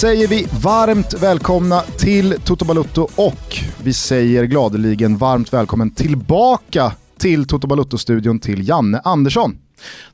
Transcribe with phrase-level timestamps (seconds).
[0.00, 7.46] Säger vi varmt välkomna till Toto Balutto och vi säger gladeligen varmt välkommen tillbaka till
[7.46, 9.58] Toto Balutto-studion till Janne Andersson.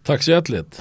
[0.06, 0.80] Tack så hjärtligt.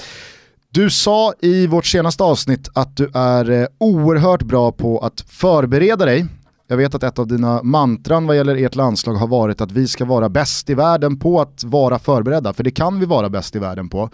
[0.69, 6.05] Du sa i vårt senaste avsnitt att du är eh, oerhört bra på att förbereda
[6.05, 6.25] dig.
[6.67, 9.87] Jag vet att ett av dina mantran vad gäller ert landslag har varit att vi
[9.87, 13.55] ska vara bäst i världen på att vara förberedda, för det kan vi vara bäst
[13.55, 14.09] i världen på.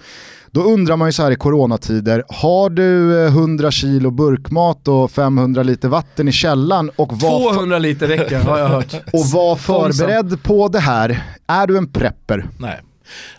[0.51, 5.11] Då undrar man ju så här i coronatider, har du 100 eh, kilo burkmat och
[5.11, 8.93] 500 liter vatten i källan och var 200 liter räcker har jag hört.
[9.13, 11.23] Och var förberedd på det här.
[11.47, 12.47] Är du en prepper?
[12.58, 12.80] Nej.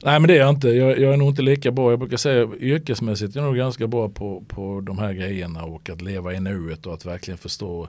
[0.03, 0.69] Nej men det är jag inte.
[0.69, 1.91] Jag, jag, är nog inte lika bra.
[1.91, 5.91] Jag brukar säga yrkesmässigt jag är nog ganska bra på, på de här grejerna och
[5.91, 7.89] att leva i nuet och att verkligen förstå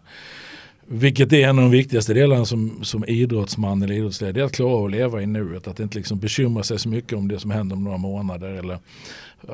[0.88, 4.34] vilket är en av de viktigaste delarna som, som idrottsman eller idrottsledare.
[4.34, 5.68] Det är att klara av att leva i nuet.
[5.68, 8.54] Att inte liksom bekymra sig så mycket om det som händer om några månader.
[8.54, 8.80] Eller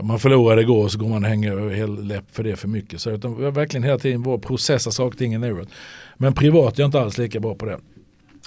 [0.01, 3.01] man förlorade igår och så går man och hänger hel läpp för det för mycket.
[3.01, 5.67] Så utan verkligen hela tiden vara processa saker och ting i nuet.
[6.17, 7.79] Men privat är jag inte alls lika bra på det.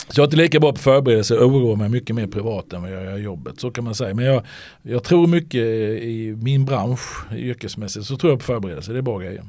[0.08, 2.82] Så jag är inte lika bra på förberedelse och oroar mig mycket mer privat än
[2.82, 3.60] vad jag gör i jobbet.
[3.60, 4.14] Så kan man säga.
[4.14, 4.42] Men jag,
[4.82, 5.62] jag tror mycket
[6.02, 8.92] i min bransch yrkesmässigt så tror jag på förberedelse.
[8.92, 9.44] Det är bra grejer.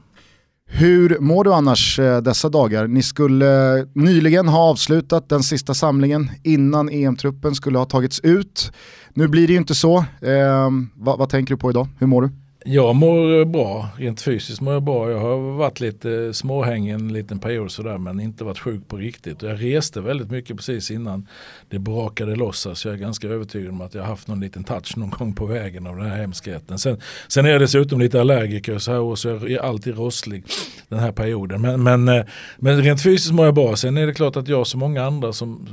[0.70, 2.88] Hur mår du annars eh, dessa dagar?
[2.88, 8.72] Ni skulle eh, nyligen ha avslutat den sista samlingen innan EM-truppen skulle ha tagits ut.
[9.14, 9.98] Nu blir det ju inte så.
[10.22, 11.88] Eh, vad, vad tänker du på idag?
[12.00, 12.30] Hur mår du?
[12.66, 15.12] Jag mår bra, rent fysiskt mår jag bra.
[15.12, 19.44] Jag har varit lite småhängig en liten period sådär men inte varit sjuk på riktigt.
[19.44, 21.28] Och jag reste väldigt mycket precis innan
[21.70, 22.68] det brakade loss.
[22.74, 25.46] Så jag är ganska övertygad om att jag haft någon liten touch någon gång på
[25.46, 26.80] vägen av den här hemskheten.
[26.80, 30.44] Sen, sen är jag dessutom lite allergiker så här år så jag är alltid rosslig
[30.90, 31.62] den här perioden.
[31.62, 32.26] Men, men, eh,
[32.58, 33.76] men rent fysiskt mår jag bra.
[33.76, 35.68] Sen är det klart att jag som många andra som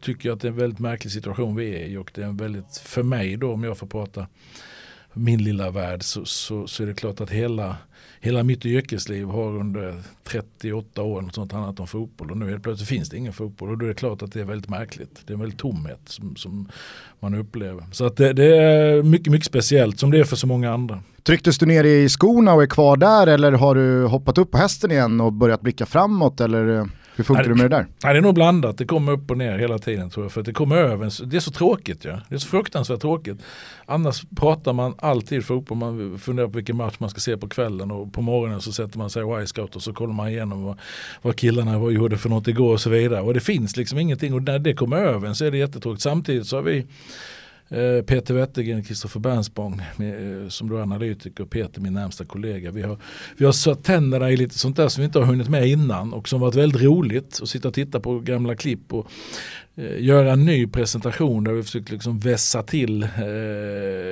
[0.00, 2.36] tycker att det är en väldigt märklig situation vi är i och det är en
[2.36, 4.26] väldigt, för mig då om jag får prata
[5.12, 7.76] min lilla värld så, så, så, är det klart att hela,
[8.20, 12.62] hela mitt yrkesliv har under 38 år något sånt handlat om fotboll och nu helt
[12.62, 15.22] plötsligt finns det ingen fotboll och då är det klart att det är väldigt märkligt.
[15.26, 16.68] Det är en väldigt tomhet som, som
[17.20, 17.84] man upplever.
[17.92, 21.02] Så att det, det, är mycket, mycket speciellt som det är för så många andra.
[21.22, 24.58] Trycktes du ner i skorna och är kvar där eller har du hoppat upp på
[24.58, 26.78] hästen igen och börjat blicka framåt eller?
[26.78, 26.84] Eh,
[27.16, 27.86] hur funkar det med det där?
[28.04, 30.32] Nej, det är nog blandat, det kommer upp och ner hela tiden tror jag.
[30.32, 32.20] För det kommer över, det är så tråkigt ja.
[32.28, 33.42] Det är så fruktansvärt tråkigt.
[33.86, 37.90] Annars pratar man alltid fotboll, man funderar på vilken match man ska se på kvällen
[37.90, 40.78] och på morgonen så sätter man sig i Y-scout och så kollar man igenom vad,
[41.22, 43.20] vad killarna vad gjorde för något igår och så vidare.
[43.20, 46.02] Och det finns liksom ingenting och när det kommer över så är det jättetråkigt.
[46.02, 46.86] Samtidigt så har vi
[47.72, 52.70] Eh, Peter Wettergren, Kristoffer Bernsbong eh, som då är analytiker och Peter min närmsta kollega.
[52.70, 52.98] Vi har,
[53.36, 56.12] vi har satt tänderna i lite sånt där som vi inte har hunnit med innan
[56.12, 59.10] och som varit väldigt roligt att sitta och titta på gamla klipp och
[59.76, 63.08] göra en ny presentation där vi försöker liksom vässa till eh,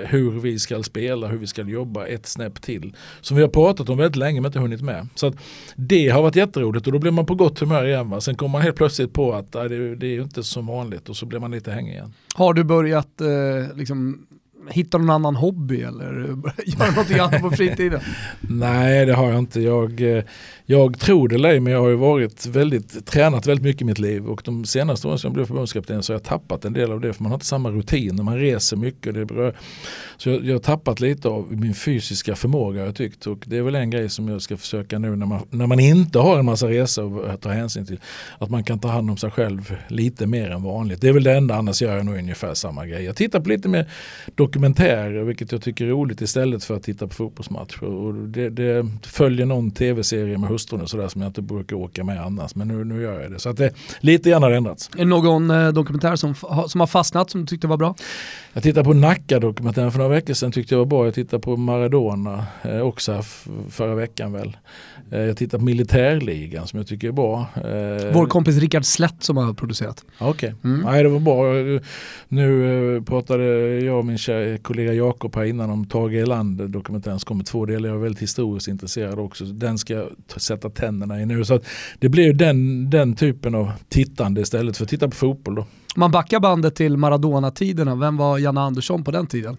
[0.06, 2.96] hur vi ska spela, hur vi ska jobba ett snäpp till.
[3.20, 5.08] Som vi har pratat om väldigt länge men inte hunnit med.
[5.14, 5.32] Så
[5.76, 8.10] det har varit jätteroligt och då blir man på gott humör igen.
[8.10, 8.20] Va?
[8.20, 11.16] Sen kommer man helt plötsligt på att äh, det, det är inte som vanligt och
[11.16, 12.12] så blir man lite hängig igen.
[12.34, 14.26] Har du börjat eh, liksom
[14.68, 16.12] hitta någon annan hobby eller
[16.66, 18.00] göra något annat på fritiden?
[18.40, 19.60] Nej det har jag inte.
[19.60, 20.24] Jag, eh,
[20.70, 23.98] jag tror det eller men jag har ju varit väldigt, tränat väldigt mycket i mitt
[23.98, 26.92] liv och de senaste åren som jag blev förbundskapten så har jag tappat en del
[26.92, 29.14] av det för man har inte samma rutiner, man reser mycket.
[29.14, 29.56] Det berör.
[30.16, 33.56] Så jag, jag har tappat lite av min fysiska förmåga har jag tyckt och det
[33.56, 36.38] är väl en grej som jag ska försöka nu när man, när man inte har
[36.38, 38.00] en massa resor att ta hänsyn till.
[38.38, 41.00] Att man kan ta hand om sig själv lite mer än vanligt.
[41.00, 43.04] Det är väl det enda, annars gör jag nog ungefär samma grej.
[43.04, 43.90] Jag tittar på lite mer
[44.34, 47.84] dokumentärer vilket jag tycker är roligt istället för att titta på fotbollsmatcher.
[47.84, 52.04] Och det, det följer någon tv-serie med hustrun och sådär som jag inte brukar åka
[52.04, 52.54] med annars.
[52.54, 53.38] Men nu, nu gör jag det.
[53.38, 54.90] Så att det, lite grann har ändrats.
[54.94, 56.34] Är det någon eh, dokumentär som,
[56.68, 57.94] som har fastnat som du tyckte var bra?
[58.52, 61.04] Jag tittade på Nacka-dokumentären för några veckor sedan tyckte jag var bra.
[61.04, 63.22] Jag tittade på Maradona eh, också
[63.70, 64.56] förra veckan väl.
[65.10, 67.46] Eh, jag tittar på Militärligan som jag tycker är bra.
[67.56, 70.04] Eh, Vår kompis Rickard Slätt som har producerat.
[70.18, 70.70] Okej, okay.
[70.70, 70.80] mm.
[70.80, 71.80] Nej, det var bra.
[72.28, 73.44] Nu eh, pratade
[73.84, 74.18] jag och min
[74.62, 77.88] kollega Jakob här innan om Tage Erlander dokumentären som kommer två delar.
[77.88, 79.44] Jag är väldigt historiskt intresserad också.
[79.44, 81.44] Den ska jag sätta tänderna i nu.
[81.44, 81.60] Så
[81.98, 85.54] det blir den, den typen av tittande istället för att titta på fotboll.
[85.54, 85.66] Då.
[85.96, 87.94] Man backar bandet till Maradona-tiderna.
[87.94, 89.56] Vem var Janne Andersson på den tiden?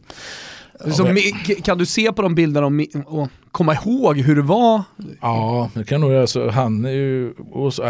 [0.89, 1.15] Så,
[1.63, 2.67] kan du se på de bilderna
[3.05, 4.83] och, komma ihåg hur det var?
[5.21, 6.51] Ja, det kan nog göra.
[6.51, 7.33] Han är ju,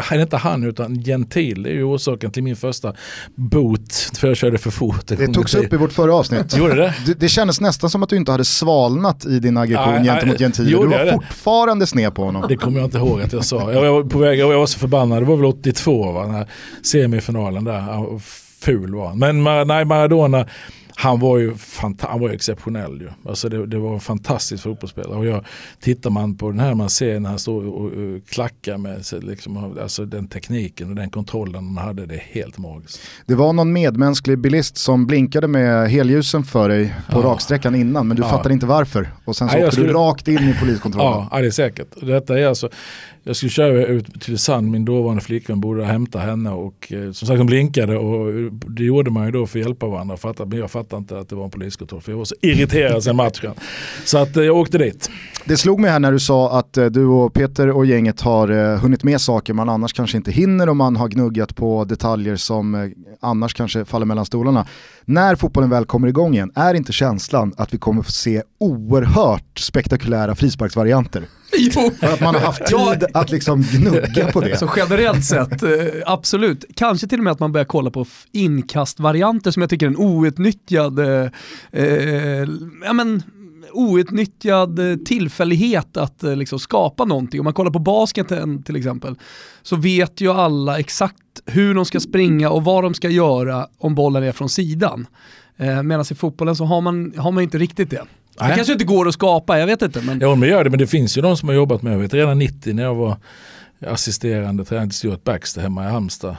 [0.02, 2.94] nej inte han utan Gentil är ju orsaken till min första
[3.36, 5.08] bot för jag körde för fort.
[5.08, 6.58] Det togs upp i vårt förra avsnitt.
[6.58, 6.94] Gjorde det?
[7.06, 7.20] det?
[7.20, 7.30] det?
[7.30, 10.66] kändes nästan som att du inte hade svalnat i din aggression nej, gentemot Gentil.
[10.66, 11.12] Du var det?
[11.12, 12.46] fortfarande sned på honom.
[12.50, 13.72] Det kommer jag inte ihåg att jag sa.
[13.72, 16.48] Jag var på väg, jag var så förbannad, det var väl 82 va, den här
[16.82, 18.20] semifinalen där.
[18.62, 19.20] Ful var han.
[19.20, 20.46] Men nej, Maradona
[21.02, 21.54] han var ju
[22.00, 23.02] han var exceptionell.
[23.02, 23.10] Ju.
[23.30, 25.18] Alltså det, det, var en fantastisk fotbollsspelare.
[25.18, 25.46] Och jag,
[25.80, 29.06] tittar man på den här man ser när han står och, och, och klackar med
[29.22, 33.02] liksom, alltså den tekniken och den kontrollen han hade, det är helt magiskt.
[33.26, 37.26] Det var någon medmänsklig bilist som blinkade med helljusen för dig på ja.
[37.26, 38.30] raksträckan innan men du ja.
[38.30, 39.10] fattade inte varför.
[39.26, 39.88] Och sen så Nej, åkte skulle...
[39.88, 41.28] du rakt in i poliskontrollen.
[41.32, 41.88] Ja, det är säkert.
[42.02, 42.70] Detta är alltså,
[43.24, 47.28] jag skulle köra ut till Sand, min dåvarande flickvän borde hämta henne och eh, som
[47.28, 50.18] sagt de blinkade och det gjorde man ju då för att hjälpa varandra.
[50.18, 53.04] Fattat, men jag fattade inte att det var en poliskontroll för jag var så irriterad
[53.04, 53.54] sen matchen.
[54.06, 55.10] Så att eh, jag åkte dit.
[55.46, 58.50] Det slog mig här när du sa att eh, du och Peter och gänget har
[58.50, 62.36] eh, hunnit med saker man annars kanske inte hinner och man har gnuggat på detaljer
[62.36, 62.90] som eh,
[63.20, 64.68] annars kanske faller mellan stolarna.
[65.06, 69.60] När fotbollen väl kommer igång igen, är inte känslan att vi kommer få se oerhört
[69.60, 71.24] spektakulära frisparksvarianter?
[71.58, 71.92] Jo.
[72.00, 74.58] För att man har haft tid att liksom gnugga på det.
[74.58, 75.64] Så generellt sett,
[76.06, 76.66] absolut.
[76.76, 79.98] Kanske till och med att man börjar kolla på inkastvarianter som jag tycker är en
[79.98, 81.30] outnyttjad eh,
[82.86, 83.24] ja, men,
[83.74, 87.40] outnyttjad eh, tillfällighet att eh, liksom skapa någonting.
[87.40, 89.16] Om man kollar på basketen till exempel
[89.62, 93.96] så vet ju alla exakt hur de ska springa och vad de ska göra om
[93.96, 95.08] bollen är från sidan.
[95.58, 97.96] Eh, Medan i fotbollen så har man, har man inte riktigt det.
[98.38, 98.56] Det Nej.
[98.56, 100.02] kanske inte går att skapa, jag vet inte.
[100.02, 100.20] Men...
[100.20, 102.14] Ja, men gör det, men det finns ju de som har jobbat med, jag vet
[102.14, 103.18] redan 90 när jag var
[103.88, 106.36] assisterande tränare till Stuart Baxter hemma i Halmstad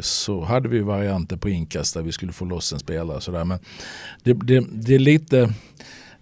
[0.00, 3.20] så hade vi varianter på inkast där vi skulle få loss en spelare.
[3.20, 3.44] Sådär.
[3.44, 3.58] Men
[4.22, 5.52] det, det, det är lite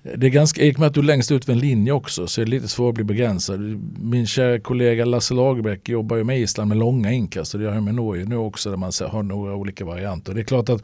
[0.04, 2.26] det är ganska, i och med att du är längst ut vid en linje också
[2.26, 3.60] så är det lite svårt att bli begränsad.
[3.98, 7.72] Min kära kollega Lasse Lagerbäck jobbar ju med Island med långa inkast och det gör
[7.72, 10.34] han med Norge nu också där man har några olika varianter.
[10.34, 10.82] Det är klart att,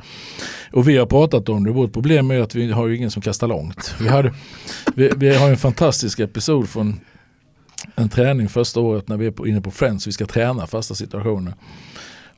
[0.73, 3.23] och vi har pratat om det, vårt problem är att vi har ju ingen som
[3.23, 3.95] kastar långt.
[4.01, 4.35] Vi, hade,
[4.95, 7.01] vi, vi har en fantastisk episod från
[7.95, 11.55] en träning första året när vi är inne på Friends, vi ska träna fasta situationer.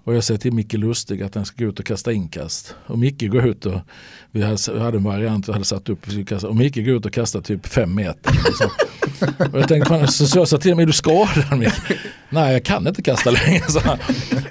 [0.04, 2.74] Och jag säger till Micke Lustig att han ska gå ut och kasta inkast.
[2.86, 3.80] Och Micke går ut och,
[4.30, 6.06] vi hade, en variant vi hade satt upp,
[6.42, 8.32] och Micke går ut och kastar typ fem meter.
[8.58, 8.64] Så,
[9.52, 11.98] och jag tänkte, fan, så jag sa till honom, är du skadad Micke?
[12.30, 13.62] Nej jag kan inte kasta längre.
[13.68, 13.80] Så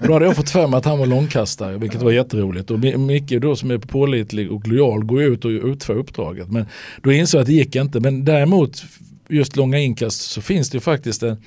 [0.07, 2.71] då hade jag fått för mig att han var långkastare, vilket var jätteroligt.
[2.71, 6.51] Och Micke då som är pålitlig och lojal går ut och utför uppdraget.
[6.51, 6.65] Men
[7.01, 7.99] då insåg jag att det gick inte.
[7.99, 8.83] Men däremot,
[9.29, 11.37] just långa inkast så finns det ju faktiskt en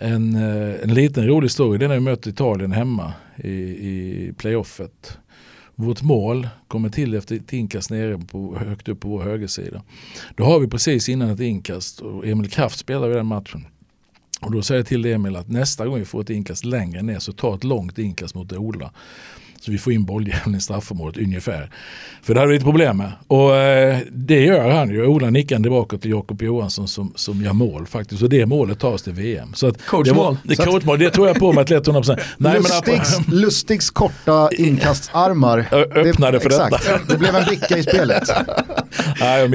[0.00, 1.78] en, eh, en liten rolig story.
[1.78, 5.18] Det är när vi möter Italien hemma i, i playoffet.
[5.74, 9.82] Vårt mål kommer till efter ett inkast nere på, högt upp på vår högersida.
[10.36, 13.66] Då har vi precis innan ett inkast och Emil Kraft spelar i den matchen.
[14.40, 17.18] Och då säger jag till Emil att nästa gång vi får ett inkast längre ner
[17.18, 18.92] så ta ett långt inkast mot Ola.
[19.60, 21.70] Så vi får in bolljäveln i straffområdet ungefär.
[22.22, 23.12] För det hade vi ett problem med.
[23.26, 25.06] Och eh, det gör han ju.
[25.06, 28.22] Ola nickande bakåt till Jakob Johansson som, som gör mål faktiskt.
[28.22, 29.54] Och det målet tas till VM.
[29.54, 30.36] Så att coachmål.
[30.42, 32.20] Det, det, coachmål, det tror jag på mig att lätt 100%.
[32.36, 35.68] Nej, Lustigs, men, Lustigs korta inkastarmar.
[35.72, 37.00] Öppnade det, för exakt, detta.
[37.08, 38.22] Det blev en bricka i spelet.
[39.20, 39.48] Nej,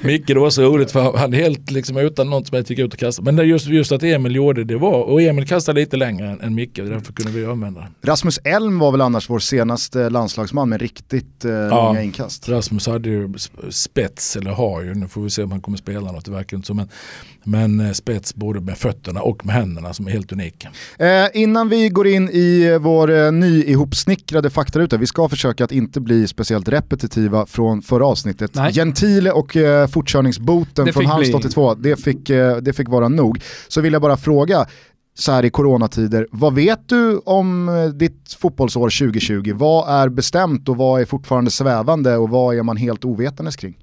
[0.00, 2.92] Micke, det var så roligt för han helt liksom utan något som jag tycker ut
[2.92, 3.22] och kasta.
[3.22, 6.54] Men just, just att Emil gjorde det var, och Emil kastade lite längre än, än
[6.54, 11.44] Micke, därför kunde vi använda Rasmus Elm var väl annars vår senaste landslagsman med riktigt
[11.44, 12.48] eh, ja, långa inkast.
[12.48, 13.34] Rasmus hade ju
[13.70, 16.56] spets, eller har ju, nu får vi se om han kommer spela något, det verkar
[16.56, 16.74] inte så.
[16.74, 16.88] Men,
[17.44, 20.66] men eh, spets både med fötterna och med händerna som är helt unik.
[20.98, 26.00] Eh, innan vi går in i vår eh, nyihopsnickrade faktaruta, vi ska försöka att inte
[26.00, 28.54] bli speciellt repetitiva från förra avsnittet.
[28.54, 28.72] Nej.
[28.72, 33.40] Gentile och eh, fortkörningsboten från Halmstad 82, det fick, eh, det fick vara nog.
[33.68, 34.66] Så vill jag bara fråga,
[35.18, 36.26] så här i coronatider.
[36.30, 39.52] Vad vet du om eh, ditt fotbollsår 2020?
[39.54, 43.78] Vad är bestämt och vad är fortfarande svävande och vad är man helt ovetandes kring?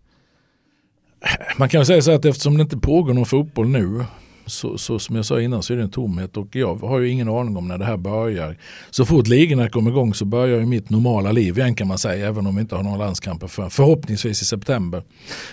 [1.58, 4.06] Man kan säga så att eftersom det inte pågår någon fotboll nu
[4.46, 7.10] så, så, som jag sa innan så är det en tomhet och jag har ju
[7.10, 8.58] ingen aning om när det här börjar.
[8.90, 12.28] Så fort ligorna kommer igång så börjar ju mitt normala liv igen kan man säga,
[12.28, 15.04] även om vi inte har några landskamper för, förhoppningsvis i september.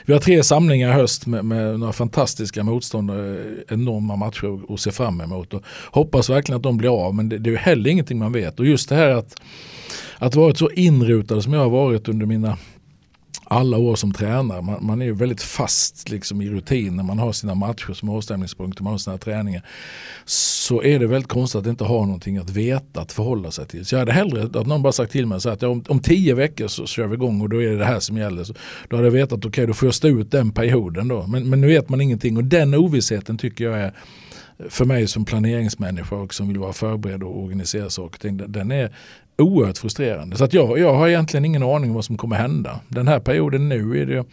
[0.06, 4.80] Vi har tre samlingar i höst med, med några fantastiska motståndare, eh, enorma matcher att
[4.80, 7.58] se fram emot och hoppas verkligen att de blir av men det, det är ju
[7.58, 9.40] heller ingenting man vet och just det här att
[10.18, 12.56] att vara så inrutad som jag har varit under mina
[13.52, 14.62] alla år som tränare.
[14.62, 17.06] Man, man är ju väldigt fast liksom, i rutinen.
[17.06, 19.62] Man har sina matcher som avstämningspunkter, man har sina träningar.
[20.24, 23.86] Så är det väldigt konstigt att inte ha någonting att veta, att förhålla sig till.
[23.86, 26.00] Så jag hade hellre att någon bara sagt till mig så att ja, om, om
[26.00, 28.44] tio veckor så kör vi igång och då är det det här som gäller.
[28.44, 28.54] Så
[28.88, 31.26] då hade jag vetat okej okay, då får jag stå ut den perioden då.
[31.26, 33.94] Men, men nu vet man ingenting och den ovissheten tycker jag är
[34.68, 38.72] för mig som planeringsmänniska och som vill vara förberedd och organisera saker och ting, den
[38.72, 38.90] är
[39.38, 40.36] oerhört frustrerande.
[40.36, 42.80] Så att jag, jag har egentligen ingen aning om vad som kommer hända.
[42.88, 44.24] Den här perioden nu är det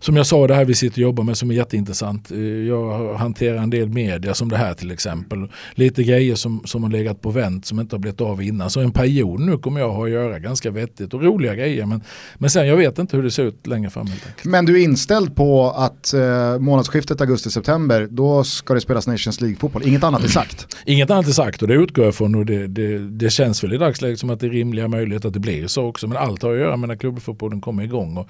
[0.00, 2.30] som jag sa, det här vi sitter och jobbar med som är jätteintressant.
[2.30, 5.48] Eh, jag hanterar en del media som det här till exempel.
[5.74, 8.70] Lite grejer som, som har legat på vänt som inte har blivit av innan.
[8.70, 11.86] Så en period nu kommer jag ha att göra ganska vettigt och roliga grejer.
[11.86, 12.02] Men,
[12.38, 14.06] men sen jag vet inte hur det ser ut längre fram.
[14.42, 19.82] Men du är inställd på att eh, månadsskiftet augusti-september, då ska det spelas Nations League-fotboll.
[19.88, 20.76] Inget annat är sagt.
[20.84, 23.72] Inget annat är sagt och det utgår jag från och det, det, det känns väl
[23.72, 26.06] i dagsläget som att det är rimliga möjligheter att det blir så också.
[26.06, 28.16] Men allt har att göra med när klubbfotbollen kommer igång.
[28.16, 28.28] Och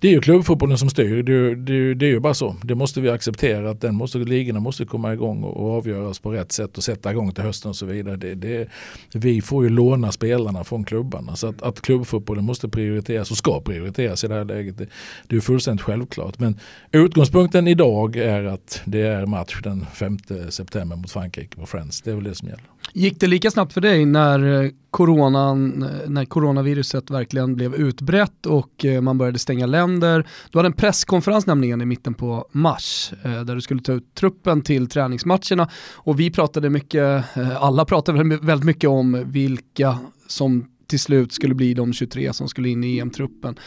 [0.00, 2.56] det är ju klubbfotbollen som styr, det, det, det är ju bara så.
[2.62, 6.32] Det måste vi acceptera att den måste, ligorna måste komma igång och, och avgöras på
[6.32, 8.16] rätt sätt och sätta igång till hösten och så vidare.
[8.16, 8.68] Det, det,
[9.12, 11.36] vi får ju låna spelarna från klubbarna.
[11.36, 14.78] Så att, att klubbfotbollen måste prioriteras och ska prioriteras i det här läget.
[14.78, 14.86] Det,
[15.26, 16.38] det är fullständigt självklart.
[16.38, 16.60] Men
[16.92, 22.02] utgångspunkten idag är att det är match den 5 september mot Frankrike på Friends.
[22.02, 22.75] Det är väl det som gäller.
[22.92, 28.46] Gick det lika snabbt för dig när, eh, coronan, eh, när coronaviruset verkligen blev utbrett
[28.46, 30.26] och eh, man började stänga länder?
[30.50, 34.62] Du hade en presskonferens nämligen i mitten på mars där du skulle ta ut truppen
[34.62, 37.24] till träningsmatcherna och vi pratade mycket,
[37.58, 42.68] alla pratade väldigt mycket om vilka som till slut skulle bli de 23 som skulle
[42.68, 43.58] in i EM-truppen.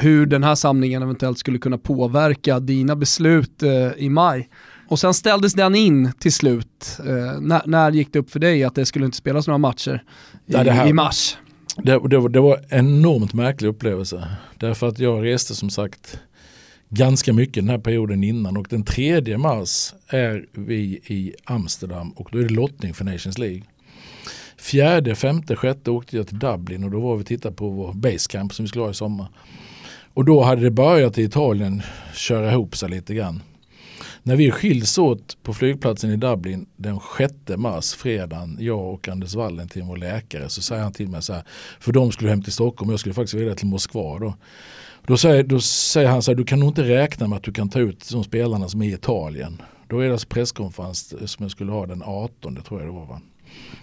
[0.00, 3.62] hur den här samlingen eventuellt skulle kunna påverka dina beslut
[3.96, 4.48] i maj.
[4.88, 6.98] Och sen ställdes den in till slut.
[6.98, 10.02] Eh, när, när gick det upp för dig att det skulle inte spelas några matcher
[10.46, 11.36] i, ja, här, i mars?
[11.76, 14.28] Det, det, det, var en enormt märklig upplevelse.
[14.58, 16.20] Därför att jag reste som sagt
[16.88, 22.28] ganska mycket den här perioden innan och den 3 mars är vi i Amsterdam och
[22.32, 23.62] då är det lottning för Nations League.
[24.58, 27.92] Fjärde, femte, sjätte åkte jag till Dublin och då var vi och tittade på vår
[27.92, 29.28] basecamp som vi skulle ha i sommar.
[30.14, 31.82] Och då hade det börjat i Italien
[32.14, 33.42] köra ihop sig lite grann.
[34.26, 39.34] När vi skiljs åt på flygplatsen i Dublin den 6 mars, fredagen, jag och Anders
[39.34, 41.42] Valentin, vår läkare, så säger han till mig så här,
[41.80, 44.34] för de skulle hem till Stockholm jag skulle faktiskt vidare till Moskva då.
[45.06, 47.52] Då säger, då säger han så här, du kan nog inte räkna med att du
[47.52, 49.62] kan ta ut de spelarna som är i Italien.
[49.88, 53.06] Då är det alltså presskonferens som jag skulle ha den 18 tror jag det var
[53.06, 53.20] va?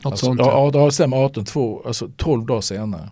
[0.03, 0.71] Något alltså, sånt ja.
[0.73, 3.09] Ja, det stämmer 18, 2, alltså 12 dagar senare.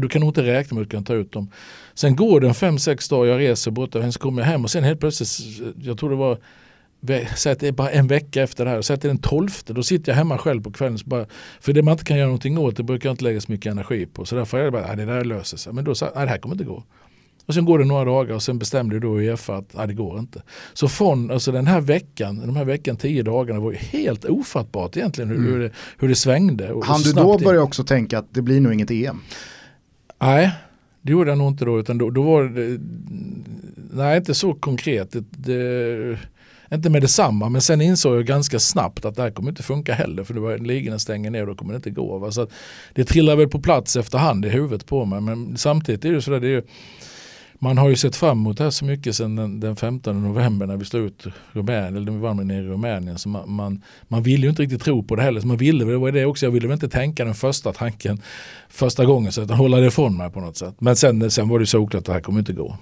[0.00, 1.50] Du kan nog inte räkna med att du kan ta ut dem.
[1.94, 4.64] Sen går det en fem sex dagar, jag reser bort och sen kommer jag hem
[4.64, 6.38] och sen helt plötsligt, jag tror det var
[7.36, 9.18] Säg att det är bara en vecka efter det här, säg att det är den
[9.18, 10.98] tolfte, då sitter jag hemma själv på kvällen.
[11.04, 11.26] Bara,
[11.60, 13.72] för det man inte kan göra någonting åt, det brukar jag inte lägga så mycket
[13.72, 14.24] energi på.
[14.24, 15.72] Så därför är det bara, det där löser sig.
[15.72, 16.84] Men då sa jag, det här kommer inte gå.
[17.46, 20.18] Och sen går det några dagar och sen bestämde då Uefa att nej, det går
[20.18, 20.42] inte.
[20.72, 24.96] Så från alltså den här veckan, de här veckan, tio dagarna var ju helt ofattbart
[24.96, 25.52] egentligen hur, mm.
[25.52, 26.74] hur, det, hur det svängde.
[26.84, 29.20] Han du då börja också tänka att det blir nog inget EM?
[30.20, 30.52] Nej,
[31.02, 31.80] det gjorde jag nog inte då.
[31.80, 32.80] Utan då, då var det,
[33.92, 35.10] nej inte så konkret.
[35.12, 36.18] Det, det,
[36.74, 39.94] inte med detsamma men sen insåg jag ganska snabbt att det här kommer inte funka
[39.94, 42.18] heller för det var ligorna stänger ner och då kommer det inte gå.
[42.18, 42.32] Va?
[42.32, 42.46] Så
[42.94, 46.40] det trillar väl på plats efterhand i huvudet på mig men samtidigt är det sådär,
[46.40, 46.62] det är
[47.62, 50.66] man har ju sett fram emot det här så mycket sedan den, den 15 november
[50.66, 53.18] när vi slog ut Rumänien, eller vi var med nere i Rumänien.
[53.18, 55.40] Så man, man, man ville ju inte riktigt tro på det heller.
[55.40, 58.22] Så man ville, det var det också, jag ville väl inte tänka den första tanken
[58.68, 60.74] första gången, så att hålla det ifrån mig på något sätt.
[60.78, 62.76] Men sen, sen var det såklart att det här kommer inte gå.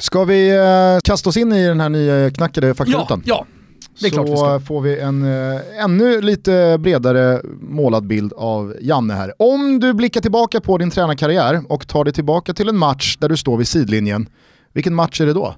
[0.00, 3.22] Ska vi eh, kasta oss in i den här nya knackade faktarutan?
[3.26, 3.59] Ja, ja.
[3.98, 8.76] Det är så klart vi får vi en äh, ännu lite bredare målad bild av
[8.80, 9.32] Janne här.
[9.38, 13.28] Om du blickar tillbaka på din tränarkarriär och tar dig tillbaka till en match där
[13.28, 14.28] du står vid sidlinjen,
[14.72, 15.54] vilken match är det då?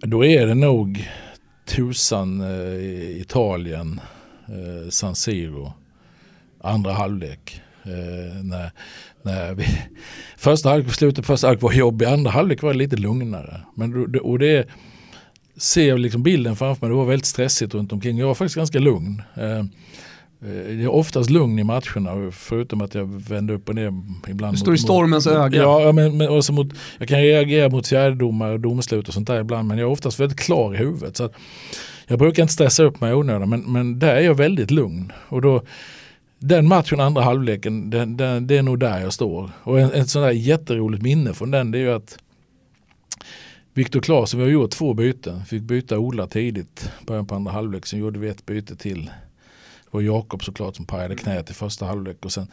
[0.00, 1.08] Då är det nog
[1.66, 4.00] tusan eh, Italien,
[4.48, 5.72] eh, San Siro,
[6.60, 7.60] andra halvlek.
[7.84, 8.70] Eh, när,
[9.22, 9.64] när vi,
[10.36, 13.60] första halvlek, slutet på första halvlek var jobbig, andra halvlek var lite lugnare.
[13.74, 14.66] Men, och det
[15.56, 18.18] ser liksom bilden framför mig, det var väldigt stressigt runt omkring.
[18.18, 19.22] Jag var faktiskt ganska lugn.
[19.34, 19.64] Eh,
[20.44, 23.92] jag är oftast lugn i matcherna förutom att jag vänder upp och ner
[24.28, 24.54] ibland.
[24.54, 25.62] Du står mot, i stormens mot, öga.
[25.62, 26.66] Ja, men, men också mot,
[26.98, 30.20] jag kan reagera mot fjärdedomar och domslut och sånt där ibland men jag är oftast
[30.20, 31.16] väldigt klar i huvudet.
[31.16, 31.30] Så
[32.06, 35.12] jag brukar inte stressa upp mig i onödan men, men där är jag väldigt lugn.
[35.28, 35.62] Och då,
[36.38, 39.50] den matchen, andra halvleken, den, den, det är nog där jag står.
[39.62, 42.18] Och en, ett sånt där jätteroligt minne från den det är ju att
[43.74, 45.44] Viktor Claesson, vi har gjort två byten.
[45.44, 47.86] Fick byta Ola tidigt, början på andra halvlek.
[47.86, 49.04] Sen gjorde vi ett byte till.
[49.04, 52.24] Det var Jakob såklart som pajade knät i första halvlek.
[52.24, 52.46] Och sen,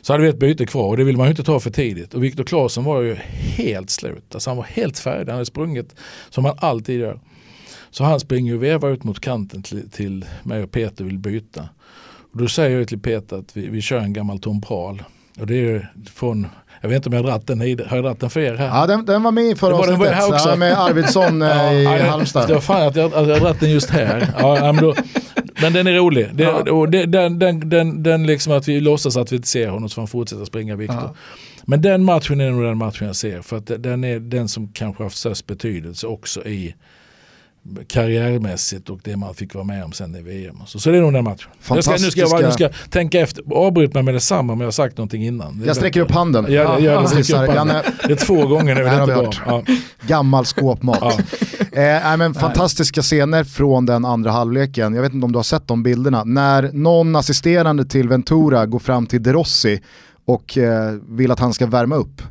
[0.00, 2.14] så hade vi ett byte kvar och det vill man ju inte ta för tidigt.
[2.14, 4.34] Och Viktor Claesson var ju helt slut.
[4.34, 5.26] Alltså han var helt färdig.
[5.26, 5.94] Han hade sprungit
[6.30, 7.20] som han alltid gör.
[7.90, 11.68] Så han springer och vevar ut mot kanten till, till mig och Peter vill byta.
[12.32, 15.02] Och då säger jag till Peter att vi, vi kör en gammal Tom Prahl.
[15.38, 16.46] Och det är från
[16.84, 18.66] jag vet inte om jag har dragit den, har jag dragit den för er här?
[18.66, 20.56] Ja den, den var med i förra avsnittet, den här också.
[20.56, 22.48] med Arvidsson eh, i ja, Halmstad.
[22.48, 24.28] Det var fan att jag, att jag dragit den just här.
[24.38, 24.94] Ja, men då,
[25.62, 26.28] men den är rolig.
[26.34, 26.72] Det, Ja.
[26.72, 29.88] och det, den, den, den, den liksom att vi låtsas att vi inte ser honom
[29.88, 30.98] så han fortsätter springa Viktor.
[31.02, 31.14] Ja.
[31.64, 33.42] Men den matchen är nog den matchen jag ser.
[33.42, 36.74] För att den är den som kanske har haft störst betydelse också i
[37.86, 40.56] karriärmässigt och det man fick vara med om sen i VM.
[40.66, 41.50] Så, så det är nog den matchen.
[41.68, 44.60] Jag ska, nu, ska jag, nu ska jag tänka efter, avbryt mig med detsamma om
[44.60, 45.60] jag har sagt någonting innan.
[45.60, 46.46] Det Jag sträcker upp handen.
[46.48, 47.82] Ja, det, gör det, Precis sträck upp handen.
[48.06, 49.40] Det är två gånger nu, det har vi hört.
[49.46, 49.64] Ja.
[50.06, 50.98] gammal skåpmat.
[51.00, 51.18] Ja.
[51.60, 54.94] Eh, nej, men fantastiska scener från den andra halvleken.
[54.94, 56.24] Jag vet inte om du har sett de bilderna.
[56.24, 59.80] När någon assisterande till Ventura går fram till De Rossi
[60.24, 62.22] och eh, vill att han ska värma upp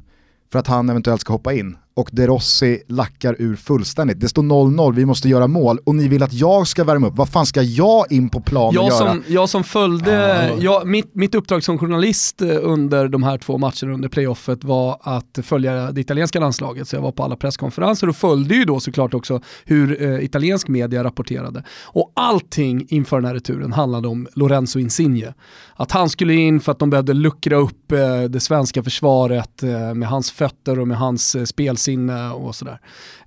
[0.51, 1.77] för att han eventuellt ska hoppa in.
[1.95, 4.19] Och De Rossi lackar ur fullständigt.
[4.19, 7.13] Det står 0-0, vi måste göra mål och ni vill att jag ska värma upp.
[7.15, 8.97] Vad fan ska jag in på plan och Jag göra?
[8.97, 13.57] som, jag som följde, jag, mitt, mitt uppdrag som journalist eh, under de här två
[13.57, 16.87] matcherna under playoffet var att följa det italienska landslaget.
[16.87, 20.67] Så jag var på alla presskonferenser och följde ju då såklart också hur eh, italiensk
[20.67, 21.63] media rapporterade.
[21.83, 25.33] Och allting inför den här returen handlade om Lorenzo Insigne.
[25.75, 29.93] Att han skulle in för att de behövde luckra upp eh, det svenska försvaret eh,
[29.93, 31.43] med hans fötter och med hans eh,
[31.83, 32.79] sinne och sådär.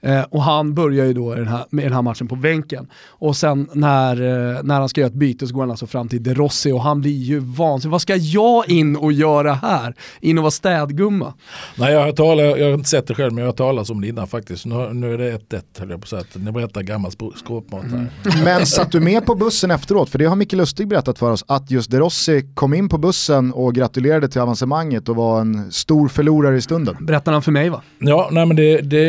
[0.06, 2.88] Eh, och han börjar ju då i den här, med den här matchen på bänken.
[3.08, 6.08] Och sen när, eh, när han ska göra ett byte så går han alltså fram
[6.08, 7.92] till De Rossi och han blir ju vansinnig.
[7.92, 9.94] Vad ska jag in och göra här?
[10.20, 11.34] In och vara städgumma?
[11.78, 14.00] Nej, jag har, talat, jag har inte sett det själv men jag har talat om
[14.00, 14.66] det innan faktiskt.
[14.66, 16.44] Nu, nu är det 1-1 höll jag på att säga.
[16.44, 18.10] Ni berättar gammal skåpmat här.
[18.44, 20.10] Men satt du med på bussen efteråt?
[20.10, 22.98] För det har Micke Lustig berättat för oss, att just De Rossi kom in på
[22.98, 26.96] bussen och gratulerade till avancemanget och var en stor förlorare i stunden.
[27.00, 27.82] Berättar han för mig va?
[27.98, 29.02] Ja, nej men det, det,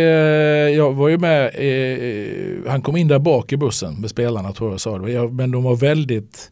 [0.69, 4.53] jag var ju med, eh, eh, han kom in där bak i bussen med spelarna
[4.53, 5.29] tror jag sa det.
[5.29, 6.51] Men de var väldigt,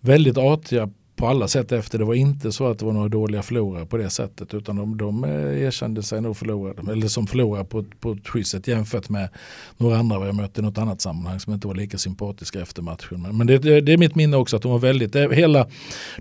[0.00, 1.98] väldigt artiga på alla sätt efter.
[1.98, 4.96] Det var inte så att det var några dåliga förlorare på det sättet utan de,
[4.96, 9.08] de eh, erkände sig nog förlorade, eller som förlorare på, på ett schysst sätt jämfört
[9.08, 9.28] med
[9.76, 12.82] några andra vad jag mötte i något annat sammanhang som inte var lika sympatiska efter
[12.82, 13.22] matchen.
[13.22, 15.66] Men, men det, det, det är mitt minne också att de var väldigt, det, hela,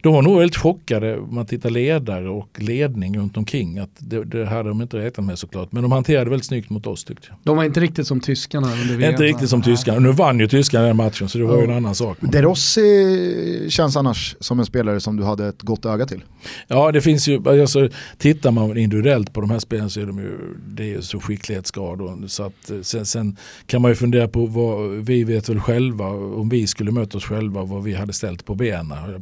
[0.04, 3.78] de var nog väldigt chockade om man tittar ledare och ledning runt omkring.
[3.80, 5.72] Att det, det hade de inte räknat med såklart.
[5.72, 7.38] Men de hanterade väldigt snyggt mot oss tyckte jag.
[7.44, 9.12] De var inte riktigt som tyskarna under VM.
[9.12, 10.00] Inte riktigt som tyskarna.
[10.00, 12.18] Nu vann ju tyskarna den matchen så det var ju en annan sak.
[12.22, 16.24] De Rossi känns annars som en spelare som du hade ett gott öga till.
[16.68, 20.18] Ja det finns ju, alltså, tittar man individuellt på de här spelen så är de
[20.20, 22.02] ju, det är ju så skicklighetsgrad.
[22.02, 25.60] och- Så att, eh, sen, sen kan man ju fundera på vad, vi vet väl
[25.60, 29.22] själva, om vi skulle möta oss själva, vad vi hade ställt på benen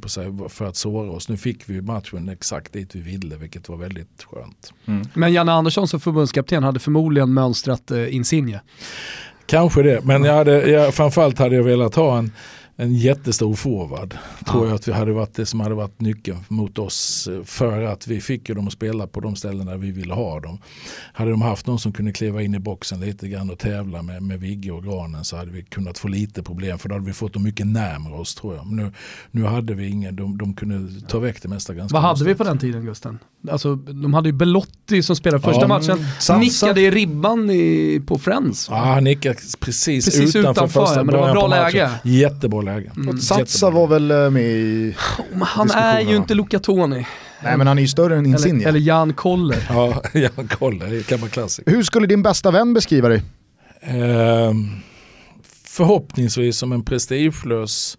[0.49, 1.29] för att såra oss.
[1.29, 4.73] Nu fick vi matchen exakt dit vi ville vilket var väldigt skönt.
[5.13, 8.61] Men Janne Andersson som förbundskapten hade förmodligen mönstrat eh, Insigne.
[9.45, 12.31] Kanske det, men jag hade, jag, framförallt hade jag velat ha en,
[12.79, 14.15] en jättestor forward.
[14.51, 17.27] Tror jag att vi hade varit det som hade varit nyckeln mot oss.
[17.31, 20.13] eh, För att vi fick ju dem att spela på de ställen där vi ville
[20.13, 20.59] ha dem.
[21.13, 24.23] Hade de haft någon som kunde kliva in i boxen lite grann och tävla med,
[24.23, 26.79] med Vigge och Granen så hade vi kunnat få lite problem.
[26.79, 28.65] För då hade vi fått dem mycket närmare oss tror jag.
[28.67, 28.91] Men nu,
[29.31, 32.35] nu hade vi ingen, de, de kunde ta väck det mesta ganska Vad hade vi
[32.35, 33.19] på den tiden Gusten?
[33.51, 36.37] Alltså, de hade ju Belotti som spelade första Ja, matchen, Sansa.
[36.37, 38.67] nickade i ribban i, på Friends.
[38.71, 41.63] Ja, han nickade precis, Precis utanför, utanför, första ja, men det var bra på matchen.
[41.79, 41.91] läge.
[42.03, 42.91] Jättebra läge.
[43.07, 44.95] Och Satsa var väl eh, med i...
[45.31, 47.05] Men han är ju inte Luca Toni.
[47.43, 48.59] Nej men han är ju större än Insigne.
[48.59, 49.65] Eller, eller Jan Koller.
[49.69, 51.67] Ja, ja kolla, det kan vara klassik.
[51.67, 53.23] Hur skulle din bästa vän beskriva dig?
[53.81, 54.69] Ehm,
[55.63, 57.97] förhoppningsvis som en prestigelös,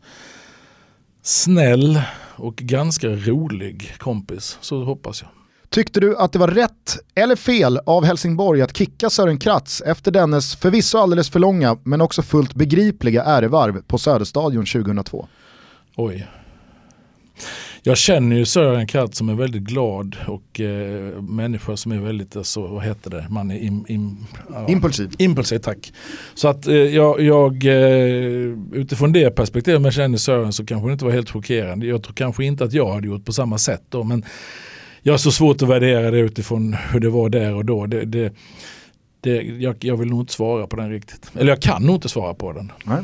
[1.22, 2.00] snäll
[2.37, 4.59] och ganska rolig kompis.
[4.61, 5.31] Så hoppas jag.
[5.70, 10.11] Tyckte du att det var rätt eller fel av Helsingborg att kicka Sören Kratz efter
[10.11, 15.28] dennes förvisso alldeles för långa men också fullt begripliga ärevarv på Söderstadion 2002?
[15.96, 16.28] Oj.
[17.83, 22.37] Jag känner ju Sören Kratt som en väldigt glad och eh, människa som är väldigt,
[22.37, 24.68] alltså, vad heter det, man är im, im, ja.
[24.68, 25.11] Impulsiv.
[25.18, 25.92] Impulsiv, tack.
[26.35, 30.88] Så att eh, jag, jag eh, utifrån det perspektivet, om jag känner Sören så kanske
[30.88, 31.87] det inte var helt chockerande.
[31.87, 34.24] Jag tror kanske inte att jag hade gjort på samma sätt då, men
[35.02, 37.87] jag har så svårt att värdera det utifrån hur det var där och då.
[37.87, 38.32] Det, det,
[39.20, 41.30] det, jag, jag vill nog inte svara på den riktigt.
[41.34, 42.72] Eller jag kan nog inte svara på den.
[42.84, 43.02] Nej.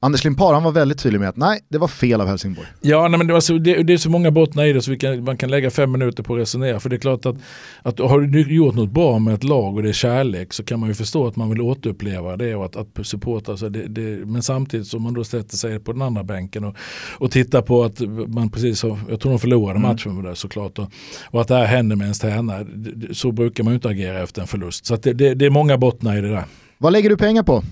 [0.00, 2.66] Anders Limpar han var väldigt tydlig med att nej, det var fel av Helsingborg.
[2.80, 4.90] Ja, nej, men det, var så, det, det är så många bottnar i det så
[4.90, 6.80] vi kan, man kan lägga fem minuter på att resonera.
[6.80, 7.36] För det är klart att,
[7.82, 10.80] att har du gjort något bra med ett lag och det är kärlek så kan
[10.80, 13.56] man ju förstå att man vill återuppleva det och att, att supporta.
[13.56, 16.76] Så det, det, men samtidigt som man då sätter sig på den andra bänken och,
[17.18, 20.78] och tittar på att man precis har, jag tror de förlorade matchen med det såklart.
[20.78, 20.90] Och,
[21.30, 22.66] och att det här händer med ens tränare.
[23.12, 24.86] Så brukar man ju inte agera efter en förlust.
[24.86, 26.44] Så det, det, det är många bottnar i det där.
[26.78, 27.62] Vad lägger du pengar på?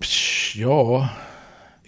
[0.00, 1.08] Psh, Ja,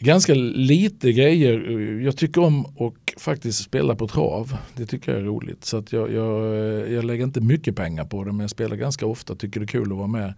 [0.03, 1.71] ganska lite grejer.
[1.71, 4.57] Eh, jag tycker om att faktiskt spela på trav.
[4.77, 5.65] Det tycker jag är roligt.
[5.65, 8.77] Så att jag, jag, eh, jag lägger inte mycket pengar på det men jag spelar
[8.77, 9.35] ganska ofta.
[9.35, 10.35] Tycker det är kul att vara med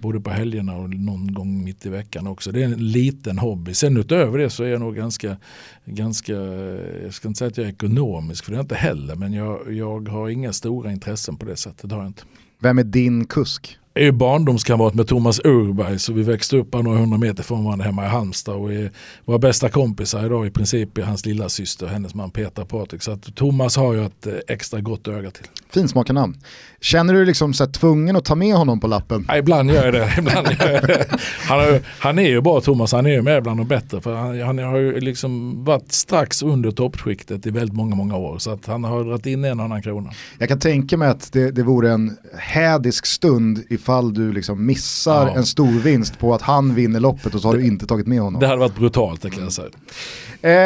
[0.00, 2.52] både på helgerna och någon gång mitt i veckan också.
[2.52, 3.74] Det är en liten hobby.
[3.74, 5.36] Sen utöver det så är jag nog ganska,
[5.84, 8.74] ganska eh, jag ska inte säga att jag är ekonomisk för det är jag inte
[8.74, 9.14] heller.
[9.14, 11.88] Men jag, jag har inga stora intressen på det sättet.
[11.88, 12.22] Det har jag inte.
[12.60, 13.78] Vem är din kusk?
[13.94, 17.64] Är ju barndomskamrat med Thomas Urberg så vi växte upp bara några hundra meter från
[17.64, 18.90] varandra hemma i Halmstad och är
[19.24, 23.02] våra bästa kompisar idag i princip är hans lilla syster hennes man Petra Patrik.
[23.02, 25.46] Så att Thomas har ju ett eh, extra gott öga till.
[25.70, 26.36] Finsmaka namn.
[26.80, 29.24] Känner du dig liksom så tvungen att ta med honom på lappen?
[29.28, 30.14] Ja, ibland gör jag det.
[30.18, 31.06] Ibland gör jag det.
[31.48, 34.00] Han, är, han är ju bra Thomas, han är ju med bland de bättre.
[34.00, 38.38] För han, han har ju liksom varit strax under toppskiktet i väldigt många, många år.
[38.38, 40.10] Så att han har dragit in en annan krona.
[40.38, 45.26] Jag kan tänka mig att det, det vore en hädisk stund ifall du liksom missar
[45.26, 45.34] ja.
[45.34, 48.06] en stor vinst på att han vinner loppet och så har det, du inte tagit
[48.06, 48.40] med honom.
[48.40, 49.68] Det hade varit brutalt det kan jag säga.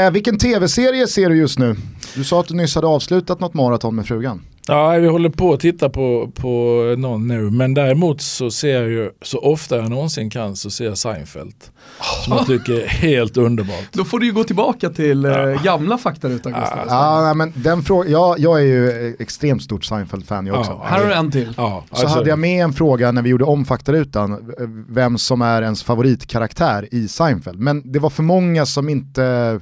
[0.07, 1.77] Eh, vilken tv-serie ser du just nu?
[2.15, 4.41] Du sa att du nyss hade avslutat något maraton med frugan.
[4.67, 6.49] Ja, vi håller på att titta på, på
[6.99, 7.51] någon nu.
[7.51, 11.55] Men däremot så ser jag ju, så ofta jag någonsin kan så ser jag Seinfeld.
[12.25, 13.93] Som jag tycker är helt underbart.
[13.93, 15.55] Då får du ju gå tillbaka till eh, ja.
[15.65, 16.87] gamla faktaruta Gustav.
[16.89, 20.71] Ja, ja, men den fråga, ja, jag är ju extremt stort Seinfeld-fan jag också.
[20.73, 21.55] Ja, här har du en till.
[21.57, 22.19] Ja, så alltså.
[22.19, 24.53] hade jag med en fråga när vi gjorde om faktarutan,
[24.89, 27.59] vem som är ens favoritkaraktär i Seinfeld.
[27.59, 29.61] Men det var för många som inte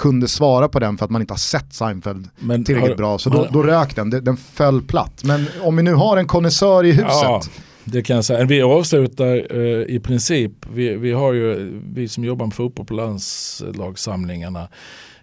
[0.00, 3.18] kunde svara på den för att man inte har sett Seinfeld men, tillräckligt har, bra.
[3.18, 5.24] Så då, då rök den, den föll platt.
[5.24, 7.06] Men om vi nu har en konnässör i huset.
[7.06, 7.42] Ja,
[7.84, 8.44] det kan jag säga.
[8.44, 12.94] Vi avslutar uh, i princip, vi, vi har ju, vi som jobbar med fotboll på
[12.94, 14.68] landslagssamlingarna,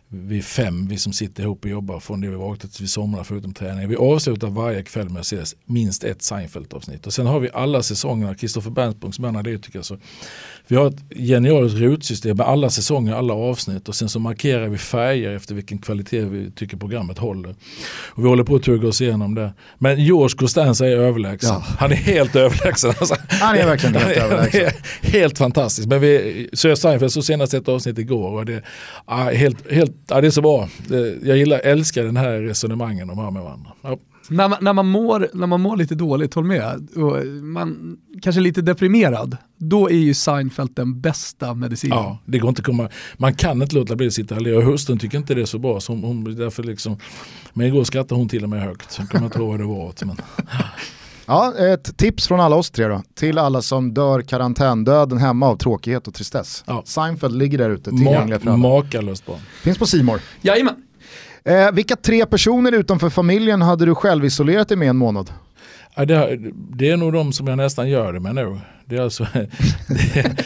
[0.10, 3.24] vi fem, vi som sitter ihop och jobbar från det vi vaknade tills vi somnar
[3.24, 3.90] förutom träning.
[3.90, 7.08] Vi avslutar varje kväll med att se minst ett Seinfeld-avsnitt.
[7.08, 9.98] Och sen har vi alla säsongerna, Kristoffer är analytiker, så
[10.68, 14.78] vi har ett genialiskt rutsystem med alla säsonger, alla avsnitt och sen så markerar vi
[14.78, 17.56] färger efter vilken kvalitet vi tycker programmet håller.
[17.90, 19.54] Och vi håller på att tugga oss igenom det.
[19.78, 21.50] Men George Costanza är överlägsen.
[21.50, 21.64] Ja.
[21.80, 22.94] Han är helt överlägsen.
[23.00, 24.72] Alltså, han är verkligen helt överlägsen.
[25.02, 25.88] helt fantastisk.
[25.88, 28.62] Men vi, jag Seinfeld så senast ett avsnitt igår och det,
[29.06, 30.70] ah, helt, helt, ah, det är så bra.
[31.24, 33.72] Jag gillar, älskar den här resonemangen de har med varandra.
[33.82, 33.98] Ja.
[34.30, 38.42] När man, när, man mår, när man mår lite dåligt, håll med, och man kanske
[38.42, 41.98] lite deprimerad, då är ju Seinfeld den bästa medicinen.
[41.98, 45.18] Ja, det går inte komma, man kan inte låta bli att sitta och hustrun tycker
[45.18, 45.80] inte det är så bra.
[45.80, 46.98] Så hon, hon, därför liksom,
[47.54, 48.92] men igår skrattade hon till och med högt.
[48.92, 50.04] Så kommer inte ihåg vad det var åt.
[50.06, 50.18] Men.
[51.30, 53.04] Ja, ett tips från alla oss tre då.
[53.16, 56.64] Till alla som dör karantändöden hemma av tråkighet och tristess.
[56.68, 56.84] Ja.
[56.86, 58.58] Seinfeld ligger där ute, tillgängliga för alla.
[58.58, 59.40] Makalöst bra.
[59.64, 60.22] Finns på Simor.
[60.42, 60.76] Jajamän.
[61.48, 65.32] Eh, vilka tre personer utanför familjen hade du själv isolerat dig med en månad?
[65.96, 68.60] Ja, det, det, är nog de som jag nästan gör det med nu.
[68.86, 70.38] Det är, alltså, det,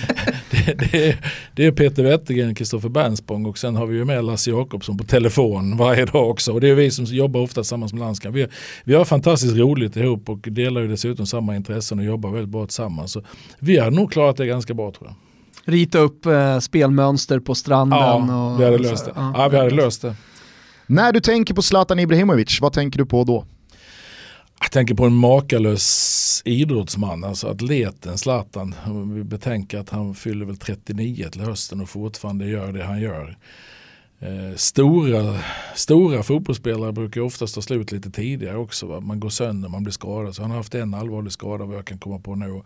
[0.51, 1.17] det, det, är,
[1.55, 5.03] det är Peter Wettergren, Kristoffer Bernsspång och sen har vi ju med Lasse Jakobsson på
[5.03, 6.51] telefon varje dag också.
[6.53, 8.35] Och det är vi som jobbar ofta tillsammans med landskamp.
[8.35, 8.47] Vi,
[8.83, 12.65] vi har fantastiskt roligt ihop och delar ju dessutom samma intressen och jobbar väldigt bra
[12.65, 13.11] tillsammans.
[13.11, 13.23] Så
[13.59, 15.15] vi har nog klarat det ganska bra tror jag.
[15.73, 17.99] Rita upp eh, spelmönster på stranden.
[17.99, 19.11] Ja, och, vi hade löst det.
[19.15, 20.15] Ja, vi hade löst det.
[20.91, 23.45] När du tänker på Zlatan Ibrahimovic, vad tänker du på då?
[24.59, 28.75] Jag tänker på en makalös idrottsman, alltså atleten Zlatan.
[29.15, 33.37] Vi betänker att han fyller väl 39 till hösten och fortfarande gör det han gör.
[34.19, 35.39] Eh, stora,
[35.75, 38.87] stora fotbollsspelare brukar oftast ta slut lite tidigare också.
[38.87, 38.99] Va?
[38.99, 40.35] Man går sönder, man blir skadad.
[40.35, 42.61] Så han har haft en allvarlig skada vad jag kan komma på nu.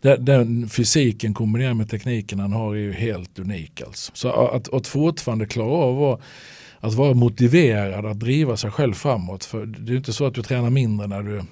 [0.00, 3.82] Den, den fysiken kombinerad med tekniken han har är ju helt unik.
[3.86, 4.12] Alltså.
[4.14, 6.20] Så att, att fortfarande klara av att
[6.80, 9.44] att vara motiverad att driva sig själv framåt.
[9.44, 11.42] För det är inte så att du tränar mindre när du,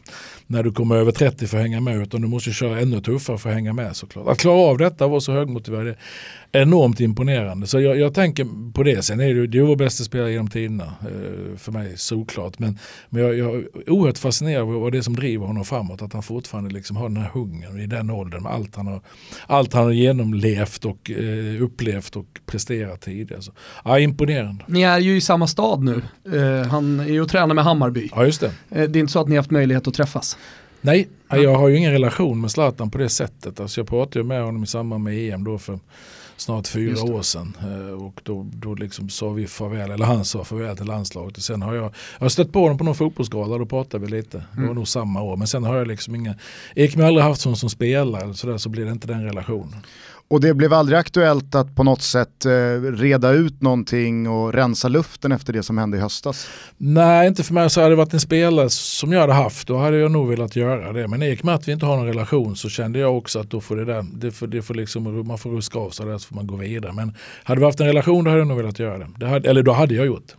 [0.47, 3.39] när du kommer över 30 för att hänga med utan du måste köra ännu tuffare
[3.39, 4.29] för att hänga med såklart.
[4.29, 5.95] Att klara av detta och vara så högmotiverad
[6.55, 7.67] enormt imponerande.
[7.67, 9.03] Så jag, jag, tänker på det.
[9.03, 12.59] Sen är det, det är vår bästa spelare genom tiderna eh, för mig såklart.
[12.59, 12.79] Men,
[13.09, 16.03] men jag, jag är oerhört fascinerad av vad det är som driver honom framåt.
[16.03, 19.01] Att han fortfarande liksom har den här hungern i den åldern med allt han har,
[19.47, 23.43] allt han har genomlevt och eh, upplevt och presterat tidigare.
[23.43, 23.53] Så,
[23.85, 24.65] ja, imponerande.
[24.67, 26.03] Ni är ju i samma stad nu.
[26.33, 28.11] Eh, han är ju och tränar med Hammarby.
[28.15, 28.47] Ja, just det.
[28.47, 30.34] Eh, det är inte så att ni har haft möjlighet att träffas?
[30.81, 33.61] Nej, jag har ju ingen relation med Zlatan på det sättet.
[33.61, 35.79] Alltså jag pratade ju med honom i samband med EM då för
[36.37, 37.57] snart fyra år sedan.
[37.61, 41.37] Eh, och då, då liksom sa vi farväl, eller han sa farväl till landslaget.
[41.37, 44.11] Och sen har jag, jag har stött på honom på någon fotbollsgala, då pratade vi
[44.11, 44.37] lite.
[44.37, 44.75] Det var mm.
[44.75, 45.37] nog samma år.
[45.37, 46.35] Men sen har jag liksom inga,
[46.75, 49.87] Ekman har aldrig haft sån som spelare, så, där, så blir det inte den relationen.
[50.29, 52.51] Och det blev aldrig aktuellt att på något sätt eh,
[52.83, 56.49] reda ut någonting och rensa luften efter det som hände i höstas?
[56.77, 57.71] Nej, inte för mig.
[57.71, 60.57] Så hade det varit en spelare som jag hade haft, då hade jag nog velat
[60.57, 61.09] göra det.
[61.09, 63.51] Men i och med att vi inte har någon relation så kände jag också att
[63.51, 66.19] då får det där, det får, det får liksom, man får ruska av sig där
[66.19, 66.93] så får man gå vidare.
[66.93, 69.09] Men hade vi haft en relation då hade jag nog velat göra det.
[69.17, 70.33] det hade, eller då hade jag gjort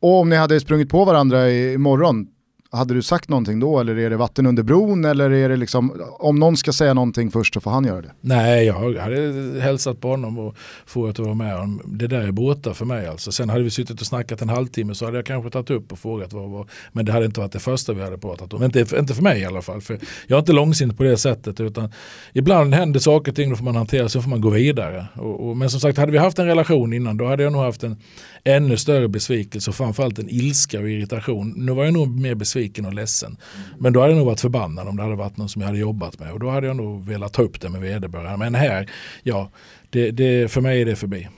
[0.00, 2.26] Och om ni hade sprungit på varandra imorgon,
[2.72, 6.02] hade du sagt någonting då eller är det vatten under bron eller är det liksom,
[6.18, 8.12] om någon ska säga någonting först så får han göra det?
[8.20, 10.56] Nej, jag hade hälsat på honom och
[10.86, 11.80] frågat att vara med om.
[11.84, 13.32] Det där är båtar för mig alltså.
[13.32, 15.98] Sen hade vi suttit och snackat en halvtimme så hade jag kanske tagit upp och
[15.98, 16.66] frågat vad var.
[16.92, 18.62] Men det hade inte varit det första vi hade pratat om.
[18.62, 19.80] Inte, inte för mig i alla fall.
[19.80, 21.92] För jag är inte långsint på det sättet utan
[22.32, 25.06] ibland händer saker och ting, då får man hantera så får man gå vidare.
[25.14, 27.62] Och, och, men som sagt, hade vi haft en relation innan då hade jag nog
[27.62, 27.96] haft en
[28.44, 31.54] ännu större besvikelse och framförallt en ilska och irritation.
[31.56, 33.36] Nu var jag nog mer besviken och ledsen.
[33.78, 35.78] Men då hade jag nog varit förbannad om det hade varit någon som jag hade
[35.78, 38.36] jobbat med och då hade jag nog velat ta upp det med vederbörande.
[38.36, 38.90] Men här,
[39.22, 39.50] ja,
[39.90, 41.28] det, det, för mig är det förbi.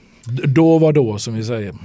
[0.47, 1.75] Då var då som vi säger.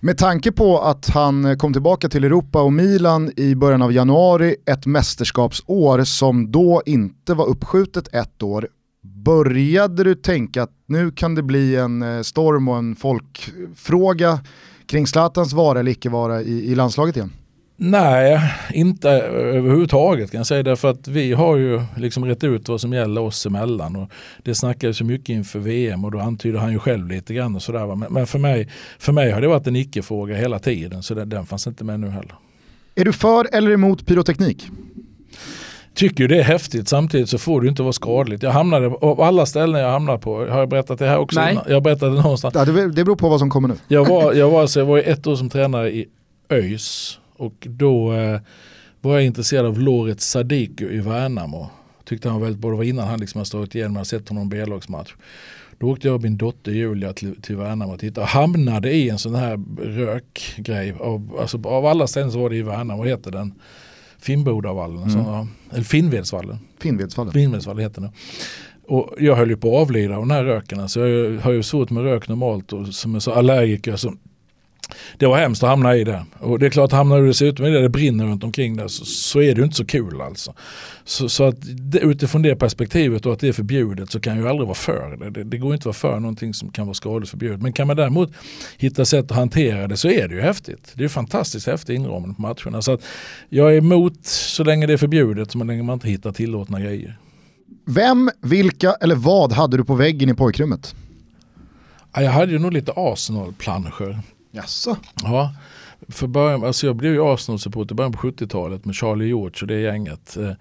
[0.00, 4.56] Med tanke på att han kom tillbaka till Europa och Milan i början av januari,
[4.66, 8.68] ett mästerskapsår som då inte var uppskjutet ett år,
[9.04, 14.40] började du tänka att nu kan det bli en eh, storm och en folkfråga
[14.86, 17.32] kring Zlatans vara eller icke vara i, i landslaget igen?
[17.76, 18.40] Nej,
[18.72, 20.62] inte överhuvudtaget kan jag säga.
[20.62, 23.96] Därför att vi har ju liksom rätt ut vad som gäller oss emellan.
[23.96, 24.10] Och
[24.42, 27.54] det snackades så mycket inför VM och då antyder han ju själv lite grann.
[27.54, 27.96] Och sådär.
[27.96, 31.02] Men, men för, mig, för mig har det varit en icke-fråga hela tiden.
[31.02, 32.34] Så den, den fanns inte med nu heller.
[32.94, 34.68] Är du för eller emot pyroteknik?
[35.94, 38.42] Tycker det är häftigt samtidigt så får det inte vara skadligt.
[38.42, 41.40] Jag hamnade, av alla ställen jag hamnade på, har jag berättat det här också?
[41.40, 41.58] Nej.
[41.68, 42.54] Jag berättade någonstans.
[42.54, 43.74] Ja, det, det beror på vad som kommer nu.
[43.88, 46.06] Jag var, jag var, alltså, jag var ett år som tränare i
[46.48, 48.40] ÖIS och då eh,
[49.00, 51.70] var jag intresserad av Loret Sadiku i Värnamo.
[52.04, 54.08] Tyckte han var väldigt bra, det var innan han liksom hade slagit igenom, jag hade
[54.08, 55.14] sett honom i B-lagsmatch.
[55.78, 59.10] Då åkte jag och min dotter Julia till, till Värnamo och tittade och hamnade i
[59.10, 60.94] en sån här rökgrej.
[61.00, 63.54] Av, alltså, av alla ställen så var det i Värnamo, heter den?
[64.24, 65.10] Finnbodavallen, mm.
[65.10, 66.58] så, eller Finnvedsvallen.
[66.80, 67.32] Finnvedsvallen.
[67.32, 68.12] Finnvedsvallen heter det.
[68.86, 70.88] Och jag höll ju på att avlida av den här röken.
[70.88, 74.14] Så jag har ju svårt med rök normalt och som är så allergiker så
[75.18, 76.24] det var hemskt att hamna i det.
[76.38, 79.04] Och det är klart, hamnar du dessutom i det, det brinner runt omkring det så,
[79.04, 80.54] så är det ju inte så kul alltså.
[81.04, 84.42] Så, så att det, utifrån det perspektivet och att det är förbjudet så kan jag
[84.42, 85.30] ju aldrig vara för det.
[85.30, 85.44] det.
[85.44, 87.62] Det går inte att vara för någonting som kan vara skadligt förbjudet.
[87.62, 88.32] Men kan man däremot
[88.78, 90.92] hitta sätt att hantera det så är det ju häftigt.
[90.94, 92.82] Det är fantastiskt häftig inramning på matcherna.
[92.82, 93.02] Så att
[93.48, 97.18] jag är emot så länge det är förbjudet, så länge man inte hittar tillåtna grejer.
[97.86, 100.94] Vem, vilka eller vad hade du på väggen i pojkrummet?
[102.22, 104.22] jag hade ju nog lite Arsenal-planscher.
[104.54, 104.96] Jaså?
[105.22, 105.54] Ja,
[106.08, 109.66] för början, alltså jag blev ju Arsenal-supporter i början på 70-talet med Charlie George och
[109.66, 110.36] det gänget.
[110.36, 110.52] Eh,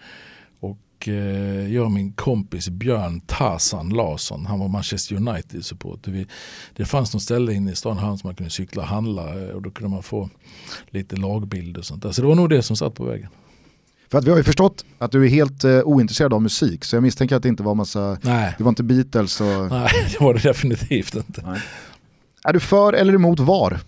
[0.60, 6.26] och eh, jag och min kompis Björn Tarzan Larsson, han var Manchester United-supporter.
[6.74, 9.50] Det fanns något ställe inne i stan här som man kunde cykla och handla eh,
[9.50, 10.30] och då kunde man få
[10.90, 12.12] lite lagbilder och sånt där.
[12.12, 13.30] Så det var nog det som satt på vägen.
[14.12, 16.96] För att vi har ju förstått att du är helt eh, ointresserad av musik, så
[16.96, 18.56] jag misstänker att det inte var massa, Nej.
[18.58, 19.48] det var inte Beatles och...
[19.48, 21.42] Nej, det var det definitivt inte.
[21.46, 21.62] Nej.
[22.44, 23.80] Är du för eller emot VAR?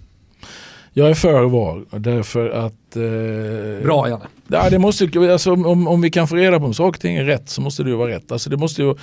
[0.97, 2.95] Jag är för VAR därför att...
[2.95, 4.25] Eh, Bra Janne.
[4.47, 7.15] Ja, det måste, alltså, om, om vi kan få reda på om saker och ting
[7.15, 8.31] är rätt så måste det ju vara rätt.
[8.31, 8.95] Alltså, det måste ju,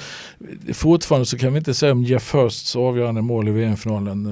[0.72, 4.26] fortfarande så kan vi inte säga om Jeff Hursts avgörande mål i VM-finalen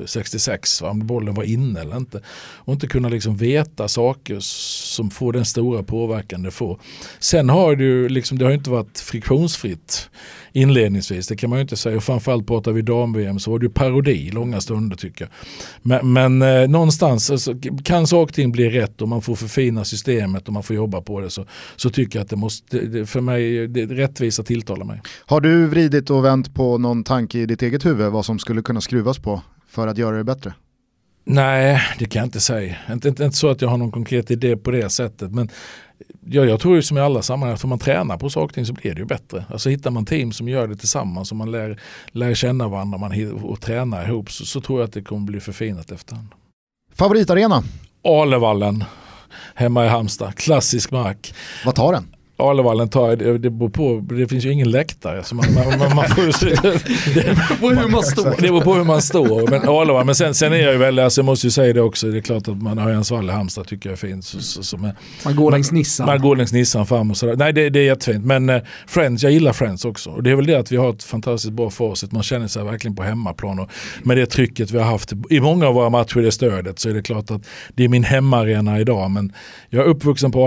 [0.00, 2.20] eh, 66, va, om bollen var inne eller inte.
[2.56, 6.78] Och inte kunna liksom veta saker som får den stora påverkan det får.
[7.18, 10.10] Sen har det ju liksom, det har inte varit friktionsfritt
[10.52, 11.26] inledningsvis.
[11.26, 11.96] Det kan man ju inte säga.
[11.96, 15.30] Och framförallt pratar vi dam-VM så var det ju parodi långa stunder tycker jag.
[15.82, 19.84] Men, men eh, någonstans alltså, kan saker och ting bli rätt och man får förfina
[19.84, 23.06] systemet och man får jobba på det så, så tycker jag att det måste, det,
[23.06, 25.00] för mig, det, rättvisa tilltalar mig.
[25.26, 28.62] Har du vridit och vänt på någon tanke i ditt eget huvud vad som skulle
[28.62, 30.52] kunna skruvas på för att göra det bättre?
[31.24, 32.76] Nej, det kan jag inte säga.
[32.92, 35.32] Inte, inte, inte så att jag har någon konkret idé på det sättet.
[35.32, 35.48] Men
[36.26, 38.54] ja, jag tror ju som i alla sammanhang att om man tränar på saker och
[38.54, 39.44] ting så blir det ju bättre.
[39.48, 41.80] Alltså hittar man team som gör det tillsammans och man lär,
[42.12, 45.40] lär känna varandra man, och tränar ihop så, så tror jag att det kommer bli
[45.40, 46.28] förfinat efterhand.
[46.94, 47.62] Favoritarena?
[48.04, 48.84] Alevallen
[49.54, 50.34] hemma i Halmstad.
[50.34, 51.34] Klassisk mark.
[51.64, 52.06] Vad tar den?
[52.40, 55.24] Alevallen tar, det, det beror på, det finns ju ingen läktare.
[55.24, 56.22] Så man, man, man får,
[57.14, 58.30] det, beror på hur man står.
[58.30, 59.50] Det beror på hur man står.
[59.50, 61.80] Men, Alevallen, men sen, sen är jag ju väldigt, alltså jag måste ju säga det
[61.80, 64.24] också, det är klart att man har en svall i Halmstad tycker jag är fint.
[64.24, 64.92] Så, så, så, men,
[65.24, 66.06] man går längs Nissan.
[66.06, 67.36] Man går längs Nissan fram och sådär.
[67.36, 68.24] Nej det, det är jättefint.
[68.24, 70.10] Men eh, Friends, jag gillar Friends också.
[70.10, 72.12] Och det är väl det att vi har ett fantastiskt bra facit.
[72.12, 73.58] Man känner sig verkligen på hemmaplan.
[73.58, 73.70] Och
[74.02, 76.94] med det trycket vi har haft i många av våra matcher, det stödet, så är
[76.94, 77.42] det klart att
[77.74, 79.10] det är min hemmaarena idag.
[79.10, 79.32] Men
[79.68, 80.40] jag är uppvuxen på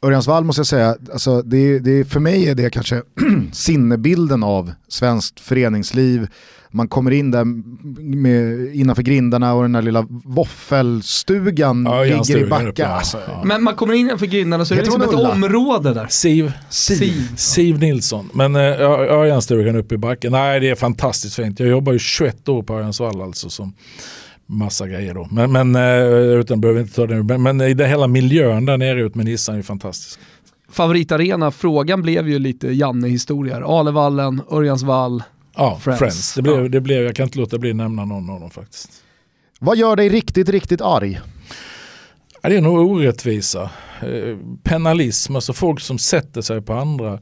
[0.00, 0.10] Alevallen.
[0.10, 3.02] Örjansvall måste jag säga, alltså det, det, för mig är det kanske
[3.52, 6.28] sinnebilden av svenskt föreningsliv.
[6.72, 12.46] Man kommer in där med, innanför grindarna och den där lilla våffelstugan ja, ligger i
[12.46, 12.90] backen.
[12.90, 13.42] Alltså, ja.
[13.44, 16.06] Men man kommer in innanför grindarna så är det liksom ett område där.
[16.08, 16.52] Siv.
[16.70, 17.36] Siv.
[17.36, 18.30] Siv Nilsson.
[18.32, 21.60] Men äh, Örjanstugan uppe i backen, nej det är fantastiskt fint.
[21.60, 23.72] Jag jobbar ju 21 år på Örjansvall alltså som
[24.50, 25.28] massa grejer då.
[25.30, 25.76] Men, men
[26.40, 27.22] utan behöver inte ta det nu.
[27.22, 30.20] Men, men i det hela miljön där nere ut med Nissan är fantastisk.
[30.70, 33.80] Favoritarena, frågan blev ju lite Janne-historier.
[33.80, 35.22] Alevallen, Örjansvall,
[35.56, 35.98] Ja, Friends.
[35.98, 36.34] Friends.
[36.34, 38.90] Det, blev, det blev, jag kan inte låta bli att nämna någon av dem faktiskt.
[39.58, 41.20] Vad gör dig riktigt, riktigt arg?
[42.42, 43.70] Ja, det är nog orättvisa.
[44.02, 47.18] Eh, penalism, alltså folk som sätter sig på andra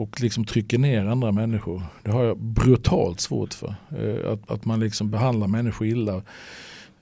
[0.00, 1.82] och liksom trycker ner andra människor.
[2.02, 3.74] Det har jag brutalt svårt för.
[3.98, 6.14] Eh, att, att man liksom behandlar människor illa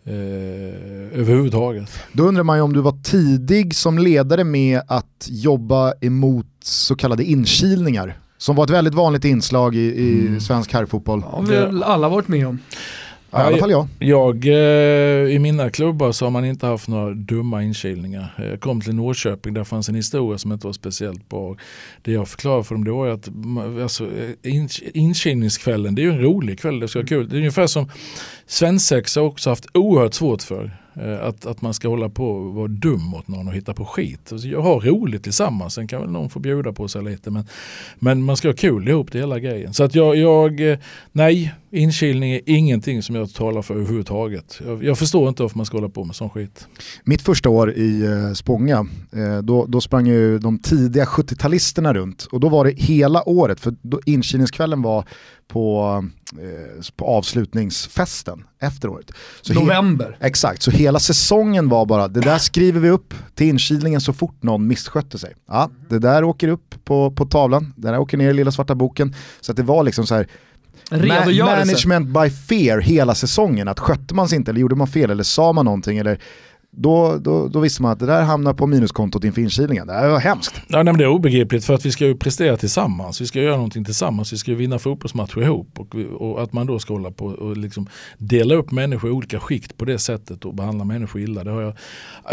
[0.05, 1.91] eh, överhuvudtaget.
[2.13, 6.97] Då undrar man ju om du var tidig som ledare med att jobba emot så
[6.97, 8.19] kallade inkilningar.
[8.39, 10.41] Som var ett väldigt vanligt inslag i, i mm.
[10.41, 11.23] svensk herrfotboll.
[11.33, 12.59] Ja, vi har alla varit med om.
[13.31, 13.89] Ja, I alla fall jag.
[13.99, 18.35] jag eh, I mina klubbar så har man inte haft några dumma inkilningar.
[18.51, 21.57] Jag kom till Norrköping, där fanns en historia som inte var speciellt bra.
[22.03, 23.29] Det jag förklarade för dem då är att
[23.83, 24.09] alltså,
[24.43, 27.29] in, inkilningskvällen, det är ju en rolig kväll, det ska vara kul.
[27.29, 27.91] Det är ungefär som
[28.49, 30.79] svensexa också haft oerhört svårt för.
[31.01, 33.85] Eh, att, att man ska hålla på och vara dum mot någon och hitta på
[33.85, 34.33] skit.
[34.33, 37.31] Alltså, jag har roligt tillsammans, sen kan väl någon få bjuda på sig lite.
[37.31, 37.47] Men,
[37.99, 39.75] men man ska ha kul ihop det hela grejen.
[39.75, 40.79] Så att jag, jag eh,
[41.13, 44.61] nej, inkilning är ingenting som jag talar för överhuvudtaget.
[44.67, 46.67] Jag, jag förstår inte varför man ska hålla på med sån skit.
[47.05, 48.87] Mitt första år i eh, Spånga,
[49.43, 53.75] då, då sprang ju de tidiga 70-talisterna runt och då var det hela året, för
[53.83, 55.05] då, inkilningskvällen var
[55.49, 59.11] på, eh, på avslutningsfesten efter året.
[59.41, 60.17] Så November.
[60.21, 64.43] exakt, så hela säsongen var bara, det där skriver vi upp till inkilningen så fort
[64.43, 65.35] någon misskötte sig.
[65.49, 68.75] Ja, det där åker upp på, på tavlan, det där åker ner i lilla svarta
[68.75, 69.15] boken.
[69.41, 70.29] Så att det var liksom så här,
[70.91, 75.11] Ma management by fear hela säsongen, att skötte man sig inte eller gjorde man fel
[75.11, 76.21] eller sa man någonting eller
[76.71, 79.87] då, då, då visste man att det där hamnar på minuskontot inför inkilningen.
[79.87, 80.55] Det här var hemskt.
[80.57, 83.21] Ja, nej, men det är obegripligt för att vi ska ju prestera tillsammans.
[83.21, 84.33] Vi ska göra någonting tillsammans.
[84.33, 85.79] Vi ska vinna fotbollsmatcher ihop.
[85.79, 89.41] Och, och, att man då ska hålla på och liksom dela upp människor i olika
[89.41, 91.45] skikt på det sättet och behandla människor illa.
[91.45, 91.75] Det har jag,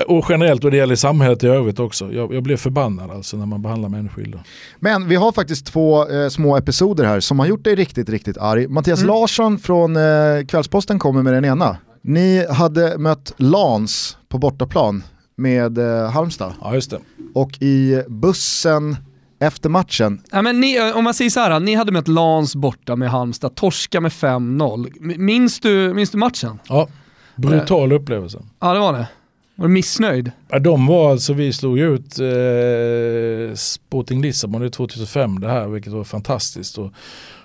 [0.07, 2.13] och generellt och det gäller samhället i övrigt också.
[2.13, 4.43] Jag, jag blev förbannad alltså när man behandlar människor illa.
[4.79, 8.37] Men vi har faktiskt två eh, små episoder här som har gjort dig riktigt, riktigt
[8.37, 8.67] arg.
[8.67, 9.07] Mattias mm.
[9.07, 10.01] Larsson från eh,
[10.47, 11.77] Kvällsposten kommer med den ena.
[12.01, 15.03] Ni hade mött Lans på bortaplan
[15.35, 16.53] med eh, Halmstad.
[16.61, 16.99] Ja, just det.
[17.33, 18.97] Och i bussen
[19.39, 20.21] efter matchen.
[20.31, 23.55] Ja, men ni, om man säger så här, ni hade mött Lans borta med Halmstad,
[23.55, 25.17] torska med 5-0.
[25.17, 26.59] Minns du, minns du matchen?
[26.69, 26.87] Ja,
[27.35, 27.95] brutal eh.
[27.95, 28.39] upplevelse.
[28.59, 29.07] Ja det var det.
[29.55, 30.31] Var du missnöjd?
[30.49, 35.93] Ja, de var alltså, vi slog ut eh, Sporting Lissabon det 2005 det här, vilket
[35.93, 36.77] var fantastiskt.
[36.77, 36.91] Och,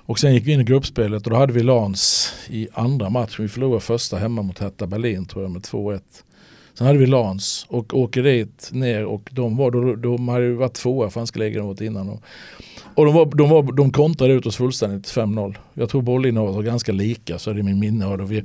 [0.07, 3.42] och sen gick vi in i gruppspelet och då hade vi Lans i andra matchen.
[3.42, 6.00] Vi förlorade första hemma mot Hertha Berlin tror jag med 2-1.
[6.81, 10.55] Sen hade vi Lans och åker dit ner och de, var, de, de hade ju
[10.55, 12.09] varit tvåa franska ligan året innan.
[12.09, 12.23] Och,
[12.95, 15.55] och de, var, de, var, de kontrade ut oss fullständigt 5-0.
[15.75, 18.25] Jag tror bollinnehavet var ganska lika så det är min minne av det.
[18.25, 18.45] Vi,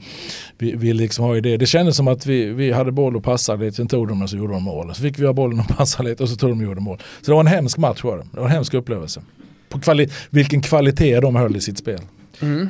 [0.58, 1.58] vi, vi liksom har ju det.
[1.58, 4.30] det kändes som att vi, vi hade boll och passade lite, sen tog de och
[4.30, 4.96] så gjorde de mål.
[4.96, 6.98] Så fick vi ha bollen och passa lite och så tog de och gjorde mål.
[7.22, 8.28] Så det var en hemsk match var det.
[8.32, 9.22] Det var en hemsk upplevelse.
[9.70, 12.02] På kvali vilken kvalitet de höll i sitt spel.
[12.42, 12.70] Mm.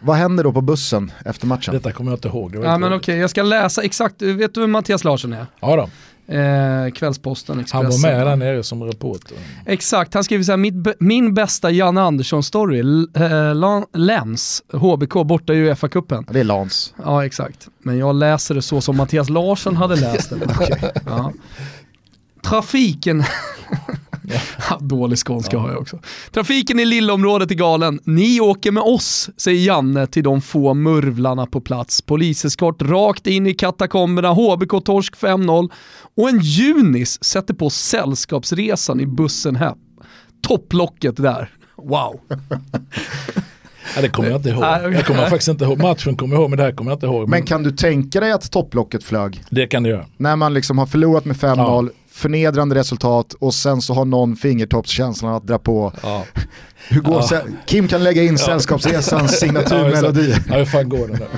[0.00, 1.74] Vad händer då på bussen efter matchen?
[1.74, 2.54] Detta kommer jag inte ihåg.
[2.54, 4.22] ja, men okej, okay, jag ska läsa exakt.
[4.22, 5.46] Vet du vem Mattias Larsson är?
[5.60, 5.88] Ja då.
[6.26, 7.84] Eh, Kvällsposten, Expressen.
[7.84, 9.36] Han var med där nere som reporter.
[9.66, 16.26] Exakt, han skriver så här, min bästa Janne Andersson-story, eh, Lens, HBK borta i Uefa-cupen.
[16.32, 16.94] Det är Lans.
[17.04, 20.36] Ja exakt, men jag läser det så som Mattias Larsson hade läst det.
[20.60, 20.90] okay.
[21.06, 21.32] ja.
[22.44, 23.24] Trafiken
[24.28, 24.78] Ja.
[24.80, 25.60] Dålig skånska ja.
[25.60, 25.98] har jag också.
[26.32, 28.00] Trafiken i lillaområdet är galen.
[28.04, 32.02] Ni åker med oss, säger Janne till de få murvlarna på plats.
[32.02, 35.70] Poliseskort rakt in i katakomberna, HBK torsk 5-0
[36.16, 39.78] och en Junis sätter på sällskapsresan i bussen hem.
[40.42, 41.50] Topplocket där.
[41.76, 42.20] Wow.
[43.96, 44.64] Ja, det kommer jag inte ihåg.
[44.64, 45.78] Jag kommer faktiskt inte ihåg.
[45.78, 47.28] Matchen kommer jag ihåg men det här kommer jag inte ihåg.
[47.28, 49.42] Men kan du tänka dig att topplocket flög?
[49.50, 50.06] Det kan du göra.
[50.16, 54.36] När man liksom har förlorat med 5-0, ja förnedrande resultat och sen så har någon
[54.36, 55.92] fingertoppskänslan att dra på.
[56.02, 56.24] Ja.
[56.88, 57.40] Hur går ja.
[57.66, 58.38] Kim kan lägga in ja.
[58.38, 60.34] Sällskapsresans signaturmelodi.
[60.48, 61.28] Ja, hur fan går den där?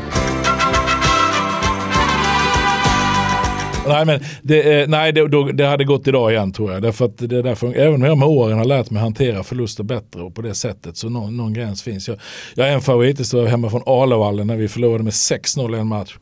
[3.89, 6.83] Nej, men det, nej det, då, det, hade gått idag igen tror jag.
[6.83, 10.23] Därför att det därför, även om jag med åren har lärt mig hantera förluster bättre
[10.23, 12.09] och på det sättet så någon, någon gräns finns.
[12.09, 12.19] Jag,
[12.55, 16.17] jag har en favorithistoria hemma från Alevallen när vi förlorade med 6-0 i en match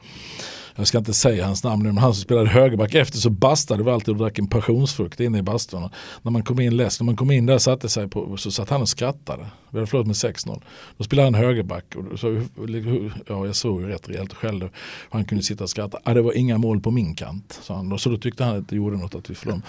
[0.77, 2.95] jag ska inte säga hans namn nu, men han som spelade högerback.
[2.95, 5.89] Efter så bastade vi alltid och drack en passionsfrukt inne i bastun.
[6.23, 8.71] När man kom in less, när man kom in där satte sig på, så satt
[8.71, 9.47] han och skrattade.
[9.71, 10.63] Vi hade förlorat med 6-0.
[10.97, 12.43] Då spelade han högerback och så,
[13.29, 14.69] ja, jag såg ju rätt rejält och skällde.
[15.11, 15.99] Han kunde sitta och skratta.
[16.05, 17.99] Ah, det var inga mål på min kant, sa han.
[17.99, 19.63] Så då tyckte han att det gjorde något att vi förlorade.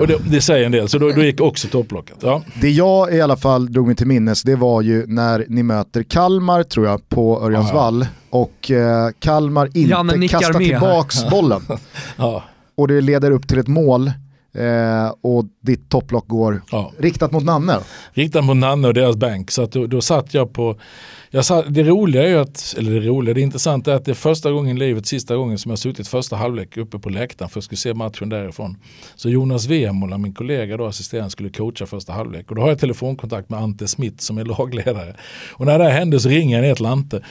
[0.00, 2.16] Och det, det, säger en del, så då, då gick också topplocket.
[2.20, 2.42] Ja.
[2.60, 6.02] Det jag i alla fall drog mig till minnes, det var ju när ni möter
[6.02, 8.02] Kalmar tror jag på Örjansvall.
[8.02, 10.58] Ah, ja och eh, Kalmar inte kastar här.
[10.60, 11.62] tillbaks bollen
[12.16, 12.42] Ja,
[12.74, 14.06] och det leder upp till ett mål
[14.54, 16.92] eh, och ditt topplock går ja.
[16.98, 17.78] riktat mot Nanne.
[18.12, 19.50] Riktat mot Nanne och deras bänk.
[19.50, 20.78] Så att då, då satt jag på,
[21.30, 24.12] jag satt, det roliga är ju att, eller det roliga, det intressanta är att det
[24.12, 27.48] är första gången i livet, sista gången som jag suttit första halvlek uppe på läktaren
[27.48, 28.76] för att skulle se matchen därifrån.
[29.14, 32.50] Så Jonas Wemola, min kollega då, assisterande, skulle coacha första halvlek.
[32.50, 35.16] Och då har jag telefonkontakt med Ante Smith som är lagledare.
[35.50, 37.22] Och när det här hände så ringer jag ner till Ante.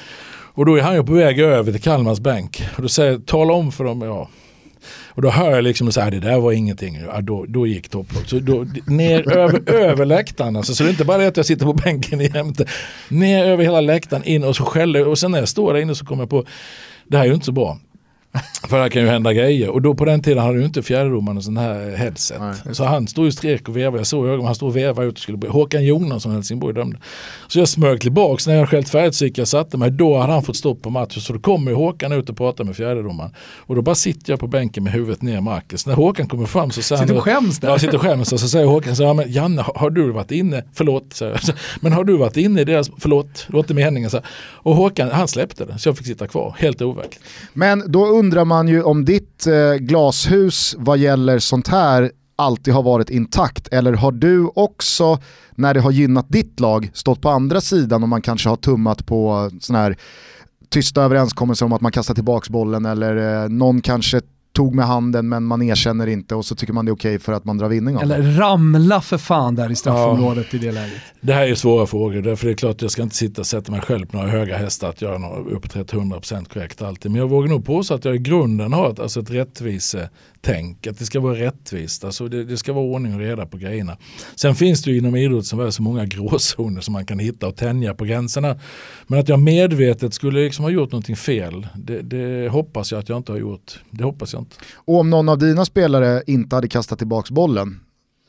[0.54, 2.64] Och då är han ju på väg över till Kalmars bänk.
[2.76, 4.30] Och då säger jag, tala om för dem, ja.
[5.08, 7.00] Och då hör jag liksom så här, det där var ingenting.
[7.06, 8.30] Ja, då, då gick topplock.
[8.30, 10.56] Så då, ner över, över läktaren.
[10.56, 12.66] Alltså, så det är inte bara det att jag sitter på bänken i jämte.
[13.10, 15.96] Ner över hela läktaren in och så skäller Och sen när jag står där inne
[15.96, 16.46] så kommer jag på,
[17.08, 17.78] det här är ju inte så bra.
[18.68, 19.70] För det här kan ju hända grejer.
[19.70, 22.40] Och då på den tiden hade ju inte fjärdedomaren en sån här headset.
[22.40, 22.76] Nej.
[22.76, 23.98] så han stod ju strek och vevade.
[23.98, 25.52] Jag såg ögonen, han stod och vevade ut och skulle börja.
[25.52, 26.98] Håkan Jonasson Helsingborg dömde.
[27.48, 28.48] Så jag smög tillbaks.
[28.48, 29.92] När jag skällt färdigt så gick jag satte mig.
[29.92, 31.22] Då hade han fått stopp på matchen.
[31.22, 33.32] Så då kommer ju Håkan ut och pratar med fjärdedomaren.
[33.58, 35.78] Och då bara sitter jag på bänken med huvudet ner i marken.
[35.78, 37.18] Så när Håkan kommer fram så säger Sitter han...
[37.18, 37.70] och skäms där.
[37.70, 38.30] Ja, sitter och skäms.
[38.30, 40.64] Så säger Håkan så här, men Janne, har, du varit inne?
[40.74, 41.38] Förlåt, jag.
[41.82, 42.92] Men har du varit inne i deras...
[42.98, 44.10] Förlåt, det var inte meningen.
[44.10, 44.26] Så här.
[44.54, 45.80] Och Håkan, han släppte det.
[45.80, 46.56] Så jag fick sitta kvar.
[46.60, 47.24] Helt overkligt.
[47.54, 52.84] Men då undrar man ju om ditt eh, glashus vad gäller sånt här alltid har
[52.84, 55.20] varit intakt eller har du också
[55.52, 59.06] när det har gynnat ditt lag stått på andra sidan och man kanske har tummat
[59.06, 59.98] på sån här
[60.70, 64.22] tysta överenskommelser om att man kastar tillbaka bollen eller eh, någon kanske
[64.54, 67.34] tog med handen men man erkänner inte och så tycker man det är okej för
[67.34, 68.16] att man drar vinning av det.
[68.16, 71.02] Eller ramla för fan där i straffområdet i det läget.
[71.22, 73.42] Det här är ju svåra frågor, därför det är klart att jag ska inte sitta
[73.42, 77.12] och sätta mig själv på några höga hästar att göra något uppåt 100% korrekt alltid.
[77.12, 81.00] Men jag vågar nog påstå att jag i grunden har ett, alltså ett rättvisetänk, att
[81.00, 83.98] det ska vara rättvist, alltså det, det ska vara ordning och reda på grejerna.
[84.36, 87.94] Sen finns det ju inom idrotten så många gråzoner som man kan hitta och tänja
[87.94, 88.60] på gränserna.
[89.08, 93.10] Men att jag medvetet skulle liksom ha gjort någonting fel, det, det hoppas jag att
[93.10, 93.80] jag inte har gjort.
[93.92, 94.56] Det hoppas jag inte.
[94.76, 97.80] Och om någon av dina spelare inte hade kastat tillbaks bollen,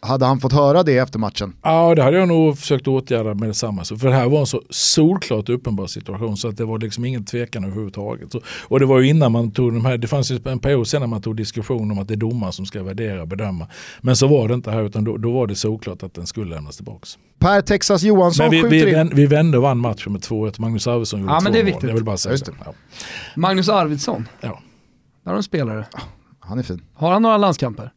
[0.04, 1.52] hade han fått höra det efter matchen?
[1.62, 3.84] Ja, det hade jag nog försökt åtgärda med detsamma.
[3.84, 7.04] Så för det här var en så solklart uppenbar situation så att det var liksom
[7.04, 8.32] ingen tvekan överhuvudtaget.
[8.32, 10.86] Så, och det var ju innan man tog de här, det fanns ju en period
[10.86, 13.66] sen när man tog diskussion om att det är domaren som ska värdera och bedöma.
[14.00, 16.54] Men så var det inte här utan då, då var det solklart att den skulle
[16.54, 17.18] lämnas tillbaks.
[17.38, 18.94] Per Texas Johansson Men vi, skjuter vi, in.
[18.96, 20.60] vän- vi vände och vann matchen med 2-1.
[20.60, 21.66] Magnus Arvidsson gjorde Ja, två men det är mål.
[21.72, 21.88] viktigt.
[21.88, 22.52] Jag vill bara säga Just det.
[22.52, 22.56] det.
[22.64, 22.72] Ja.
[23.36, 24.60] Magnus Arvidsson, Ja.
[25.24, 25.86] Där har du en spelare.
[26.40, 26.82] Han är fin.
[26.94, 27.92] Har han några landskamper?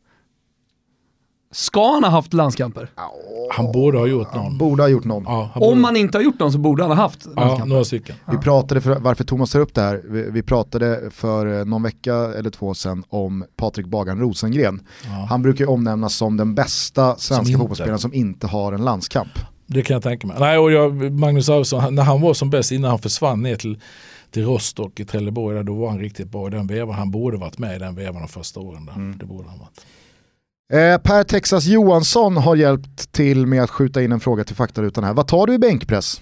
[1.52, 2.90] Ska han ha haft landskamper?
[3.52, 4.58] Han borde ha gjort Han någon.
[4.58, 5.24] borde ha gjort någon.
[5.24, 7.32] Ja, han borde, Om han inte har gjort någon så borde han ha haft ja,
[7.42, 7.66] landskamper.
[7.70, 8.16] några stycken.
[8.32, 11.84] Vi pratade, för, varför Thomas tar upp det här, vi, vi pratade för eh, någon
[11.84, 14.82] vecka eller två sedan om Patrik Bagan Rosengren.
[15.04, 15.10] Ja.
[15.30, 19.32] Han brukar ju omnämnas som den bästa svenska fotbollsspelaren som inte har en landskamp.
[19.68, 20.38] Det kan jag tänka mig.
[20.40, 23.56] Nej, och jag, Magnus Arvidsson, han- när han var som bäst innan han försvann ner
[23.56, 23.80] till,
[24.36, 26.96] till Rostock i Trelleborg, där, då var han riktigt bra i den vevan.
[26.96, 28.86] Han borde varit med i den vevan de första åren.
[28.86, 28.94] Där.
[28.94, 29.18] Mm.
[29.18, 29.86] Det borde han varit.
[30.74, 35.04] Eh, per Texas Johansson har hjälpt till med att skjuta in en fråga till faktarutan
[35.04, 35.14] här.
[35.14, 36.22] Vad tar du i bänkpress?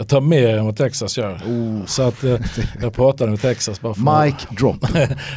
[0.00, 1.40] Jag tar mer än vad Texas gör.
[1.86, 2.36] Så att, eh,
[2.82, 4.76] jag pratade med Texas bara för, Mic drop.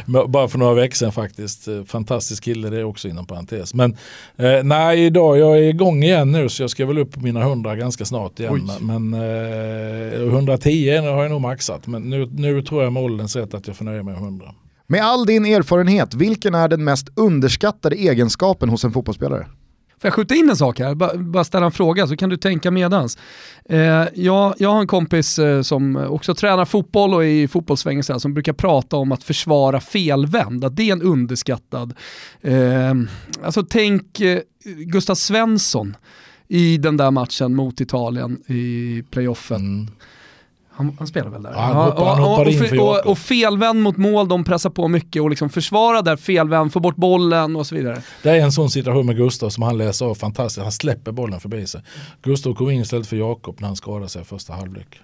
[0.30, 1.68] bara för några veckor sedan faktiskt.
[1.68, 3.74] Eh, Fantastisk kille det är också inom parentes.
[3.74, 3.96] Men
[4.36, 7.40] eh, nej, idag jag är igång igen nu så jag ska väl upp på mina
[7.42, 8.52] 100 ganska snart igen.
[8.52, 8.86] Oj.
[8.86, 11.86] Men eh, 110 har jag nog maxat.
[11.86, 14.46] Men nu, nu tror jag med ålderns rätt att jag får nöja mig med 100.
[14.86, 19.46] Med all din erfarenhet, vilken är den mest underskattade egenskapen hos en fotbollsspelare?
[20.02, 20.94] Får jag skjuta in en sak här?
[20.94, 23.18] Ba- Bara ställa en fråga så kan du tänka medans.
[23.64, 28.02] Eh, jag, jag har en kompis eh, som också tränar fotboll och är i fotbollssvängen
[28.04, 31.94] så här, som brukar prata om att försvara felvänd, att det är en underskattad.
[32.40, 32.94] Eh,
[33.44, 35.96] alltså tänk eh, Gustav Svensson
[36.48, 39.56] i den där matchen mot Italien i playoffen.
[39.56, 39.88] Mm.
[40.74, 41.50] Han, han spelar väl där?
[41.50, 44.44] Ja, han hoppar- han och, hoppade och, in för och, och felvänd mot mål, de
[44.44, 48.02] pressar på mycket och liksom försvara där felvänd, få bort bollen och så vidare.
[48.22, 50.62] Det är en sån situation med Gustav som han läser av fantastiskt.
[50.62, 51.80] Han släpper bollen förbi sig.
[52.22, 55.00] Gustav kom in istället för Jakob när han skadade sig i första halvlek.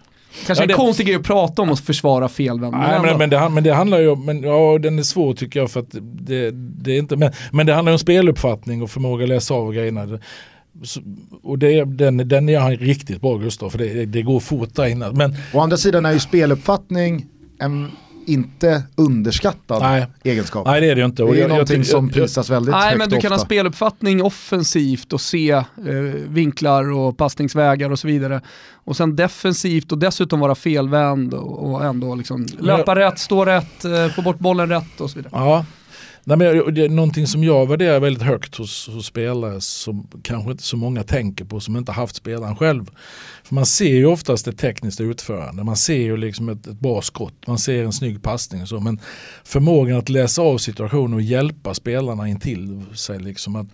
[0.47, 2.77] Kanske Ja, en konstig grej att prata om att försvara felvänd.
[2.77, 5.61] Nej, men, men, det, men det handlar ju om, men, ja den är svår tycker
[5.61, 9.23] jag för att det, det är inte, men, men det handlar om speluppfattning och förmåga
[9.23, 10.19] att läsa av grejerna.
[11.43, 14.87] Och det, den, den är han riktigt bra Gustav, för det, det går fort där
[14.87, 15.13] inne.
[15.13, 17.27] Men Å andra sidan är ju speluppfattning
[17.61, 17.91] en
[18.27, 20.67] inte underskattad nej, egenskap.
[20.67, 21.23] nej det är det ju inte.
[21.23, 23.33] Och det är jag- jag någonting som jag- prisas väldigt Nej högt men du kan
[23.33, 23.41] ofta.
[23.43, 25.65] ha speluppfattning offensivt och se eh,
[26.29, 28.41] vinklar och passningsvägar och så vidare.
[28.85, 33.85] Och sen defensivt och dessutom vara felvänd och, och ändå liksom löpa rätt, stå rätt,
[33.85, 35.33] eh, få bort bollen rätt och så vidare.
[35.35, 35.65] Ja.
[36.29, 40.51] Nej, men det är någonting som jag värderar väldigt högt hos, hos spelare som kanske
[40.51, 42.91] inte så många tänker på som inte haft spelaren själv.
[43.49, 47.03] För man ser ju oftast det tekniska utförande, man ser ju liksom ett, ett bra
[47.03, 48.81] skott, man ser en snygg passning och så.
[48.81, 49.01] Men
[49.45, 53.21] förmågan att läsa av situationen och hjälpa spelarna intill sig.
[53.21, 53.67] Liksom att,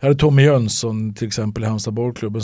[0.00, 2.38] jag hade Tommy Jönsson till exempel i Halmstad bollklubb.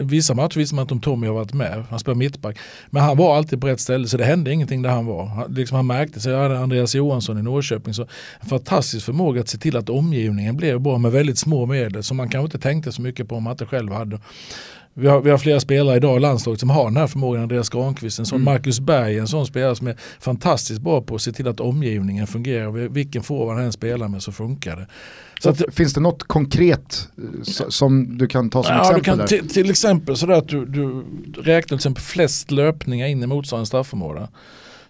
[0.00, 1.84] Vissa matcher visste man inte om Tommy har varit med.
[1.90, 2.58] Han spelar mittback.
[2.90, 5.26] Men han var alltid på rätt ställe så det hände ingenting där han var.
[5.26, 6.32] Han, liksom han märkte sig.
[6.32, 7.94] Jag hade Andreas Johansson i Norrköping.
[7.94, 8.02] Så
[8.40, 12.16] en fantastisk förmåga att se till att omgivningen blev bra med väldigt små medel som
[12.16, 14.20] man kanske inte tänkte så mycket på om man inte själv hade.
[14.98, 17.42] Vi har, vi har flera spelare idag i landslaget som har den här förmågan.
[17.42, 18.44] Andreas Granqvist, en sån mm.
[18.44, 22.26] Marcus Berg, en sån spelare som är fantastiskt bra på att se till att omgivningen
[22.26, 22.70] fungerar.
[22.70, 24.86] Vilken forward han än spelar med så funkar det.
[25.40, 29.02] Så att, finns det något konkret eh, som du kan ta som ja, exempel?
[29.02, 31.02] Du kan till, till exempel sådär att du, du
[31.42, 34.28] räknar till exempel flest löpningar in i motståndarens straffområde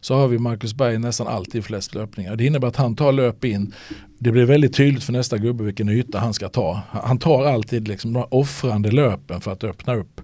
[0.06, 2.36] så har vi Marcus Berg nästan alltid flest löpningar.
[2.36, 3.74] Det innebär att han tar löp in.
[4.18, 6.80] Det blir väldigt tydligt för nästa gubbe vilken yta han ska ta.
[6.90, 10.20] Han tar alltid liksom de offrande löpen för att öppna upp.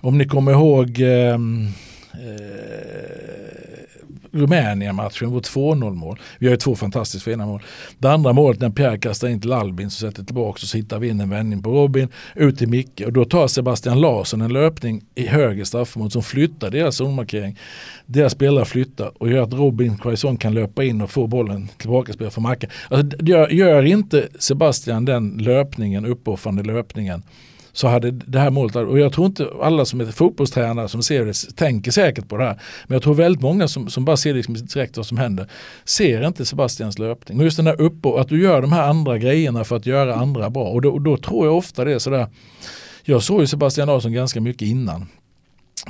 [0.00, 1.68] Om ni kommer ihåg ehm,
[2.12, 3.33] eh,
[4.34, 6.18] Rumänien-matchen, vårt 2-0 mål.
[6.38, 7.62] Vi har ju två fantastiskt fina mål.
[7.98, 10.98] Det andra målet när Pierre kastar in till Albin så sätter tillbaka och så hittar
[10.98, 14.52] vi in en vändning på Robin, ut till Micke och då tar Sebastian Larsson en
[14.52, 17.58] löpning i höger straffområde som flyttar deras zonmarkering.
[18.06, 22.12] Deras spelare flyttar och gör att Robin Quaison kan löpa in och få bollen tillbaka
[22.12, 22.68] spela för Macke.
[22.90, 27.22] Alltså, gör, gör inte Sebastian den löpningen, uppoffrande löpningen
[27.74, 31.24] så hade det här målet, och jag tror inte alla som är fotbollstränare som ser
[31.24, 32.60] det tänker säkert på det här.
[32.86, 35.50] Men jag tror väldigt många som, som bara ser liksom direkt vad som händer
[35.84, 37.38] ser inte Sebastians löpning.
[37.38, 40.14] Och just den här uppe, att du gör de här andra grejerna för att göra
[40.14, 40.64] andra bra.
[40.64, 42.26] Och då, och då tror jag ofta det är sådär,
[43.02, 45.06] jag såg ju Sebastian Larsson ganska mycket innan.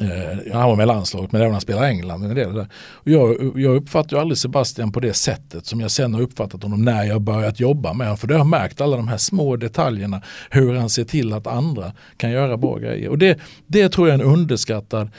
[0.01, 2.21] Eh, han var med landslaget men även han spelade England.
[2.21, 2.47] Men det.
[2.47, 6.63] Och jag, jag uppfattar ju aldrig Sebastian på det sättet som jag sen har uppfattat
[6.63, 8.19] honom när jag börjat jobba med honom.
[8.19, 10.23] För det har jag märkt alla de här små detaljerna.
[10.51, 13.09] Hur han ser till att andra kan göra bra grejer.
[13.09, 15.11] Och det, det tror jag är en underskattad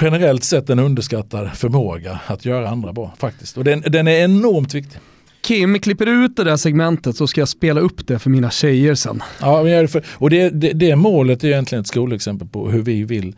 [0.00, 3.56] generellt sett en underskattad förmåga att göra andra bra faktiskt.
[3.56, 5.00] Och den, den är enormt viktig.
[5.42, 8.94] Kim, klipper ut det där segmentet så ska jag spela upp det för mina tjejer
[8.94, 9.22] sen.
[9.40, 13.34] Ja, och det, det, det målet är egentligen ett skolexempel på hur vi vill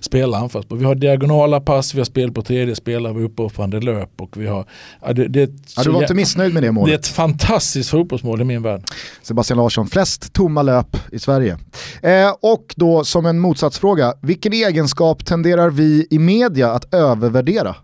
[0.00, 0.78] spela anfallsspel.
[0.78, 4.36] Vi har diagonala pass, vi har spel på tredje spelare, vi har uppoffrande löp och
[4.36, 4.64] vi har...
[5.06, 6.88] Ja, det, det, ja, du var inte missnöjd med det målet?
[6.88, 8.82] Det är ett fantastiskt fotbollsmål i min värld.
[9.22, 11.58] Sebastian Larsson, flest tomma löp i Sverige.
[12.02, 17.74] Eh, och då som en motsatsfråga, vilken egenskap tenderar vi i media att övervärdera?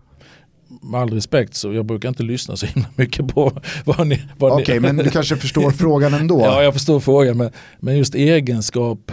[0.81, 3.51] med all respekt så jag brukar inte lyssna så himla mycket på
[3.85, 4.21] vad ni...
[4.39, 6.41] Okej, okay, men du kanske förstår frågan ändå?
[6.41, 9.11] Ja, jag förstår frågan, men, men just egenskap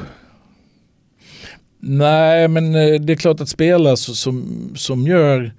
[1.84, 5.52] Nej, men eh, det är klart att spelare som, som gör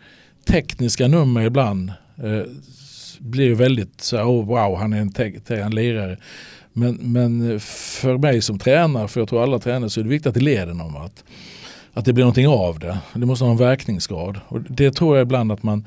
[0.48, 2.42] tekniska nummer ibland eh,
[3.20, 6.18] blir väldigt så här, oh, wow, han är en, te- en lirare.
[6.74, 10.10] Men, men eh, för mig som tränare, för jag tror alla tränare, så är det
[10.10, 11.24] viktigt att det leder någon vart
[11.94, 12.98] att det blir någonting av det.
[13.14, 14.39] Det måste ha en verkningsgrad.
[14.48, 15.86] Och det tror jag ibland att man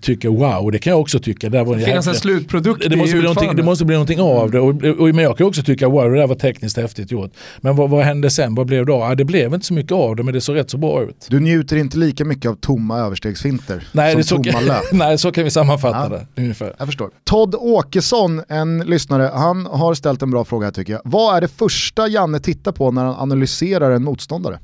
[0.00, 1.48] tycker wow, det kan jag också tycka.
[1.48, 4.60] Det, var det finns en slutprodukt det måste, bli det måste bli någonting av det.
[4.60, 7.30] Och, och, men jag kan också tycka wow, det där var tekniskt häftigt gjort.
[7.60, 8.54] Men vad, vad hände sen?
[8.54, 8.98] Vad blev det då?
[8.98, 11.26] Ja, det blev inte så mycket av det men det såg rätt så bra ut.
[11.30, 14.84] Du njuter inte lika mycket av tomma överstegsfinter nej, som det så, tomma löp?
[14.92, 16.20] nej, så kan vi sammanfatta ja.
[16.34, 16.74] det ungefär.
[16.78, 17.10] Jag förstår.
[17.24, 21.02] Todd Åkesson, en lyssnare, han har ställt en bra fråga tycker jag.
[21.04, 24.58] Vad är det första Janne tittar på när han analyserar en motståndare?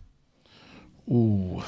[1.07, 1.62] Oh.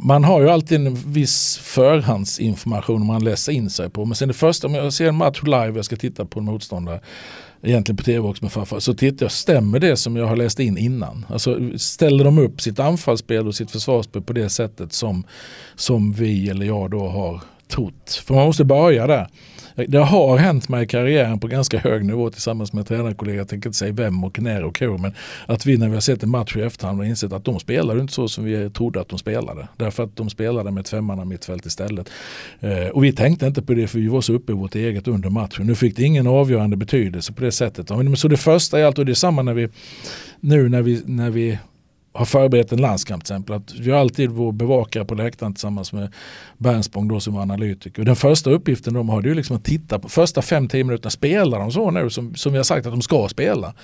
[0.00, 4.04] Man har ju alltid en viss förhandsinformation man läser in sig på.
[4.04, 6.44] Men sen det första, om jag ser en match live, jag ska titta på en
[6.44, 7.00] motståndare,
[7.62, 10.60] egentligen på tv också med farfar, så tittar jag, stämmer det som jag har läst
[10.60, 11.26] in innan?
[11.28, 15.24] Alltså ställer de upp sitt anfallsspel och sitt försvarsspel på det sättet som,
[15.74, 18.22] som vi eller jag då har trott?
[18.26, 19.28] För man måste börja där.
[19.86, 23.68] Det har hänt mig i karriären på ganska hög nivå tillsammans med tränarkollegor, jag tänker
[23.68, 25.14] inte säga vem och när och hur, men
[25.46, 28.00] att vi när vi har sett en match i efterhand har insett att de spelar
[28.00, 29.68] inte så som vi trodde att de spelade.
[29.76, 32.10] Därför att de spelade med ett femmanna mittfält istället.
[32.60, 35.08] Eh, och vi tänkte inte på det för vi var så uppe i vårt eget
[35.08, 35.66] under matchen.
[35.66, 37.88] Nu fick det ingen avgörande betydelse på det sättet.
[38.16, 39.68] Så det första är allt, och det är samma när vi
[40.40, 41.58] nu när vi, när vi
[42.18, 43.56] har förberett en landskamp till exempel.
[43.56, 46.12] Att vi har alltid vår bevakare på läktaren tillsammans med
[46.56, 48.04] Bernsbong då som var analytiker.
[48.04, 51.10] Den första uppgiften de har det är liksom att titta på första 5-10 minuterna.
[51.10, 53.74] Spelar de så nu som, som vi har sagt att de ska spela?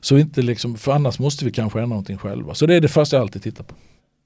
[0.00, 2.54] Så inte liksom, för annars måste vi kanske ändra någonting själva.
[2.54, 3.74] Så det är det första jag alltid tittar på.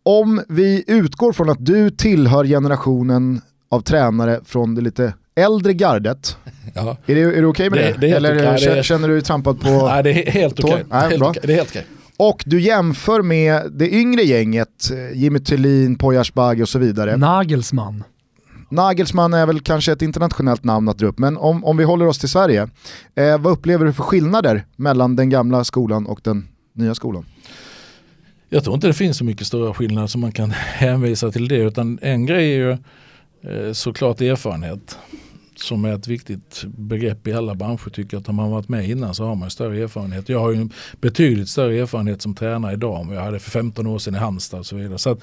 [0.03, 6.37] Om vi utgår från att du tillhör generationen av tränare från det lite äldre gardet.
[6.75, 6.97] Ja.
[7.07, 8.01] Är det, är det okej okay med det?
[8.01, 8.07] det?
[8.07, 8.83] det Eller okay.
[8.83, 10.85] känner, du dig trampad på Nej, det är helt okej.
[10.89, 11.33] Okay.
[11.43, 11.87] Det är helt okej.
[12.17, 17.17] Och du jämför med det yngre gänget, Jimmy Thulin, Poya Asbaghi och så vidare.
[17.17, 18.05] Nagelsmann.
[18.69, 22.07] Nagelsmann är väl kanske ett internationellt namn att dra upp, men om, om vi håller
[22.07, 22.69] oss till Sverige,
[23.14, 27.25] eh, vad upplever du för skillnader mellan den gamla skolan och den nya skolan?
[28.49, 31.57] Jag tror inte det finns så mycket stora skillnader som man kan hänvisa till det
[31.57, 34.99] utan en grej är ju eh, såklart erfarenhet
[35.59, 39.15] som är ett viktigt begrepp i alla branscher tycker att har man varit med innan
[39.15, 40.29] så har man större erfarenhet.
[40.29, 40.69] Jag har ju
[41.01, 44.19] betydligt större erfarenhet som tränare idag än vad jag hade för 15 år sedan i
[44.19, 44.99] Halmstad och så vidare.
[44.99, 45.17] Så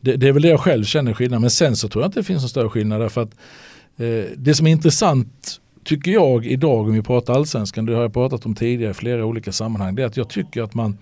[0.00, 1.40] det, det, är väl det jag själv känner skillnad.
[1.40, 3.34] Men sen så tror jag inte det finns någon större skillnad därför att
[3.96, 8.12] eh, det som är intressant tycker jag idag om vi pratar allsvenskan, det har jag
[8.12, 10.98] pratat om tidigare i flera olika sammanhang, det är att jag tycker att man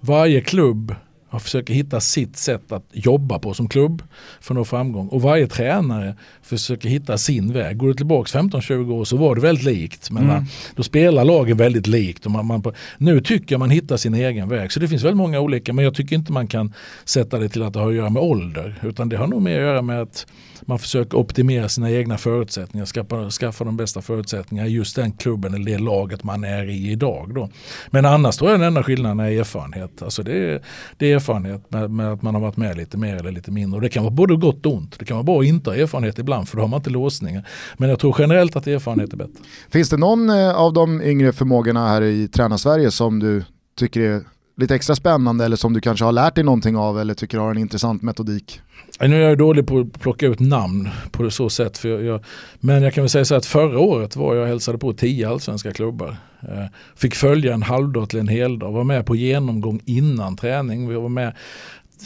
[0.00, 0.94] varje klubb
[1.34, 4.02] man försöker hitta sitt sätt att jobba på som klubb
[4.40, 5.08] för att nå framgång.
[5.08, 7.76] Och varje tränare försöker hitta sin väg.
[7.76, 10.10] Går du tillbaka 15-20 år så var det väldigt likt.
[10.10, 10.44] Men mm.
[10.76, 12.26] då spelar lagen väldigt likt.
[12.26, 12.62] Och man, man,
[12.98, 14.72] nu tycker jag man hittar sin egen väg.
[14.72, 16.72] Så det finns väldigt många olika men jag tycker inte man kan
[17.04, 18.78] sätta det till att det har att göra med ålder.
[18.82, 20.26] Utan det har nog mer att göra med att
[20.66, 25.54] man försöker optimera sina egna förutsättningar, skaffa, skaffa de bästa förutsättningarna i just den klubben
[25.54, 27.34] eller det laget man är i idag.
[27.34, 27.50] Då.
[27.90, 30.02] Men annars tror jag den enda skillnaden är erfarenhet.
[30.02, 30.62] Alltså det, är,
[30.96, 33.76] det är erfarenhet med, med, att man har varit med lite mer eller lite mindre.
[33.76, 34.98] Och det kan vara både gott och ont.
[34.98, 37.46] Det kan vara bra att inte ha erfarenhet ibland för då har man inte låsningar.
[37.76, 39.32] Men jag tror generellt att erfarenhet är bättre.
[39.70, 43.44] Finns det någon eh, av de yngre förmågorna här i Tränarsverige som du
[43.78, 44.22] tycker är
[44.56, 47.50] lite extra spännande eller som du kanske har lärt dig någonting av eller tycker har
[47.50, 48.60] en intressant metodik?
[49.00, 51.78] Nu är jag dålig på att plocka ut namn på så sätt.
[51.78, 52.24] För jag, jag,
[52.60, 55.28] men jag kan väl säga så att förra året var jag och hälsade på tio
[55.28, 56.16] allsvenska klubbar.
[56.48, 56.66] Eh,
[56.96, 60.88] fick följa en halvdag till en heldag, var med på genomgång innan träning.
[60.88, 61.32] Vi var med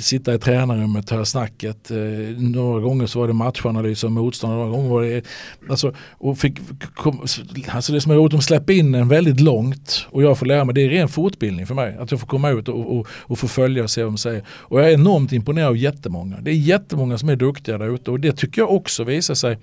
[0.02, 1.90] sitta i tränarrummet, och höra snacket.
[1.90, 1.96] Eh,
[2.38, 5.22] några gånger så var det matchanalys av motståndare, några gånger var det...
[5.70, 6.58] Alltså, och fick,
[6.94, 7.20] kom,
[7.68, 10.64] alltså det som är roligt, de släpper in en väldigt långt och jag får lära
[10.64, 11.96] mig, det är ren fortbildning för mig.
[11.98, 14.44] Att jag får komma ut och, och, och få följa och se vad de säger.
[14.48, 16.36] Och jag är enormt imponerad av jättemånga.
[16.40, 19.58] Det är jättemånga som är duktiga där ute och det tycker jag också visar sig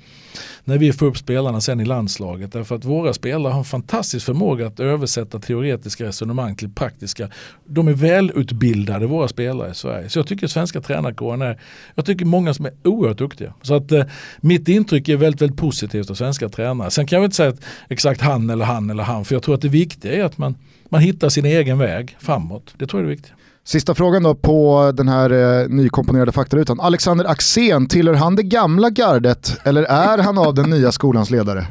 [0.63, 2.51] när vi får upp spelarna sen i landslaget.
[2.51, 7.29] Därför att våra spelare har en fantastisk förmåga att översätta teoretiska resonemang till praktiska.
[7.65, 10.09] De är välutbildade våra spelare i Sverige.
[10.09, 11.59] Så jag tycker svenska tränarkåren är,
[11.95, 13.53] jag tycker många som är oerhört duktiga.
[13.61, 14.03] Så att eh,
[14.37, 16.91] mitt intryck är väldigt, väldigt positivt av svenska tränare.
[16.91, 17.59] Sen kan jag inte säga att
[17.89, 20.55] exakt han eller han eller han, för jag tror att det viktiga är att man,
[20.89, 22.73] man hittar sin egen väg framåt.
[22.77, 23.35] Det tror jag är det viktiga.
[23.63, 25.29] Sista frågan då på den här
[25.61, 26.79] eh, nykomponerade faktarutan.
[26.79, 31.67] Alexander Axén, tillhör han det gamla gardet eller är han av den nya skolans ledare?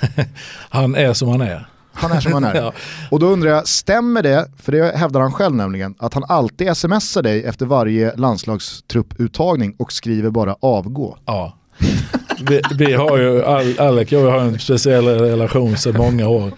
[0.68, 1.71] han är som han är.
[1.92, 2.54] Han är som han är.
[2.62, 2.72] ja.
[3.10, 6.76] Och då undrar jag, stämmer det, för det hävdar han själv nämligen, att han alltid
[6.76, 11.16] smsar dig efter varje landslagstrupputtagning och skriver bara avgå?
[11.26, 11.58] Ja.
[12.48, 13.44] vi, vi, har ju,
[13.78, 16.52] Alec och jag har en speciell relation sedan många år.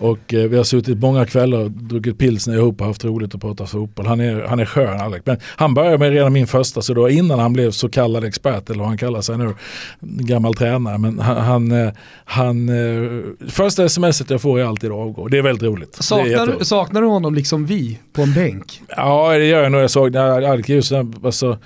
[0.00, 3.40] Och eh, vi har suttit många kvällar och druckit pilsner ihop och haft roligt och
[3.40, 4.06] pratat fotboll.
[4.06, 5.22] Han är, han är skön Alec.
[5.24, 8.70] Men han började med redan min första, så då innan han blev så kallad expert,
[8.70, 9.54] eller vad han kallar sig nu,
[10.00, 10.98] gammal tränare.
[10.98, 11.92] Men han, han, eh,
[12.24, 15.28] han eh, första smset jag får är alltid avgå.
[15.28, 15.94] Det är väldigt roligt.
[15.94, 18.82] Saknar, saknar du honom liksom vi på en bänk?
[18.96, 19.80] Ja det gör jag nog.
[19.80, 21.58] Jag såg, Alec är ju sådär, alltså,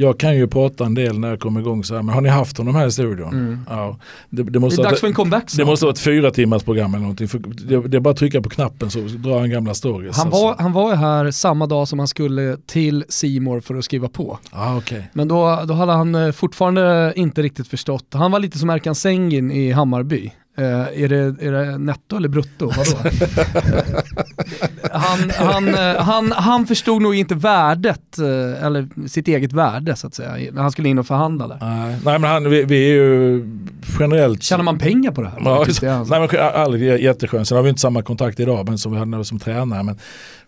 [0.00, 2.28] jag kan ju prata en del när jag kommer igång så här, men har ni
[2.28, 3.28] haft honom här i studion?
[3.28, 3.60] Mm.
[3.68, 3.98] Ja,
[4.30, 6.62] det, det, måste det är dags för en comeback Det måste vara ett fyra timmars
[6.62, 7.28] program eller någonting.
[7.68, 10.16] Det, det är bara att trycka på knappen så drar han gamla stories.
[10.16, 10.62] Han var, alltså.
[10.62, 14.38] han var här samma dag som han skulle till Simor för att skriva på.
[14.50, 15.02] Ah, okay.
[15.12, 18.06] Men då, då hade han eh, fortfarande inte riktigt förstått.
[18.12, 20.32] Han var lite som Erkan Sengin i Hammarby.
[20.58, 22.70] Uh, är, det, är det netto eller brutto?
[22.76, 23.10] Vadå?
[24.92, 30.06] han, han, uh, han, han förstod nog inte värdet, uh, eller sitt eget värde så
[30.06, 31.58] att säga, när han skulle in och förhandla där.
[32.04, 33.44] nej men han, vi, vi, är ju
[33.98, 34.42] generellt...
[34.42, 35.38] Tjänar man pengar på det här?
[35.82, 38.98] Ja, nej men aldrig jätteskönt, sen har vi inte samma kontakt idag men som vi
[38.98, 39.82] hade som tränare.
[39.82, 39.98] Men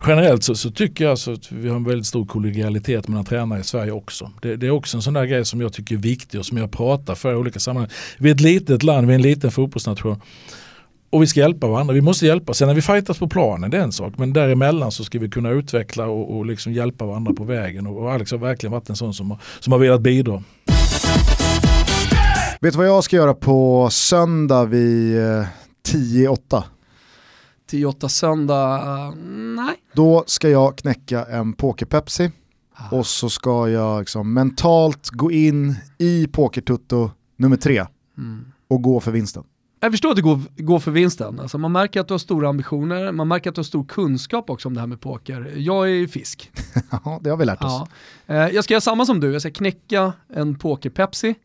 [0.07, 3.59] generellt så, så tycker jag alltså att vi har en väldigt stor kollegialitet mellan tränare
[3.59, 4.31] i Sverige också.
[4.41, 6.57] Det, det, är också en sån där grej som jag tycker är viktig och som
[6.57, 7.89] jag pratar för i olika sammanhang.
[8.17, 10.00] Vi är ett litet land, vi är en liten fotbollsnation.
[11.09, 12.53] Och vi ska hjälpa varandra, vi måste hjälpa.
[12.53, 14.13] Sen när vi fightas på planen, det är en sak.
[14.17, 17.87] Men däremellan så ska vi kunna utveckla och, och liksom hjälpa varandra på vägen.
[17.87, 20.43] Och, och Alex har verkligen varit en sån som har, som har velat bidra.
[22.61, 25.17] Vet du vad jag ska göra på söndag vid
[25.87, 26.37] 10-8?
[26.53, 26.63] Eh,
[27.71, 29.15] 10-8 söndag, uh,
[29.55, 29.75] nej.
[29.93, 32.31] Då ska jag knäcka en poker-Pepsi
[32.75, 32.95] ah.
[32.95, 37.85] och så ska jag liksom mentalt gå in i pokertutto nummer tre
[38.17, 38.45] mm.
[38.67, 39.43] och gå för vinsten.
[39.83, 41.39] Jag förstår att du går, går för vinsten.
[41.39, 44.49] Alltså man märker att du har stora ambitioner, man märker att du har stor kunskap
[44.49, 45.53] också om det här med poker.
[45.55, 46.51] Jag är ju fisk.
[46.91, 47.87] ja, det har vi lärt oss.
[48.25, 48.35] Ja.
[48.35, 51.35] Eh, jag ska göra samma som du, jag ska knäcka en poker-Pepsi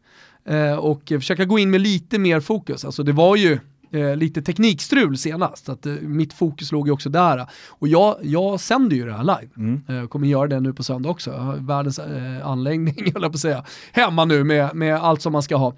[0.45, 2.85] eh, och försöka gå in med lite mer fokus.
[2.85, 3.59] Alltså det var ju
[3.91, 5.69] eh, lite teknikstrul senast.
[5.69, 7.47] Att, mitt fokus låg ju också där.
[7.69, 9.53] Och jag, jag sänder ju det här live.
[9.57, 9.83] Mm.
[9.89, 11.31] Eh, kommer göra det nu på söndag också.
[11.31, 12.01] Jag har världens
[12.43, 13.65] anläggning, höll jag på att säga.
[13.93, 15.75] Hemma nu med, med allt som man ska ha.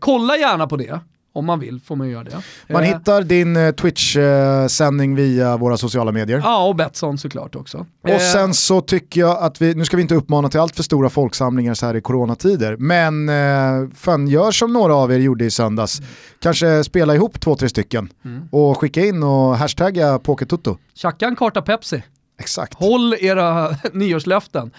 [0.00, 1.00] Kolla gärna på det.
[1.32, 2.42] Om man vill får man göra det.
[2.72, 6.40] Man Eh, hittar din eh, Twitch-sändning via våra sociala medier.
[6.44, 7.86] Ja, och Betsson såklart också.
[8.06, 10.76] Eh, Och sen så tycker jag att vi, nu ska vi inte uppmana till allt
[10.76, 15.18] för stora folksamlingar så här i coronatider, men eh, fan gör som några av er
[15.18, 16.00] gjorde i söndags.
[16.42, 18.42] Kanske spela ihop två, tre stycken Mm.
[18.52, 20.76] och skicka in och hashtagga Pokertutto.
[20.94, 22.02] Tjacka en karta Pepsi.
[22.40, 22.74] Exakt.
[22.74, 24.70] Håll era nyårslöften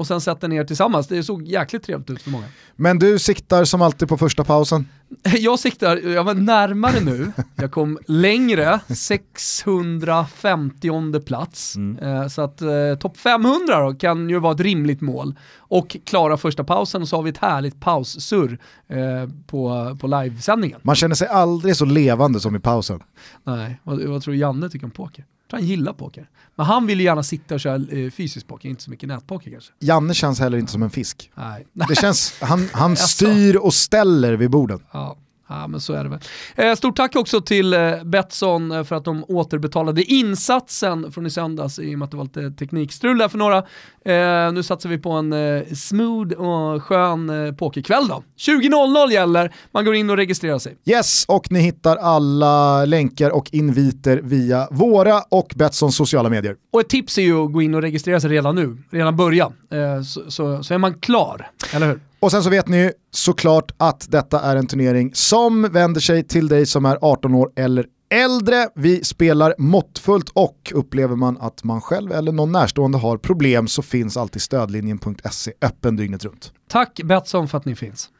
[0.00, 1.08] och sen sätt er ner tillsammans.
[1.08, 2.44] Det såg jäkligt trevligt ut för många.
[2.76, 4.88] Men du siktar som alltid på första pausen.
[5.38, 11.76] Jag siktar, jag var närmare nu, jag kom längre, 650 plats.
[12.00, 15.34] Eh, så att eh, topp 500 då kan ju vara ett rimligt mål.
[15.56, 20.80] Och klara första pausen och så har vi ett härligt paussurr eh, på, på livesändningen.
[20.82, 23.02] Man känner sig aldrig så levande som i pausen.
[23.44, 25.24] Nej, vad, vad tror Janne tycker om poker?
[25.50, 26.28] Tror han gillar poker.
[26.56, 29.50] Men han vill ju gärna sitta och köra eh, fysisk poker, inte så mycket nätpoker
[29.50, 29.72] kanske.
[29.78, 31.30] Janne känns heller inte som en fisk.
[31.34, 31.66] Nej.
[31.88, 34.80] Det känns, han, han styr och ställer vid borden.
[34.92, 35.16] Ja.
[35.50, 36.20] Ja men så är det väl.
[36.54, 41.30] Eh, stort tack också till eh, Betsson eh, för att de återbetalade insatsen från i
[41.30, 43.64] söndags i och med att det var lite teknikstrul där för några.
[44.04, 48.22] Eh, nu satsar vi på en eh, smooth och skön eh, pokerkväll då.
[48.38, 50.76] 20.00 gäller, man går in och registrerar sig.
[50.84, 56.56] Yes, och ni hittar alla länkar och inviter via våra och Betssons sociala medier.
[56.72, 59.52] Och ett tips är ju att gå in och registrera sig redan nu, redan börja.
[59.70, 62.00] Eh, så, så, så är man klar, eller hur?
[62.20, 66.48] Och sen så vet ni såklart att detta är en turnering som vänder sig till
[66.48, 68.68] dig som är 18 år eller äldre.
[68.74, 73.82] Vi spelar måttfullt och upplever man att man själv eller någon närstående har problem så
[73.82, 76.52] finns alltid stödlinjen.se öppen dygnet runt.
[76.68, 78.10] Tack Betsson för att ni finns.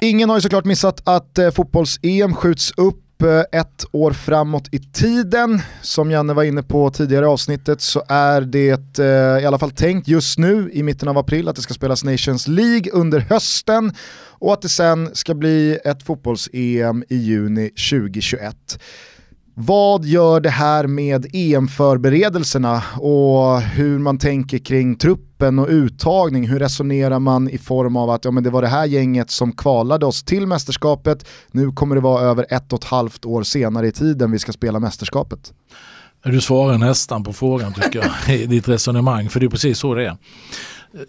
[0.00, 4.78] Ingen har ju såklart missat att eh, fotbolls-EM skjuts upp eh, ett år framåt i
[4.78, 5.60] tiden.
[5.82, 9.70] Som Janne var inne på tidigare i avsnittet så är det eh, i alla fall
[9.70, 13.92] tänkt just nu i mitten av april att det ska spelas Nations League under hösten
[14.38, 18.78] och att det sen ska bli ett fotbolls-EM i juni 2021.
[19.60, 26.48] Vad gör det här med EM-förberedelserna och hur man tänker kring truppen och uttagning?
[26.48, 29.52] Hur resonerar man i form av att ja, men det var det här gänget som
[29.52, 33.86] kvalade oss till mästerskapet, nu kommer det vara över ett och ett halvt år senare
[33.86, 35.52] i tiden vi ska spela mästerskapet.
[36.24, 39.94] Du svarar nästan på frågan tycker jag i ditt resonemang, för det är precis så
[39.94, 40.16] det är.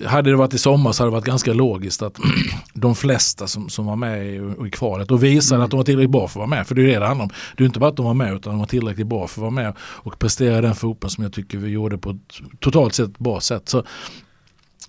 [0.05, 2.17] Hade det varit i sommar så hade det varit ganska logiskt att
[2.73, 4.35] de flesta som, som var med i,
[4.67, 6.81] i kvalet och visade att de var tillräckligt bra för att vara med, för det
[6.81, 7.31] är det det handlar om.
[7.57, 9.41] Det är inte bara att de var med utan de var tillräckligt bra för att
[9.41, 13.19] vara med och prestera den fotboll som jag tycker vi gjorde på ett totalt sett
[13.19, 13.69] bra sätt.
[13.69, 13.83] Så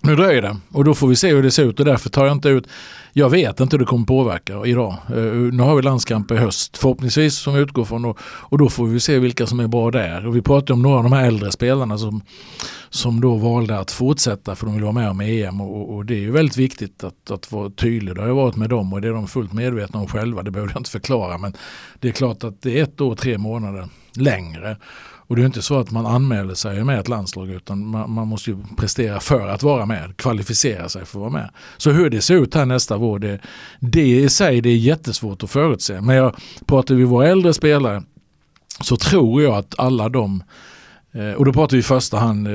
[0.03, 2.25] nu dröjer det och då får vi se hur det ser ut och därför tar
[2.25, 2.67] jag inte ut,
[3.13, 4.95] jag vet inte hur det kommer påverka idag.
[5.15, 8.69] Uh, nu har vi landskamp i höst förhoppningsvis som vi utgår från och, och då
[8.69, 10.27] får vi se vilka som är bra där.
[10.27, 12.21] Och vi pratade om några av de här äldre spelarna som,
[12.89, 16.13] som då valde att fortsätta för de vill vara med om EM och, och det
[16.13, 18.15] är ju väldigt viktigt att, att vara tydlig.
[18.15, 20.51] Det har jag varit med dem och det är de fullt medvetna om själva, det
[20.51, 21.53] behöver jag inte förklara men
[21.99, 24.77] det är klart att det är ett år, tre månader längre.
[25.31, 28.27] Och det är inte så att man anmäler sig med ett landslag utan man, man,
[28.27, 31.49] måste ju prestera för att vara med, kvalificera sig för att vara med.
[31.77, 33.39] Så hur det ser ut här nästa vår, det,
[33.79, 36.01] det i sig det är jättesvårt att förutse.
[36.01, 38.03] Men jag pratar vi våra äldre spelare
[38.81, 40.43] så tror jag att alla de
[41.37, 42.47] och då pratar vi i första hand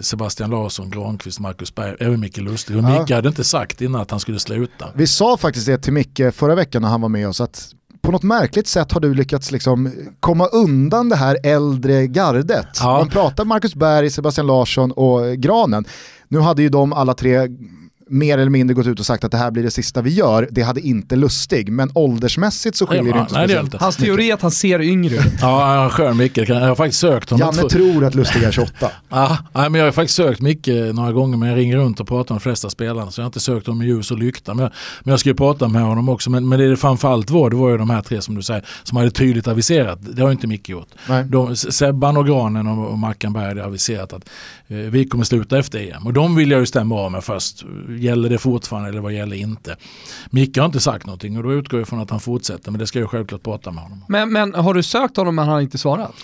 [0.00, 2.76] Sebastian Larsson, Granqvist, Marcus Berg, även Micke Lustig.
[2.76, 3.16] Och Micke ja.
[3.16, 4.88] hade inte sagt innan att han skulle sluta.
[4.94, 8.12] Vi sa faktiskt det till Micke förra veckan när han var med oss att på
[8.12, 12.66] något märkligt sätt har du lyckats liksom komma undan det här äldre gardet.
[12.80, 12.98] Ja.
[12.98, 15.84] Man pratar Marcus Berg, Sebastian Larsson och Granen.
[16.28, 17.48] Nu hade ju de alla tre
[18.08, 20.48] mer eller mindre gått ut och sagt att det här blir det sista vi gör,
[20.50, 23.64] det hade inte Lustig, men åldersmässigt så skiljer ja, det inte nej, speciellt.
[23.64, 23.84] inte.
[23.84, 25.22] Hans teori är att han ser yngre ut.
[25.40, 27.54] ja, jag skön Micke, jag har faktiskt sökt honom.
[27.54, 28.90] Janne tror att Lustig är 28.
[29.08, 32.34] ja, men jag har faktiskt sökt Micke några gånger, men jag ringer runt och pratar
[32.34, 34.54] med de flesta spelarna, så jag har inte sökt dem med ljus och lykta.
[34.54, 34.72] Men jag,
[35.04, 37.56] men jag ska ju prata med honom också, men, men det det framförallt var, det
[37.56, 40.46] var ju de här tre som du säger, som hade tydligt aviserat, det har inte
[40.46, 40.88] Micke gjort.
[41.08, 41.24] Nej.
[41.24, 44.28] De, Sebban och Granen och, och Mackan Berg har aviserat att
[44.68, 46.06] eh, vi kommer sluta efter EM.
[46.06, 47.64] Och de vill jag ju stämma av med först.
[47.98, 49.76] Gäller det fortfarande eller vad gäller inte?
[50.30, 52.86] Micke har inte sagt någonting och då utgår jag från att han fortsätter men det
[52.86, 54.04] ska jag självklart prata med honom.
[54.08, 56.14] Men, men har du sökt honom men han har inte svarat?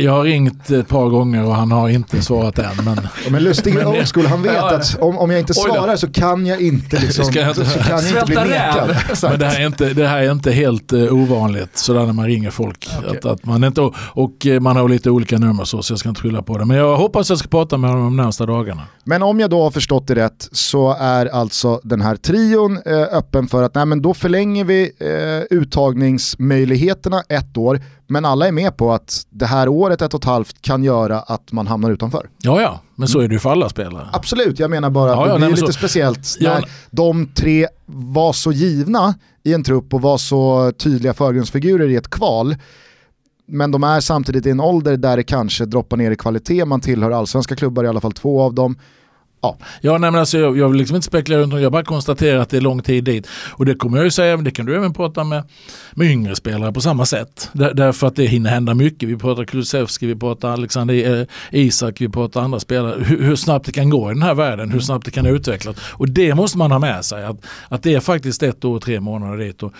[0.00, 2.84] Jag har ringt ett par gånger och han har inte svarat än.
[2.84, 5.54] Men, ja, men Lustig är old school, han vet ja, att om, om jag inte
[5.54, 8.96] svarar så kan jag inte liksom, så, jag inte, så kan jag inte bli nekad.
[9.22, 12.26] Men det här är inte, det här är inte helt uh, ovanligt sådär när man
[12.26, 12.90] ringer folk.
[12.98, 13.16] Okay.
[13.16, 15.98] Att, att man inte, och, och, eh, man har lite olika nummer så, så jag
[15.98, 16.64] ska inte skylla på det.
[16.64, 18.82] Men jag hoppas att jag ska prata med honom de närmsta dagarna.
[19.04, 23.16] Men om jag då har förstått det rätt så är alltså den här trion eh,
[23.16, 28.52] öppen för att nej, men då förlänger vi eh, uttagningsmöjligheterna ett år men alla är
[28.52, 31.90] med på att det här året, ett och ett halvt, kan göra att man hamnar
[31.90, 32.28] utanför.
[32.38, 34.08] Ja, ja, men så är det ju för alla spelare.
[34.12, 35.72] Absolut, jag menar bara att ja, det ja, blir lite så...
[35.72, 36.66] speciellt när ja.
[36.90, 42.10] de tre var så givna i en trupp och var så tydliga förgrundsfigurer i ett
[42.10, 42.56] kval.
[43.46, 46.80] Men de är samtidigt i en ålder där det kanske droppar ner i kvalitet, man
[46.80, 48.78] tillhör allsvenska klubbar i alla fall två av dem.
[49.40, 52.38] Ja, ja nej, men alltså, jag, jag vill liksom inte spekulera runt jag bara konstaterar
[52.38, 53.26] att det är lång tid dit.
[53.50, 55.44] Och det kommer jag ju säga, det kan du även prata med,
[55.94, 57.50] med yngre spelare på samma sätt.
[57.52, 59.08] Där, därför att det hinner hända mycket.
[59.08, 63.04] Vi pratar Kulusevski, vi pratar Alexander eh, Isak, vi pratar andra spelare.
[63.04, 65.76] Hur, hur, snabbt det kan gå i den här världen, hur snabbt det kan utvecklas.
[65.80, 67.36] Och det måste man ha med sig, att,
[67.68, 69.62] att det är faktiskt ett år och tre månader dit.
[69.62, 69.72] Och,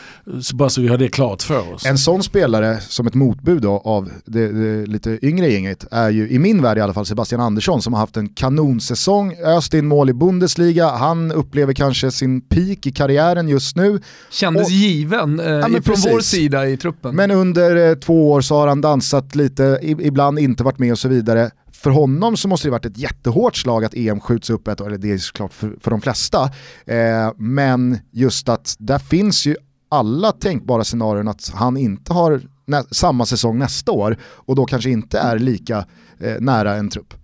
[0.43, 1.87] så bara så vi har det klart för oss.
[1.87, 6.29] En sån spelare som ett motbud då, av det, det lite yngre gänget är ju
[6.29, 9.86] i min värld i alla fall Sebastian Andersson som har haft en kanonsäsong öst in
[9.86, 14.01] mål i Bundesliga, han upplever kanske sin peak i karriären just nu.
[14.30, 16.12] Kändes och, given eh, ja, från precis.
[16.12, 17.16] vår sida i truppen.
[17.16, 20.99] Men under eh, två år så har han dansat lite, ibland inte varit med och
[20.99, 24.68] så vidare för honom så måste det varit ett jättehårt slag att EM skjuts upp
[24.68, 26.51] ett år, eller det är såklart för, för de flesta.
[26.86, 29.57] Eh, men just att där finns ju
[29.88, 32.42] alla tänkbara scenarion att han inte har
[32.90, 35.86] samma säsong nästa år och då kanske inte är lika
[36.20, 37.14] eh, nära en trupp.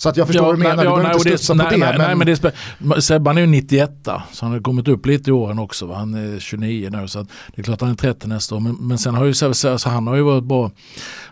[0.00, 1.76] Så att jag förstår ja, vad du menar, ja, du behöver inte studsa på det.
[1.76, 2.18] Nej, men...
[2.18, 2.36] nej,
[2.78, 3.90] men det Sebban är ju 91
[4.32, 5.86] så han har kommit upp lite i åren också.
[5.86, 5.94] Va?
[5.94, 8.60] Han är 29 nu så det är klart han är 30 nästa år.
[8.60, 10.70] Men, men sen har ju så han har ju varit bra.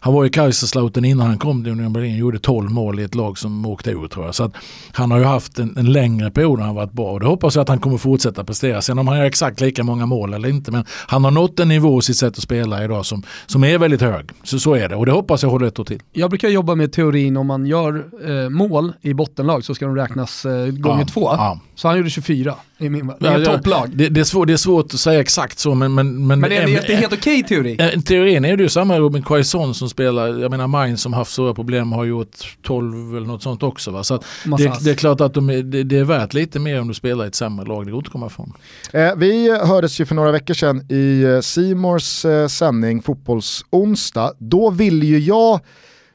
[0.00, 3.14] Han var i Kaiserslautern innan han kom till Union Berlin gjorde 12 mål i ett
[3.14, 4.34] lag som åkte ur tror jag.
[4.34, 4.52] Så att
[4.92, 7.54] han har ju haft en, en längre period när han varit bra och det hoppas
[7.54, 8.82] jag att han kommer fortsätta prestera.
[8.82, 11.68] Sen om han gör exakt lika många mål eller inte men han har nått en
[11.68, 14.30] nivå i sitt sätt att spela idag som, som är väldigt hög.
[14.42, 16.02] Så, så är det och det hoppas jag håller ett år till.
[16.12, 19.96] Jag brukar jobba med teorin om man gör eh, mål i bottenlag så ska de
[19.96, 21.20] räknas eh, gånger ja, två.
[21.20, 21.60] Ja.
[21.74, 23.90] Så han gjorde 24 i min Det är ja, topplag.
[23.94, 25.94] Det, det, är svår, det är svårt att säga exakt så men...
[25.94, 27.76] Men, men, men är det, det är helt okej okay, teori?
[27.94, 31.32] Äh, teorin är det ju samma Robin Quaison som spelar, jag menar Mainz som haft
[31.32, 33.90] stora problem har gjort 12 eller något sånt också.
[33.90, 34.04] Va?
[34.04, 34.22] Så
[34.58, 36.94] det, det, är klart att de är, det, det, är värt lite mer om du
[36.94, 38.52] spelar i ett sämre lag, det går inte att komma ifrån.
[38.92, 44.32] Eh, vi hördes ju för några veckor sedan i Simors eh, sändning Fotbollsonsdag.
[44.38, 45.60] Då ville ju jag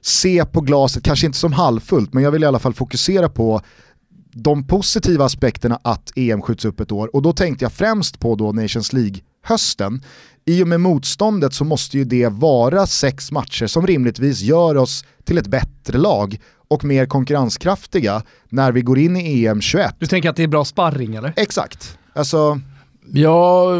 [0.06, 3.62] se på glaset, kanske inte som halvfullt, men jag vill i alla fall fokusera på
[4.32, 7.16] de positiva aspekterna att EM skjuts upp ett år.
[7.16, 10.04] Och då tänkte jag främst på då Nations League-hösten.
[10.45, 15.06] I och med motståndet så måste ju det vara sex matcher som rimligtvis gör oss
[15.24, 19.95] till ett bättre lag och mer konkurrenskraftiga när vi går in i EM 21.
[19.99, 21.34] Du tänker att det är bra sparring eller?
[21.36, 21.97] Exakt.
[22.14, 22.60] Alltså,
[23.12, 23.72] Ja,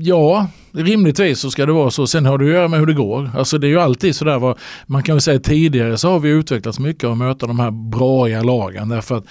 [0.00, 2.06] ja, rimligtvis så ska det vara så.
[2.06, 3.30] Sen har det att göra med hur det går.
[3.36, 6.28] Alltså det är ju alltid sådär, vad, man kan väl säga tidigare så har vi
[6.28, 8.88] utvecklats mycket av att möta de här braiga lagen.
[8.88, 9.24] Därför att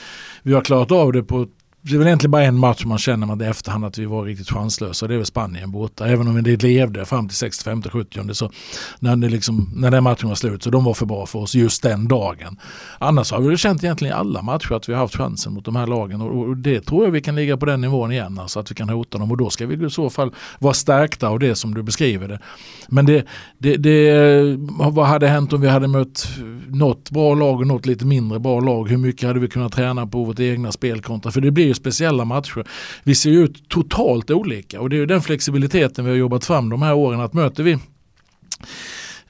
[0.44, 1.48] vi har klarat av det på
[1.86, 4.24] det är väl egentligen bara en match man känner man i efterhand att vi var
[4.24, 5.08] riktigt chanslösa.
[5.08, 6.08] Det är väl Spanien borta.
[6.08, 8.52] Även om det levde fram till 65-70 så
[9.00, 11.56] när, det liksom, när den matchen var slut så de var för bra för oss
[11.56, 12.58] just den dagen.
[13.00, 15.66] Annars har vi väl känt egentligen i alla matcher att vi har haft chansen mot
[15.66, 18.40] de här lagen och, och det tror jag vi kan ligga på den nivån igen.
[18.40, 21.28] Alltså att vi kan hota dem och då ska vi i så fall vara stärkta
[21.28, 22.40] av det som du beskriver det.
[22.88, 23.26] Men det,
[23.58, 24.58] det, det
[24.92, 26.28] vad hade hänt om vi hade mött
[26.68, 28.90] något bra lag och något lite mindre bra lag?
[28.90, 31.32] Hur mycket hade vi kunnat träna på vårt egna spelkontra?
[31.32, 32.68] För det blir ju speciella matcher.
[33.04, 36.46] Vi ser ju ut totalt olika och det är ju den flexibiliteten vi har jobbat
[36.46, 37.78] fram de här åren att möter vi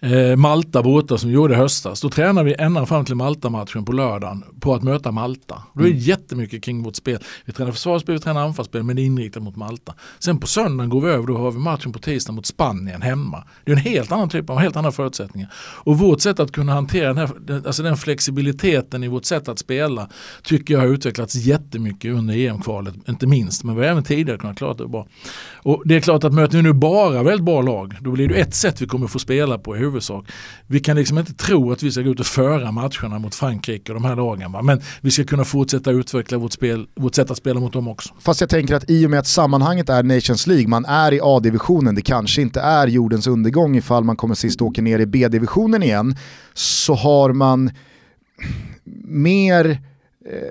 [0.04, 2.02] eh, Malta borta som vi gjorde i höstas.
[2.02, 5.64] Då tränar vi ända fram till Malta-matchen på lördagen på att möta Malta.
[5.74, 6.04] Då är det mm.
[6.04, 7.20] jättemycket kring vårt spel.
[7.46, 9.94] Vi tränar försvarsspel, vi tränar anfallsspel men det är inriktat mot Malta.
[10.20, 13.44] Sen på söndagen går vi över, då har vi matchen på tisdag mot Spanien hemma.
[13.66, 15.50] Det är en helt annan typ av, helt andra förutsättningar.
[15.58, 19.60] Och vårt sätt att kunna hantera den, här, alltså den flexibiliteten i vårt sätt att
[19.60, 20.10] spela
[20.44, 24.58] tycker jag har utvecklats jättemycket under EM-kvalet, inte minst, men vi har även tidigare kunnat
[24.58, 25.08] klara det bra.
[25.56, 28.36] Och det är klart att möter vi nu bara väldigt bra lag, då blir det
[28.36, 30.26] ett sätt vi kommer få spela på i huvudsak.
[30.68, 33.92] Vi kan liksom inte tro att vi ska gå ut och föra matcherna mot Frankrike
[33.92, 34.52] och de här lagen.
[34.52, 34.62] Va?
[34.62, 38.14] Men vi ska kunna fortsätta utveckla vårt, spel, vårt sätt att spela mot dem också.
[38.20, 41.20] Fast jag tänker att i och med att sammanhanget är Nations League, man är i
[41.24, 45.06] A-divisionen, det kanske inte är jordens undergång ifall man kommer sist och åker ner i
[45.06, 46.16] B-divisionen igen,
[46.54, 47.72] så har man
[49.06, 49.78] mer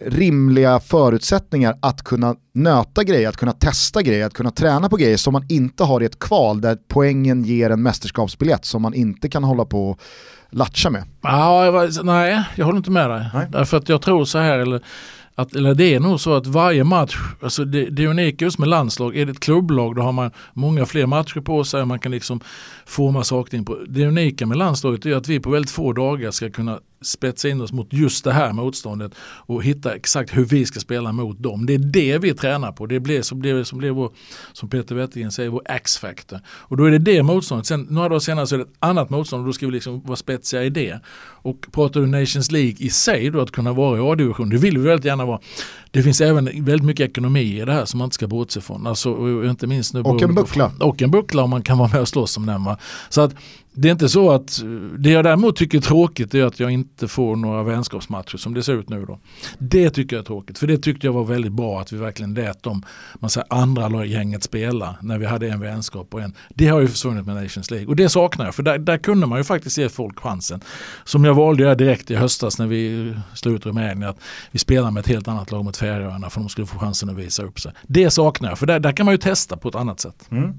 [0.06, 5.16] rimliga förutsättningar att kunna nöta grejer, att kunna testa grejer, att kunna träna på grejer
[5.16, 9.28] som man inte har i ett kval där poängen ger en mästerskapsbiljett som man inte
[9.28, 10.00] kan hålla på och
[10.50, 11.04] latcha med.
[11.22, 13.26] Ja, nej, jag håller inte med dig.
[13.34, 13.46] Nej.
[13.50, 14.82] Därför att jag tror så här, eller,
[15.34, 18.58] att, eller det är nog så att varje match, alltså det, det är unika just
[18.58, 21.98] med landslag, är det ett klubblag då har man många fler matcher på sig, man
[21.98, 22.40] kan liksom
[22.86, 23.78] forma saker in på.
[23.88, 27.60] Det unika med landslaget är att vi på väldigt få dagar ska kunna spetsa in
[27.60, 31.66] oss mot just det här motståndet och hitta exakt hur vi ska spela mot dem.
[31.66, 32.86] Det är det vi tränar på.
[32.86, 34.12] Det blir som, blir, som, blir vår,
[34.52, 36.40] som Peter Wettergren säger, vår X-factor.
[36.46, 37.66] Och då är det det motståndet.
[37.66, 40.02] Sen några dagar senare så är det ett annat motstånd och då ska vi liksom
[40.02, 41.00] vara spetsiga i det.
[41.42, 44.78] Och pratar du Nations League i sig då att kunna vara i A-division, det vill
[44.78, 45.40] vi väldigt gärna vara.
[45.92, 48.86] Det finns även väldigt mycket ekonomi i det här som man inte ska bortse från.
[48.86, 50.72] Alltså, och inte minst nu Och en buckla.
[50.80, 52.64] Och en buckla om man kan vara med och slåss om den.
[52.64, 52.78] Va?
[53.08, 53.34] Så att
[53.74, 54.62] det är inte så att,
[54.98, 58.62] det jag däremot tycker är tråkigt är att jag inte får några vänskapsmatcher som det
[58.62, 59.18] ser ut nu då.
[59.58, 62.34] Det tycker jag är tråkigt, för det tyckte jag var väldigt bra att vi verkligen
[62.34, 62.82] lät de,
[63.14, 66.34] man säger andra gänget spela när vi hade en vänskap och en.
[66.48, 69.26] Det har ju försvunnit med Nations League och det saknar jag, för där, där kunde
[69.26, 70.60] man ju faktiskt ge folk chansen.
[71.04, 74.20] Som jag valde jag direkt i höstas när vi slog ut Rumänien, att
[74.50, 77.16] vi spelar med ett helt annat lag mot Färöarna för de skulle få chansen att
[77.16, 77.72] visa upp sig.
[77.82, 80.26] Det saknar jag, för där, där kan man ju testa på ett annat sätt.
[80.30, 80.52] Mm.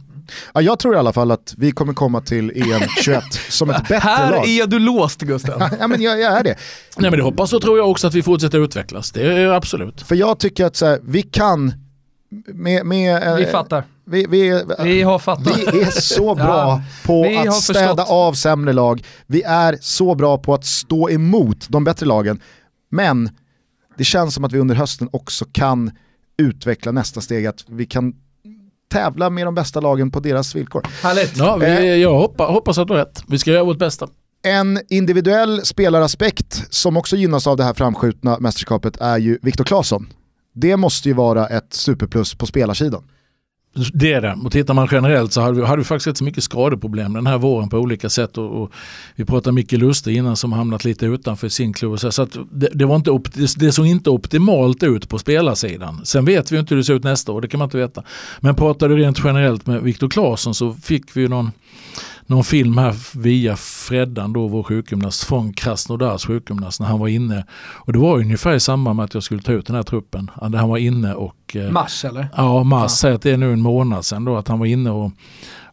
[0.53, 3.81] Ja, jag tror i alla fall att vi kommer komma till EM 21 som ett
[3.81, 4.47] bättre Här lag.
[4.49, 5.63] är du låst Gusten.
[5.79, 6.55] Ja, men jag, jag är det.
[6.97, 9.11] Nej men det hoppas och tror jag också att vi fortsätter utvecklas.
[9.11, 10.01] Det är absolut.
[10.01, 11.73] För jag tycker att så här, vi kan
[12.47, 13.83] med, med, eh, Vi fattar.
[14.05, 15.57] Vi, vi, Vi har fattat.
[15.73, 18.09] vi är så bra Ja, på att städa förstått.
[18.09, 19.03] av sämre lag.
[19.27, 22.39] Vi är så bra på att stå emot de bättre lagen.
[22.91, 23.29] Men
[23.97, 25.91] det känns som att vi under hösten också kan
[26.37, 28.13] utveckla nästa steg, att vi kan
[28.93, 30.87] tävla med de bästa lagen på deras villkor.
[31.03, 31.37] Härligt.
[31.37, 31.79] Ja, Eh.
[31.81, 33.23] vi, jag hoppas, hoppas att du har rätt.
[33.27, 34.07] Vi ska göra vårt bästa.
[34.45, 40.07] En individuell spelaraspekt som också gynnas av det här framskjutna mästerskapet är ju Viktor Claesson.
[40.55, 43.03] Det måste ju vara ett superplus på spelarsidan.
[43.93, 44.37] Det är det.
[44.45, 47.27] Och tittar man generellt så hade vi, hade vi faktiskt rätt så mycket skadeproblem den
[47.27, 48.37] här våren på olika sätt.
[48.37, 48.71] Och, och
[49.15, 51.99] vi pratade Micke Lustig innan som hamnat lite utanför sin klubb.
[51.99, 55.19] Så, så att det, det, var inte op, det, det såg inte optimalt ut på
[55.19, 56.05] spelarsidan.
[56.05, 58.03] Sen vet vi inte hur det ser ut nästa år, det kan man inte veta.
[58.39, 61.51] Men pratade du rent generellt med Viktor Claesson så fick vi ju någon
[62.27, 67.45] någon film här via Freddan då, vår sjukgymnast, från Krasnodars sjukgymnast när han var inne.
[67.61, 70.31] Och det var ungefär i samband med att jag skulle ta ut den här truppen.
[70.49, 72.27] Där han var inne och eh, Mars eller?
[72.37, 74.89] Ja, Mars säger att det är nu en månad sedan då att han var inne
[74.89, 75.11] och,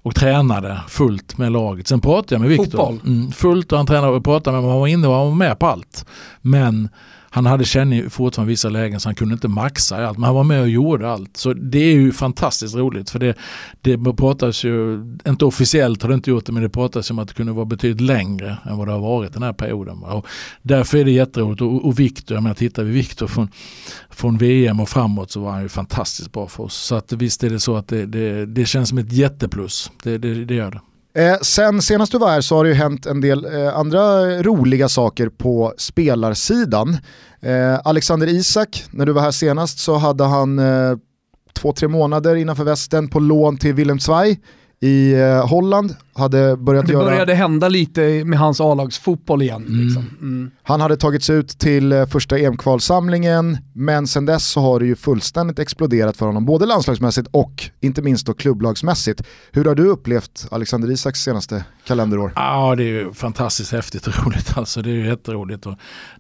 [0.03, 1.89] och tränade fullt med laget.
[1.89, 2.99] Sen pratade jag med Viktor.
[3.07, 4.71] Mm, fullt och han tränade och pratade med honom.
[4.71, 6.07] Han var inne och han var med på allt.
[6.41, 6.89] Men
[7.33, 10.19] han hade känning fortfarande vissa lägen så han kunde inte maxa i allt.
[10.19, 11.37] Men han var med och gjorde allt.
[11.37, 13.11] Så det är ju fantastiskt roligt.
[13.11, 13.35] För det,
[13.81, 14.95] det pratas ju,
[15.27, 17.53] inte officiellt har det inte gjort det, men det pratas ju om att det kunde
[17.53, 20.03] vara betydligt längre än vad det har varit den här perioden.
[20.03, 20.27] Och
[20.63, 21.63] därför är det jätteroligt.
[21.63, 23.49] Och, och Viktor, jag menar tittar vi Viktor från,
[24.11, 26.75] från VM och framåt så var han ju fantastiskt bra för oss.
[26.75, 29.91] Så att visst är det så att det, det, det känns som ett jätteplus.
[30.03, 30.81] Det, det, det gör det.
[31.15, 34.25] Eh, sen senast du var här så har det ju hänt en del eh, andra
[34.43, 36.99] roliga saker på spelarsidan.
[37.41, 40.97] Eh, Alexander Isak, när du var här senast så hade han eh,
[41.53, 44.41] två, tre månader innanför västen på lån till Willem Zweig
[44.83, 45.95] i eh, Holland.
[46.15, 47.05] Hade börjat Det göra...
[47.05, 49.65] började hända lite med hans A-lagsfotboll igen.
[49.69, 50.07] Liksom.
[50.21, 50.51] Mm.
[50.63, 54.97] Han hade tagits ut till eh, första EM-kvalsamlingen, men sen dess så har det ju
[54.97, 59.23] fullständigt exploderat för honom, både landslagsmässigt och inte minst då klubblagsmässigt.
[59.53, 62.33] Hur har du upplevt Alexander Isaks senaste kalenderår?
[62.37, 64.59] Ja, det är ju fantastiskt häftigt och roligt.
[64.59, 65.67] Alltså, det är ju jätteroligt.
[65.67, 65.75] Och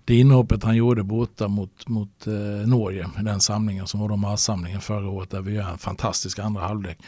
[0.04, 2.32] det inhoppet han gjorde borta mot, mot eh,
[2.68, 6.62] Norge, den samlingen som var då marssamlingen förra året, där vi gör en fantastisk andra
[6.62, 6.98] halvlek.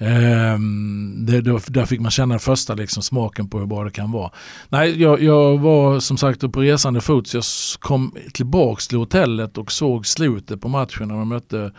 [0.00, 4.12] Ehm, det, då, där fick man känna första liksom, smaken på hur bra det kan
[4.12, 4.30] vara.
[4.68, 7.44] Nej, jag, jag var som sagt på resande fot så jag
[7.80, 11.72] kom tillbaks till hotellet och såg slutet på matchen när de mötte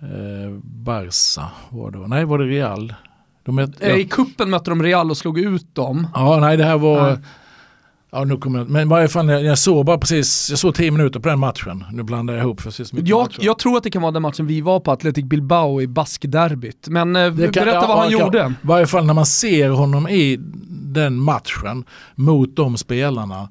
[0.00, 1.50] eh, Barca.
[1.70, 2.94] Var det, nej, var det Real?
[3.44, 6.06] De mötte, Eh, I kuppen mötte de Real och slog ut dem.
[6.14, 7.08] Ja, nej det här var...
[7.08, 7.16] Ja.
[8.14, 10.74] Ja, nu kommer jag, men i varje fall jag, jag såg bara precis, jag såg
[10.74, 11.84] tio minuter på den matchen.
[11.92, 13.38] Nu blandar jag ihop så mycket Jag, matcher.
[13.42, 16.88] jag tror att det kan vara den matchen vi var på, Athletic Bilbao i baskderbyt.
[16.88, 18.54] Men eh, Det kan- berätta ja, vad han gjorde.
[18.62, 20.36] I varje fall när man ser honom i
[20.70, 21.84] den matchen
[22.14, 23.48] mot de spelarna.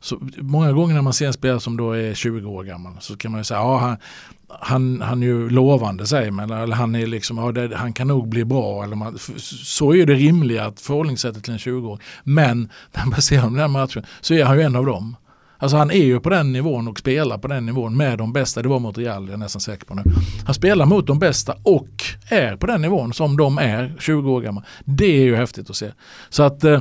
[0.00, 3.16] Så många gånger när man ser en spelare som då är 20 år gammal så
[3.16, 3.96] kan man ju säga ja, han,
[4.60, 6.50] han, han är ju lovande säger man.
[6.50, 8.84] Eller han, är liksom, ja, det, han kan nog bli bra.
[8.84, 12.00] Eller man, så är det rimliga att förhållningssättet till en 20-åring.
[12.24, 14.86] Men när man ser honom i den här matchen så är han ju en av
[14.86, 15.16] dem.
[15.62, 18.62] Alltså han är ju på den nivån och spelar på den nivån med de bästa.
[18.62, 20.02] Det var mot Real, jag är nästan säker på nu.
[20.44, 21.88] Han spelar mot de bästa och
[22.28, 24.64] är på den nivån som de är 20 år gammal.
[24.84, 25.90] Det är ju häftigt att se.
[26.30, 26.80] Så att eh, eh,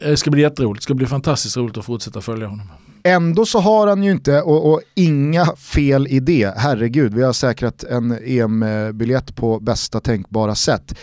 [0.00, 0.82] det ska bli jätteroligt.
[0.82, 2.68] Det ska bli fantastiskt roligt att fortsätta följa honom.
[3.04, 7.32] Ändå så har han ju inte, och, och, inga fel i det, herregud, vi har
[7.32, 10.98] säkrat en EM-biljett på bästa tänkbara sätt.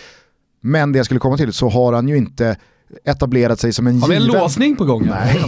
[0.61, 2.57] Men det jag skulle komma till så har han ju inte
[3.05, 4.01] etablerat sig som en given...
[4.01, 5.05] Har vi en låsning på gång?
[5.05, 5.45] Nej,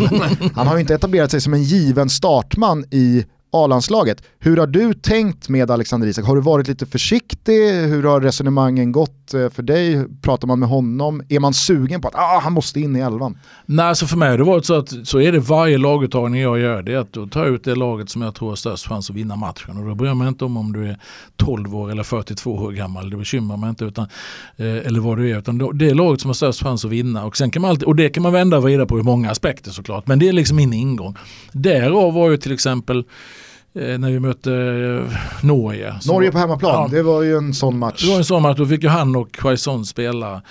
[0.55, 4.23] han har ju inte etablerat sig som en given startman i A-landslaget.
[4.43, 6.25] Hur har du tänkt med Alexander Isak?
[6.25, 7.73] Har du varit lite försiktig?
[7.73, 10.05] Hur har resonemangen gått eh, för dig?
[10.21, 11.23] Pratar man med honom?
[11.29, 13.37] Är man sugen på att ah, han måste in i elvan?
[13.65, 16.59] Nej, alltså för mig har det varit så att så är det varje laguttagning jag
[16.59, 16.81] gör.
[16.81, 19.09] Det är att då tar jag ut det laget som jag tror har störst chans
[19.09, 19.77] att vinna matchen.
[19.77, 20.97] Och då bryr jag mig inte om om du är
[21.37, 23.09] 12 år eller 42 år gammal.
[23.09, 23.85] Det bekymrar mig inte.
[23.85, 24.07] Utan,
[24.57, 25.37] eh, eller vad du är.
[25.39, 27.25] Utan det är laget som har störst chans att vinna.
[27.25, 29.31] Och, sen kan man alltid, och det kan man vända och vrida på i många
[29.31, 30.07] aspekter såklart.
[30.07, 31.15] Men det är liksom min ingång.
[31.51, 33.03] Därav var ju till exempel
[33.73, 35.95] när vi mötte eh, Norge.
[36.07, 38.03] Norge på hemmaplan, ja, det var ju en sån match.
[38.03, 40.41] Det var en sån match, då fick ju han och Quaison spela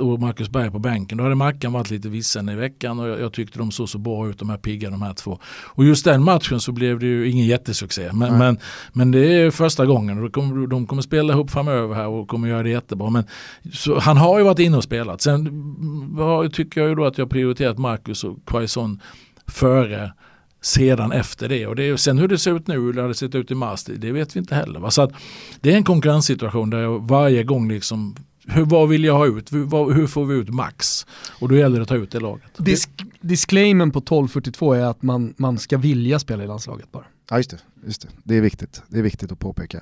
[0.00, 1.18] och Marcus Berg på bänken.
[1.18, 3.98] Då hade Mackan varit lite vissen i veckan och jag, jag, tyckte de såg så
[3.98, 5.38] bra ut de här pigga de här två.
[5.66, 8.10] Och just den matchen så blev det ju ingen jättesuccé.
[8.12, 8.58] Men, men,
[8.92, 12.48] men, det är första gången och kommer, de kommer spela ihop framöver här och kommer
[12.48, 13.10] göra det jättebra.
[13.10, 13.24] Men,
[13.72, 15.20] så, han har ju varit inne och spelat.
[15.20, 19.00] Sen mm, tycker jag ju då att jag prioriterat Marcus och Quaison
[19.46, 20.12] före
[20.60, 21.66] sedan efter det.
[21.66, 23.54] Och det är, sen hur det ser ut nu, hur det hade sett ut i
[23.54, 24.80] mars, det vet vi inte heller.
[24.80, 24.90] Va?
[24.90, 25.12] Så att
[25.60, 29.52] det är en konkurrenssituation där jag varje gång liksom hur, vad vill jag ha ut?
[29.52, 31.06] Hur, hur, får vi ut max?
[31.40, 32.50] Och då gäller det att ta ut det laget.
[32.56, 32.90] Disk,
[33.20, 37.04] disclaimen på 1242 är att man, man ska vilja spela i landslaget bara.
[37.30, 38.08] Ja just det, just det.
[38.24, 38.82] det är viktigt.
[38.88, 39.76] Det är viktigt att påpeka.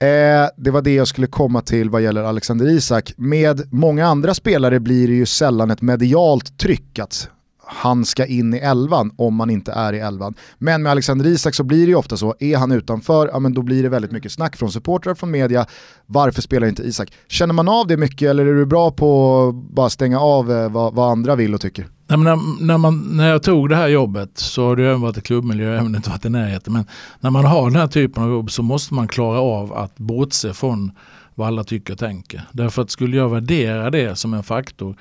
[0.00, 3.12] Eh, det var det jag skulle komma till vad gäller Alexander Isak.
[3.16, 7.28] Med många andra spelare blir det ju sällan ett medialt tryck att
[7.68, 10.34] han ska in i elvan om man inte är i elvan.
[10.58, 13.54] Men med Alexander Isak så blir det ju ofta så, är han utanför, ja men
[13.54, 15.66] då blir det väldigt mycket snack från supportrar, från media,
[16.06, 17.12] varför spelar inte Isak?
[17.28, 20.70] Känner man av det mycket eller är du bra på att bara stänga av eh,
[20.70, 21.86] vad, vad andra vill och tycker?
[22.06, 25.18] Nej, när, när, man, när jag tog det här jobbet så har det även varit
[25.18, 26.72] i klubbmiljö, även inte varit i närheten.
[26.72, 26.84] Men
[27.20, 30.54] när man har den här typen av jobb så måste man klara av att bortse
[30.54, 30.90] från
[31.34, 32.42] vad alla tycker och tänker.
[32.52, 34.96] Därför att skulle jag värdera det som en faktor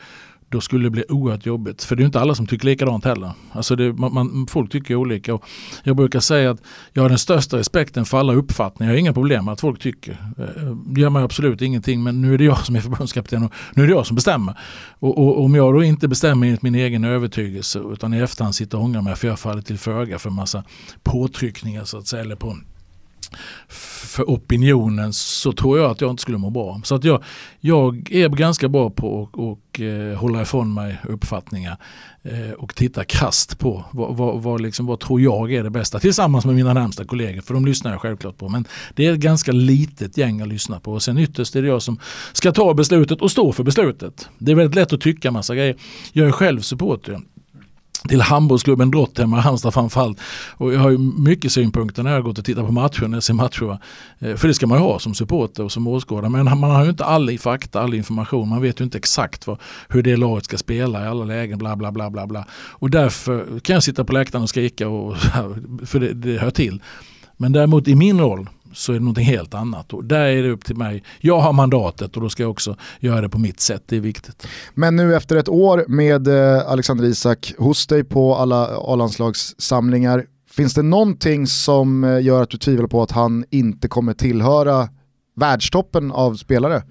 [0.50, 1.84] då skulle det bli oerhört jobbigt.
[1.84, 3.32] För det är inte alla som tycker likadant heller.
[3.52, 5.34] Alltså det, man, man, folk tycker olika.
[5.34, 5.44] Och
[5.84, 6.62] jag brukar säga att
[6.94, 8.92] jag har den största respekten för alla uppfattningar.
[8.92, 10.18] Jag har inga problem med att folk tycker.
[10.86, 13.84] Det gör mig absolut ingenting men nu är det jag som är förbundskapten och nu
[13.84, 14.58] är det jag som bestämmer.
[15.00, 18.78] Och, och om jag då inte bestämmer enligt min egen övertygelse utan i efterhand sitter
[18.78, 20.64] och ångrar mig för jag faller till föga för massa
[21.04, 22.22] påtryckningar så att säga.
[22.22, 22.58] Eller på
[23.68, 26.82] för opinionen så tror jag att jag inte skulle må bra.
[26.84, 27.24] Så att jag,
[27.60, 31.78] jag är ganska bra på att och, eh, hålla ifrån mig uppfattningar
[32.24, 36.00] eh, och titta krast på vad, vad, vad, liksom, vad tror jag är det bästa
[36.00, 38.50] tillsammans med mina närmsta kollegor för de lyssnar jag självklart på.
[38.50, 38.66] Men
[38.96, 41.82] det är ett ganska litet gäng att lyssna på och sen ytterst är det jag
[41.82, 42.00] som
[42.34, 44.30] ska ta beslutet och stå för beslutet.
[44.38, 45.76] Det är väldigt lätt att tycka massa grejer.
[46.14, 47.20] Jag är själv supporter
[48.08, 50.20] till handbollsklubben Drott Halmstad framförallt.
[50.58, 53.24] Och jag har ju mycket synpunkter när jag gått och tittat på matcher, när jag
[53.24, 53.80] ser matcher.
[54.20, 56.30] Eh, för det ska man ju ha som supporter och som åskådare.
[56.30, 58.50] Men man har ju inte all fakta, all information.
[58.50, 61.58] Man vet ju inte exakt vad, hur det laget ska spela i alla lägen.
[61.58, 62.46] Bla, bla, bla, bla, bla.
[62.52, 65.18] Och därför kan jag sitta på läktaren och skrika, och,
[65.86, 66.82] för det, det hör till.
[67.38, 69.94] Men däremot i min roll så är det någonting helt annat.
[69.94, 71.04] Och där är det upp till mig.
[71.20, 73.84] Jag har mandatet och då ska jag också göra det på mitt sätt.
[73.86, 74.48] Det är viktigt.
[74.74, 80.74] Men nu efter ett år med eh, Alexander Isak hos dig på alla A-landslagssamlingar, finns
[80.74, 84.90] det någonting som eh, gör att du tvivlar på att han inte kommer tillhöra
[85.36, 86.84] världstoppen av spelare?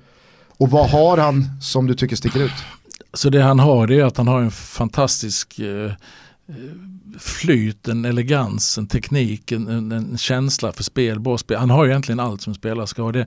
[0.58, 2.52] Och vad har han som du tycker sticker ut?
[3.12, 5.92] Så det han har det är att han har en fantastisk eh,
[7.18, 11.58] flyt, en elegans, en teknik, en, en, känsla för spel, bra spel.
[11.58, 13.12] Han har ju egentligen allt som spelare ska ha.
[13.12, 13.26] Det,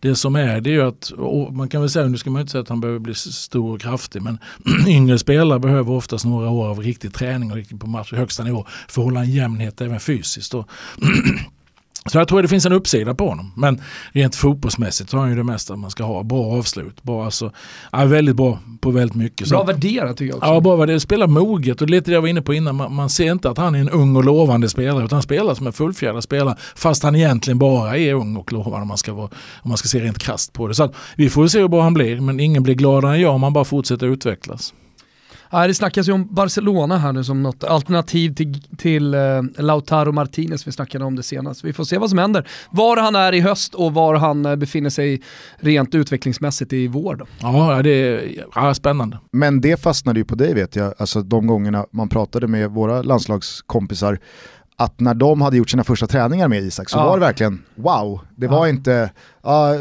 [0.00, 1.12] det som är det är ju att,
[1.52, 3.80] man kan väl säga, nu ska man inte säga att han behöver bli stor och
[3.80, 4.38] kraftig, men
[4.86, 8.66] yngre spelare behöver oftast några år av riktig träning och riktigt på match, högsta nivå
[8.88, 10.54] för att hålla en jämnhet även fysiskt.
[12.06, 13.52] Så jag tror att det finns en uppsida på honom.
[13.56, 13.80] Men
[14.12, 16.22] rent fotbollsmässigt så har han ju det mesta man ska ha.
[16.22, 17.02] Bra avslut.
[17.02, 17.52] Bra, alltså,
[17.92, 19.48] ja, väldigt bra på väldigt mycket.
[19.48, 20.50] Bra värderat tycker jag också.
[20.50, 21.02] Ja, bra värderat.
[21.02, 22.76] Spelar moget och lite det jag var inne på innan.
[22.76, 25.54] Man, man, ser inte att han är en ung och lovande spelare utan han spelar
[25.54, 26.56] som en fullfjädrad spelare.
[26.76, 29.28] Fast han egentligen bara är ung och lovande om man ska, vara,
[29.62, 30.74] om man ska se rent krast på det.
[30.74, 33.42] Så vi får se hur bra han blir men ingen blir gladare än jag om
[33.42, 34.74] han bara fortsätter utvecklas.
[35.52, 40.12] Ja, det snackas ju om Barcelona här nu som något alternativ till, till uh, Lautaro
[40.12, 41.64] Martinez, vi snackade om det senast.
[41.64, 42.48] Vi får se vad som händer.
[42.70, 45.22] Var han är i höst och var han uh, befinner sig
[45.56, 47.14] rent utvecklingsmässigt i vår.
[47.14, 47.26] Då.
[47.40, 49.18] Ja, det är ja, spännande.
[49.32, 53.02] Men det fastnade ju på dig vet jag, alltså de gångerna man pratade med våra
[53.02, 54.18] landslagskompisar
[54.80, 57.04] att när de hade gjort sina första träningar med Isak så Ja.
[57.06, 58.20] var det verkligen wow.
[58.36, 58.68] Det var Ja.
[58.68, 59.10] inte,
[59.42, 59.72] ja,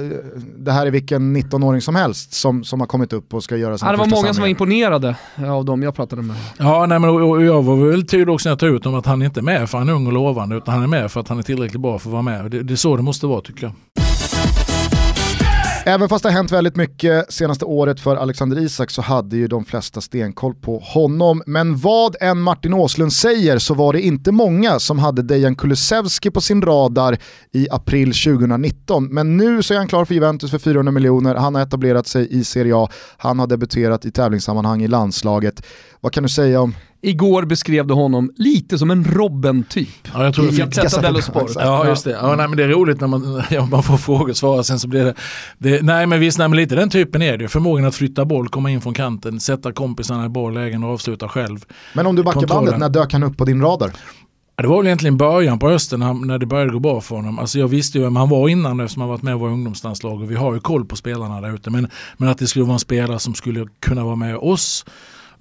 [0.57, 3.77] det här är vilken 19-åring som helst som, som har kommit upp och ska göra
[3.77, 4.49] sina Ja, det var många som var samlingar.
[4.49, 5.15] imponerade
[5.47, 6.35] av dem jag pratade med.
[6.57, 8.99] Ja, nej, men, och, och jag var väl tydlig också när jag tog ut honom
[8.99, 11.11] att han inte är med för han är ung och lovande utan han är med
[11.11, 12.51] för att han är tillräckligt bra för att vara med.
[12.51, 13.73] Det, det är så det måste vara tycker jag.
[15.89, 19.47] Även fast det har hänt väldigt mycket senaste året för Alexander Isak så hade ju
[19.47, 21.43] de flesta stenkoll på honom.
[21.45, 26.31] Men vad än Martin Åslund säger så var det inte många som hade Dejan Kulusevski
[26.31, 27.17] på sin radar
[27.51, 29.05] i april 2019.
[29.05, 32.39] Men nu så är han klar för Juventus för 400 miljoner, han har etablerat sig
[32.39, 35.65] i Serie A, han har debuterat i tävlingssammanhang i landslaget.
[35.99, 40.07] Vad kan du säga om Igår beskrev du honom lite som en Robben-typ.
[40.13, 41.51] Ja, jag tror I Gazzetta dello Sport.
[41.55, 42.11] Ja just det.
[42.11, 44.79] Ja, nej, men det är roligt när man, ja, man får frågor och svara sen
[44.79, 45.13] så blir det,
[45.57, 47.47] det Nej men visst, nej, men lite den typen är det.
[47.47, 51.65] Förmågan att flytta boll, komma in från kanten, sätta kompisarna i bolllägen och avsluta själv.
[51.93, 52.65] Men om du backar Kontrollen.
[52.65, 53.91] bandet, när dök han upp på din radar?
[54.55, 57.39] Ja, det var väl egentligen början på hösten när det började gå bra för honom.
[57.39, 60.21] Alltså jag visste ju vem han var innan eftersom han varit med i våra ungdomslandslag
[60.21, 61.69] och vi har ju koll på spelarna där ute.
[61.69, 64.85] Men, men att det skulle vara en spelare som skulle kunna vara med oss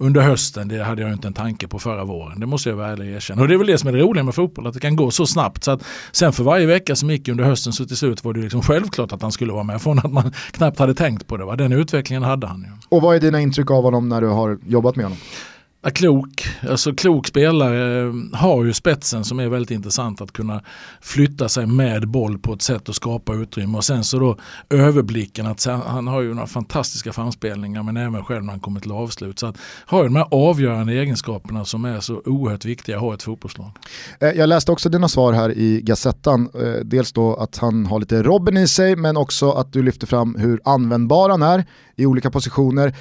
[0.01, 2.39] under hösten, det hade jag inte en tanke på förra våren.
[2.39, 3.41] Det måste jag vara ärlig och erkänna.
[3.41, 5.11] Och det är väl det som är det roliga med fotboll, att det kan gå
[5.11, 5.63] så snabbt.
[5.63, 8.39] Så att sen för varje vecka som gick under hösten så till slut var det
[8.39, 9.81] liksom självklart att han skulle vara med.
[9.89, 11.45] Från att man knappt hade tänkt på det.
[11.45, 11.55] Va?
[11.55, 12.67] Den utvecklingen hade han ju.
[12.89, 15.17] Och vad är dina intryck av honom när du har jobbat med honom?
[15.83, 20.61] Klok, alltså klok spelare eh, har ju spetsen som är väldigt intressant att kunna
[21.01, 24.37] flytta sig med boll på ett sätt och skapa utrymme och sen så då
[24.69, 28.91] överblicken att han har ju några fantastiska framspelningar men även själv när han kommer till
[28.91, 29.39] avslut.
[29.39, 33.11] Så att har ju de här avgörande egenskaperna som är så oerhört viktiga att ha
[33.11, 33.71] i ett fotbollslag.
[34.19, 36.49] Eh, jag läste också dina svar här i Gazettan.
[36.53, 40.07] Eh, dels då att han har lite Robin i sig, men också att du lyfter
[40.07, 41.65] fram hur användbar han är
[41.95, 42.95] i olika positioner.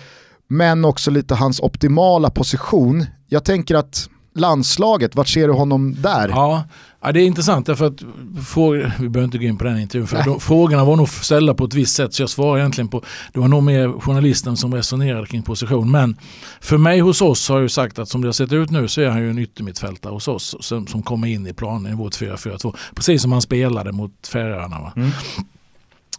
[0.49, 3.07] Men också lite hans optimala position.
[3.27, 6.29] Jag tänker att landslaget, vart ser du honom där?
[6.29, 6.65] Ja,
[7.03, 8.03] ja, det är intressant därför att
[8.47, 11.55] frågor, vi behöver inte gå in på den intervjun för de, frågorna var nog ställda
[11.55, 13.03] på ett visst sätt så jag svarar egentligen på,
[13.33, 16.17] det var nog mer journalisten som resonerade kring position men
[16.61, 18.89] för mig hos oss har jag ju sagt att som det har sett ut nu
[18.89, 21.97] så är han ju en yttermittfältare hos oss som, som kommer in i planen i
[21.97, 24.81] vårt 4-4-2 precis som han spelade mot Färöarna.
[24.81, 24.93] Va?
[24.97, 25.11] Mm.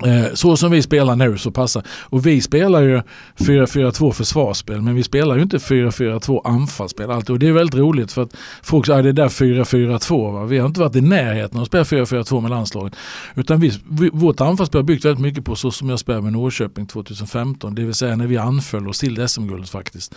[0.05, 1.83] Eh, så som vi spelar nu så passar.
[2.01, 3.01] Och vi spelar ju
[3.37, 7.29] 4-4-2 försvarsspel men vi spelar ju inte 4-4-2 anfallsspel alltid.
[7.29, 10.45] Och det är väldigt roligt för att folk säger att det är där 4-4-2.
[10.45, 12.93] Vi har inte varit i närheten av att spela 4-4-2 med landslaget.
[13.35, 13.71] Utan vi,
[14.13, 17.75] vårt anfallsspel har byggt väldigt mycket på så som jag spelade med Norrköping 2015.
[17.75, 20.15] Det vill säga när vi anföll oss till SM-guldet faktiskt.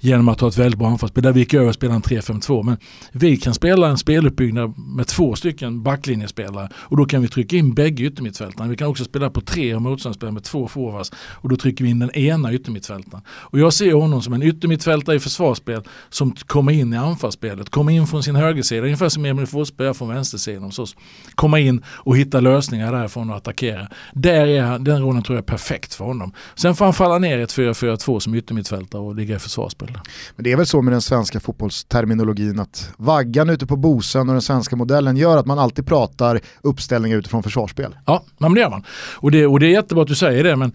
[0.00, 1.22] Genom att ha ett väldigt bra anfallsspel.
[1.22, 2.62] Där vi gick över och spelade en 3-5-2.
[2.62, 2.76] Men
[3.12, 6.68] vi kan spela en speluppbyggnad med två stycken backlinjespelare.
[6.74, 8.70] Och då kan vi trycka in bägge yttermittfältarna.
[8.70, 11.12] Vi kan också spela på tre och motståndarspelare med två forwards.
[11.16, 13.24] Och då trycker vi in den ena yttermittfältaren.
[13.28, 17.70] Och jag ser honom som en yttermittfältare i försvarsspel som kommer in i anfallsspelet.
[17.70, 20.96] Kommer in från sin högersida, ungefär som Emil Forsberg gör från vänstersidan hos oss.
[21.34, 23.88] Komma in och hitta lösningar därifrån och attackera.
[24.12, 26.32] Där är den rollen tror jag är perfekt för honom.
[26.54, 29.98] Sen får han falla ner i ett 4-4-2 som yttermittfältare och ligga i försvarsspel.
[30.36, 34.34] Men det är väl så med den svenska fotbollsterminologin att vaggan ute på Bosön och
[34.34, 37.96] den svenska modellen gör att man alltid pratar uppställningar utifrån försvarsspel.
[38.06, 38.84] Ja, men det gör man.
[39.14, 40.72] Och det, och det är jättebra att du säger det men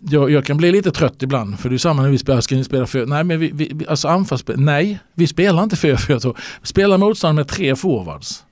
[0.00, 2.54] jag, jag kan bli lite trött ibland för det är samma när vi spelar, ska
[2.54, 6.36] ni spela för, nej men vi, vi, alltså anfallsspel, nej vi spelar inte 4-4-2.
[6.62, 8.44] spela motståndaren med tre forwards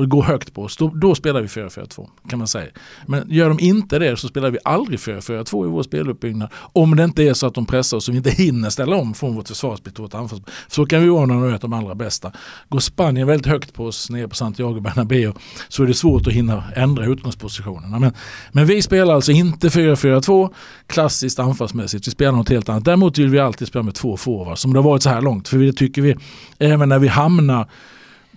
[0.00, 2.70] och går högt på oss, då, då spelar vi 4-4-2 kan man säga.
[3.06, 6.48] Men gör de inte det så spelar vi aldrig 4-4-2 i vår speluppbyggnad.
[6.72, 9.14] Om det inte är så att de pressar oss och vi inte hinner ställa om
[9.14, 10.54] från vårt försvarsspel till vårt anfallsspel.
[10.68, 12.32] Så kan vi vara när de är de allra bästa.
[12.68, 15.32] Går Spanien väldigt högt på oss nere på Santiago Bernabéu
[15.68, 17.98] så är det svårt att hinna ändra utgångspositionerna.
[17.98, 18.12] Men,
[18.52, 20.54] men vi spelar alltså inte 4-4-2
[20.86, 22.06] klassiskt anfallsmässigt.
[22.06, 22.84] Vi spelar något helt annat.
[22.84, 25.48] Däremot vill vi alltid spela med två forwards som det har varit så här långt.
[25.48, 26.16] För det tycker vi,
[26.58, 27.68] även när vi hamnar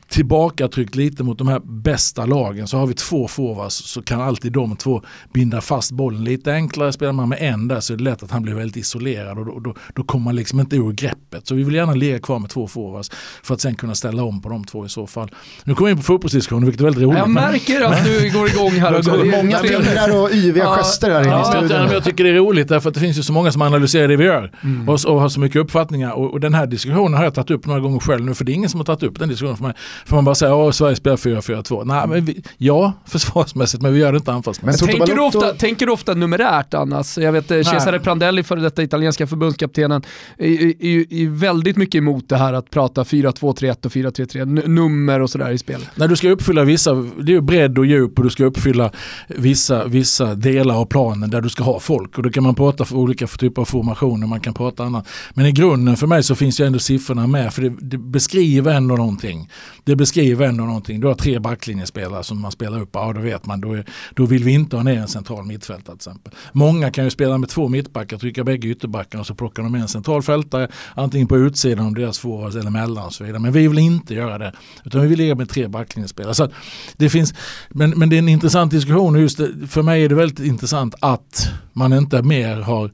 [0.09, 4.51] tillbakatryckt lite mot de här bästa lagen så har vi två forwards så kan alltid
[4.51, 5.01] de två
[5.33, 6.93] binda fast bollen lite enklare.
[6.93, 9.45] Spelar man med en där så är det lätt att han blir väldigt isolerad och
[9.45, 11.47] då, då, då kommer man liksom inte ur greppet.
[11.47, 13.11] Så vi vill gärna ligga kvar med två forwards
[13.43, 15.29] för att sen kunna ställa om på de två i så fall.
[15.63, 17.17] Nu kommer vi in på fotbollsdiskussionen vilket är väldigt roligt.
[17.17, 19.11] Jag men- märker att du går igång här också.
[19.11, 21.83] Det är Många fingrar och yviga Ja, gester här inne i Ja, jag, studion.
[21.85, 24.07] men jag tycker det är roligt därför att det finns ju så många som analyserar
[24.07, 24.89] det vi gör Mm.
[24.89, 26.11] och, och har så mycket uppfattningar.
[26.11, 28.51] Och, och den här diskussionen har jag tagit upp några gånger själv nu för det
[28.51, 29.73] är ingen som har tagit upp den diskussionen för mig.
[30.05, 31.85] För man bara säger att Sverige spelar 4-4-2.
[31.85, 34.91] Nej, men vi, ja, försvarsmässigt men vi gör det inte Men anfallsmässigt.
[34.91, 37.17] Toto Tänker du, ofta, tänker du ofta numerärt annars?
[37.17, 40.01] Jag vet eh, Cesare Prandelli, före detta italienska förbundskaptenen,
[40.37, 45.51] är, väldigt mycket emot det här att prata 4-2-3-1 och 4-3-3, n- nummer och sådär
[45.51, 45.87] i spelet.
[45.95, 48.91] När du ska uppfylla vissa, det är ju bredd och djup och du ska uppfylla
[49.27, 52.17] vissa, vissa delar av planen där du ska ha folk.
[52.17, 55.07] Och då kan man prata för olika typer av formationer, man kan prata annat.
[55.33, 58.73] Men i grunden för mig så finns ju ändå siffrorna med för det, det beskriver
[58.73, 59.49] ändå någonting
[59.83, 60.99] det beskriver ändå någonting.
[60.99, 64.25] Du har tre backlinjespelare som man spelar upp, ja då vet man, då, är, då
[64.25, 66.33] vill vi inte ha ner en central mittfältare till exempel.
[66.51, 69.81] Många kan ju spela med två mittbackar, trycka bägge ytterbackarna och så plockar de med
[69.81, 73.39] en central fältare, antingen på utsidan om deras forwards eller mellan och så vidare.
[73.39, 74.53] Men vi vill inte göra det,
[74.85, 76.33] utan vi vill ligga med tre backlinjespelare.
[76.33, 76.49] Så
[76.97, 77.33] det finns,
[77.69, 80.39] men, men det är en intressant diskussion och just det, för mig är det väldigt
[80.39, 82.91] intressant att man inte mer har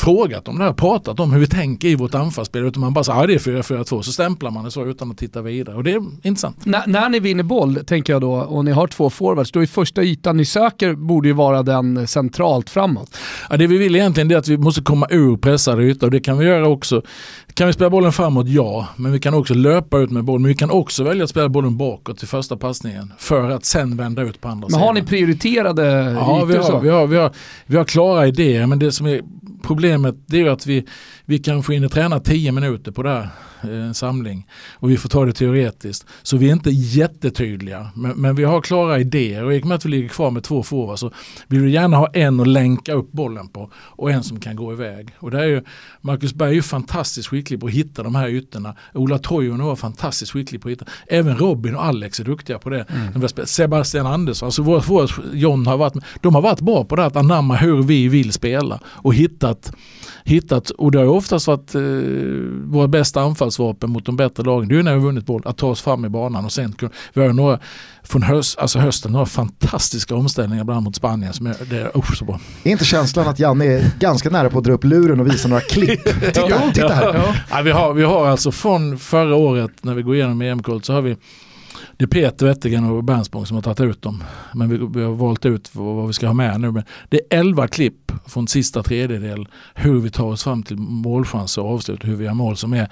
[0.00, 2.64] frågat om det här, pratat om hur vi tänker i vårt anfallsspel.
[2.64, 5.18] Utan man bara säger att det är 4-4-2 så stämplar man det så utan att
[5.18, 5.76] titta vidare.
[5.76, 6.66] Och det är intressant.
[6.66, 9.66] N när ni vinner boll, tänker jag då, och ni har två forwards, då är
[9.66, 13.16] första ytan ni söker borde ju vara den centralt framåt.
[13.50, 16.20] Ja, det vi vill egentligen är att vi måste komma ur pressade ytor och det
[16.20, 17.02] kan vi göra också.
[17.54, 18.48] Kan vi spela bollen framåt?
[18.48, 20.42] Ja, men vi kan också löpa ut med bollen.
[20.42, 23.96] Men vi kan också välja att spela bollen bakåt till första passningen för att sen
[23.96, 24.80] vända ut på andra sidan.
[24.80, 26.46] Men har ni prioriterade ja, ytor?
[26.46, 27.32] Vi har, vi, har, vi, har,
[27.66, 29.20] vi har klara idéer men det som är
[29.62, 29.89] problemet
[30.26, 30.86] det är att vi,
[31.30, 33.28] vi kanske hinner träna 10 minuter på det här
[33.60, 36.06] en eh, samling och vi får ta det teoretiskt.
[36.22, 39.74] Så vi är inte jättetydliga men, men vi har klara idéer och i och med
[39.74, 41.12] att vi ligger kvar med två forwards så
[41.48, 44.72] vill vi gärna ha en att länka upp bollen på och en som kan gå
[44.72, 45.14] iväg.
[45.18, 45.62] Och där är ju,
[46.00, 48.74] Marcus Berg är ju fantastiskt skicklig på att hitta de här ytorna.
[48.94, 50.86] Ola Toivonen var fantastiskt skicklig på att hitta.
[51.06, 52.86] Även Robin och Alex är duktiga på det.
[53.14, 53.46] Mm.
[53.46, 57.16] Sebastian Andersson, alltså våra forwards, John har varit, de har varit bra på det att
[57.16, 59.72] anamma hur vi vill spela och hittat
[60.24, 61.80] hittat, och det har ju oftast varit eh,
[62.64, 64.68] våra bästa anfallsvapen mot de bättre lagen.
[64.68, 66.74] Det är ju när vi vunnit boll, att ta oss fram i banan och sen
[67.12, 67.58] vi har några
[68.02, 71.90] från höst, alltså hösten några fantastiska omställningar bland annat mot Spanien som är, det är
[71.94, 72.40] oh, så bra.
[72.62, 75.48] Är inte känslan att Janne är ganska nära på att dra upp luren och visa
[75.48, 76.04] några klipp?
[76.20, 77.14] Titta, titta här.
[77.14, 77.62] Ja, ja.
[77.62, 81.02] vi, har, vi har alltså från förra året när vi går igenom EM-kvalet så har
[81.02, 81.16] vi
[82.00, 84.24] det är Peter Wettergren och Bernsborg som har tagit ut dem.
[84.54, 86.70] Men vi, vi, har valt ut vad vi ska ha med nu.
[86.70, 91.62] Men det är elva klipp från sista tredjedel hur vi tar oss fram till målchanser
[91.62, 92.04] och avslut.
[92.04, 92.88] Hur vi har mål som är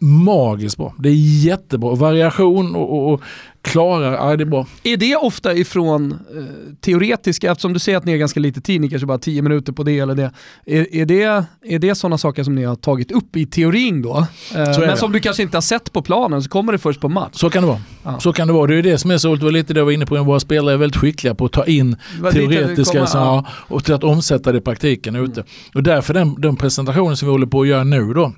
[0.00, 0.94] magiskt bra.
[0.98, 1.94] Det är jättebra.
[1.94, 3.20] Variation och, och, och
[3.62, 4.66] klara, ja det är bra.
[4.82, 6.44] Är det ofta ifrån eh,
[6.80, 9.72] teoretiska, eftersom du säger att ni är ganska lite tid, ni kanske bara tio minuter
[9.72, 10.32] på det eller det.
[10.66, 14.26] Är, är det, är det sådana saker som ni har tagit upp i teorin då?
[14.54, 17.08] Eh, men som du kanske inte har sett på planen, så kommer det först på
[17.08, 17.32] match.
[17.32, 17.80] Så kan det vara.
[18.02, 18.20] Ja.
[18.20, 18.66] Så kan det vara.
[18.66, 20.40] Det är det som är så, det var lite det jag var inne på, våra
[20.40, 21.96] spelare är väldigt skickliga på att ta in
[22.32, 23.46] teoretiska så, ja.
[23.50, 25.30] och till att omsätta det i praktiken mm.
[25.30, 25.44] ute.
[25.74, 28.32] Och därför den, den presentationen som vi håller på att göra nu då,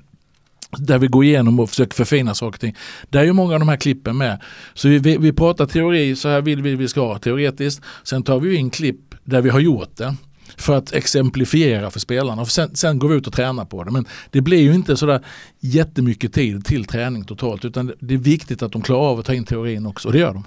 [0.77, 2.75] där vi går igenom och försöker förfina saker och ting.
[3.09, 4.41] Där är ju många av de här klippen med.
[4.73, 7.81] Så vi, vi, vi pratar teori, så här vill vi vi ska ha teoretiskt.
[8.03, 10.15] Sen tar vi in klipp där vi har gjort det
[10.57, 12.45] för att exemplifiera för spelarna.
[12.45, 13.91] Sen, sen, går vi ut och tränar på det.
[13.91, 15.25] Men det blir ju inte sådär
[15.59, 19.33] jättemycket tid till träning totalt utan det är viktigt att de klarar av att ta
[19.33, 20.43] in teorin också och det gör de.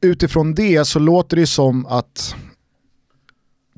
[0.00, 2.34] Utifrån det så låter det som att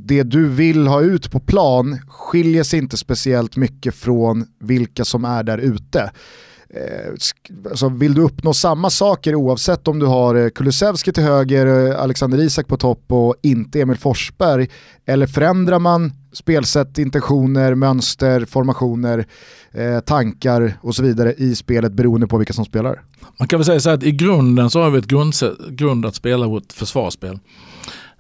[0.08, 5.24] det du vill ha ut på plan skiljer sig inte speciellt mycket från vilka som
[5.24, 6.10] är där ute.
[6.74, 7.12] Eh,
[7.70, 12.00] alltså vill du uppnå samma saker oavsett om du har eh, Kulusevski till höger, eh,
[12.00, 14.68] Alexander Isak på topp och inte Emil Forsberg?
[15.06, 19.26] Eller förändrar man spelsätt, intentioner, mönster, formationer,
[19.72, 23.02] eh, tankar och så vidare i spelet beroende på vilka som spelar?
[23.38, 25.34] Man kan väl säga så att i grunden så har vi ett grund,
[25.70, 27.38] grund att spela vårt försvarsspel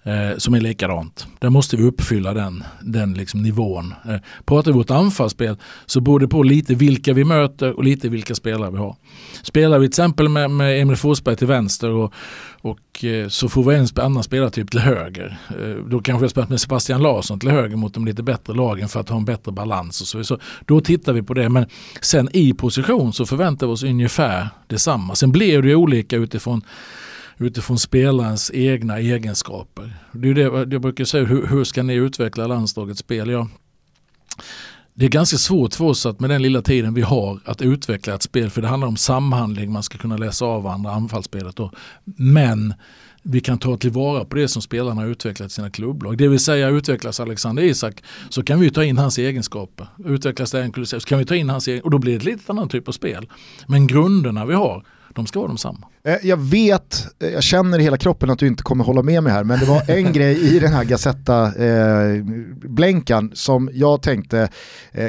[0.08, 1.26] eh, som är likadant.
[1.38, 3.94] Där måste vi uppfylla den, den liksom nivån.
[4.08, 5.56] Eh, pratar vi vårt anfallsspel
[5.86, 8.96] så beror det på lite vilka vi möter och lite vilka spelare vi har.
[9.42, 12.12] Spelar vi till exempel med, med Emil Forsberg till vänster och,
[12.60, 15.38] och eh, så får vi en annan spelartyp till höger.
[15.50, 18.88] Eh, då kanske jag spelat med Sebastian Larsson till höger mot de lite bättre lagen
[18.88, 20.00] för att ha en bättre balans.
[20.00, 21.66] Och så, så Då tittar vi på det men
[22.00, 25.14] sen i position så förväntar vi oss ungefär detsamma.
[25.14, 26.62] Sen blir det olika utifrån
[27.38, 29.92] utifrån spelarens egna egenskaper.
[30.12, 33.30] Det är det jag brukar säga, hur, hur ska ni utveckla landslagets spel?
[33.30, 33.48] Ja,
[34.98, 38.14] det är ganska svårt för oss att med den lilla tiden vi har att utveckla
[38.14, 41.56] ett spel för det handlar om samhandling, man ska kunna läsa av varandra, anfallsspelet.
[41.56, 41.72] Då.
[42.16, 42.74] Men
[43.22, 46.18] vi kan ta tillvara på det som spelarna har utvecklat i sina klubblag.
[46.18, 49.86] Det vill säga utvecklas Alexander Isak så kan vi ta in hans egenskaper.
[50.04, 52.52] Utvecklas det så kan vi ta in hans egenskaper och då blir det ett lite
[52.52, 53.28] annan typ av spel.
[53.66, 54.84] Men grunderna vi har
[55.14, 55.86] de ska vara de samma.
[56.04, 59.22] Eh, jag vet, eh, jag känner i hela kroppen att du inte kommer hålla med
[59.22, 64.48] mig här, men det var en grej i den här Gazetta-blänkan eh, som jag tänkte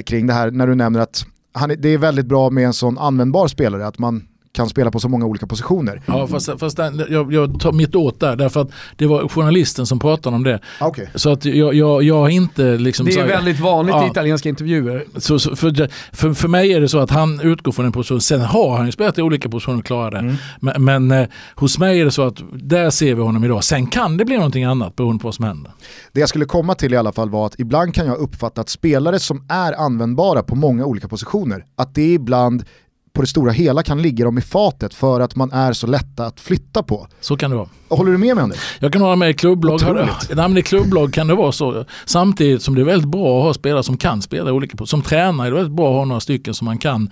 [0.05, 2.97] kring det här när du nämner att han, det är väldigt bra med en sån
[2.97, 6.01] användbar spelare, att man kan spela på så många olika positioner.
[6.05, 9.85] Ja fast, fast den, jag, jag tar mitt åt där därför att det var journalisten
[9.85, 10.59] som pratade om det.
[10.79, 11.07] Ah, okay.
[11.15, 13.05] Så att jag, jag, jag har inte liksom...
[13.05, 15.05] Det är så, väldigt vanligt ja, i italienska intervjuer.
[15.17, 18.21] Så, så för, för, för mig är det så att han utgår från en position,
[18.21, 20.19] sen har han ju spelat i olika positioner och klarat det.
[20.19, 20.35] Mm.
[20.59, 23.63] Men, men eh, hos mig är det så att där ser vi honom idag.
[23.63, 25.71] Sen kan det bli någonting annat beroende på vad som händer.
[26.11, 28.69] Det jag skulle komma till i alla fall var att ibland kan jag uppfatta att
[28.69, 32.63] spelare som är användbara på många olika positioner, att det ibland
[33.13, 36.25] på det stora hela kan ligga dem i fatet för att man är så lätta
[36.25, 37.07] att flytta på.
[37.19, 37.69] Så kan det vara.
[37.89, 38.55] Håller du med mig om det?
[38.79, 39.79] Jag kan hålla med i klubblag.
[40.49, 41.85] Nej, klubblag kan det vara så.
[42.05, 44.85] Samtidigt som det är väldigt bra att ha spelare som kan spela olika på.
[44.85, 47.11] Som tränare är det väldigt bra att ha några stycken som man kan.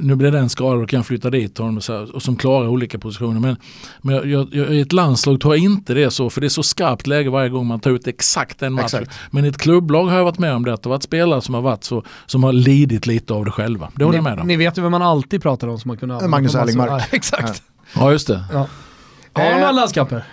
[0.00, 2.68] Nu blir den skadad och kan flytta dit honom och, så här, och som klarar
[2.68, 3.40] olika positioner.
[3.40, 3.56] Men,
[4.00, 6.30] men jag, jag, jag, i ett landslag tror jag inte det är så.
[6.30, 8.84] För det är så skarpt läge varje gång man tar ut exakt en match.
[8.84, 9.10] Exakt.
[9.30, 10.74] Men i ett klubblag har jag varit med om det.
[10.74, 12.02] Att det har varit spelare som har varit så.
[12.26, 13.88] Som har lidit lite av det själva.
[13.94, 14.48] Det håller jag med Ni, om.
[14.48, 16.90] ni vet ju vem man alltid pratar om som man kunde använda Magnus Erlingmark.
[16.90, 17.62] Ja, exakt.
[17.94, 18.44] Ja just det.
[18.52, 18.66] Ja.
[19.34, 20.24] Har han några landskamper?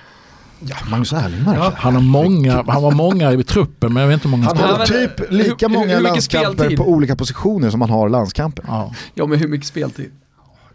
[0.60, 1.57] Ja, Magnus Erlingmark.
[1.57, 1.73] Ja.
[1.78, 4.56] Han, har många, han var många i truppen men jag vet inte hur många Han
[4.56, 4.72] spelare.
[4.72, 6.78] har men, typ lika hur- många hur landskamper speltid?
[6.78, 8.65] på olika positioner som han har landskamper.
[8.68, 8.94] Ja.
[9.14, 10.11] Ja, men hur mycket speltid?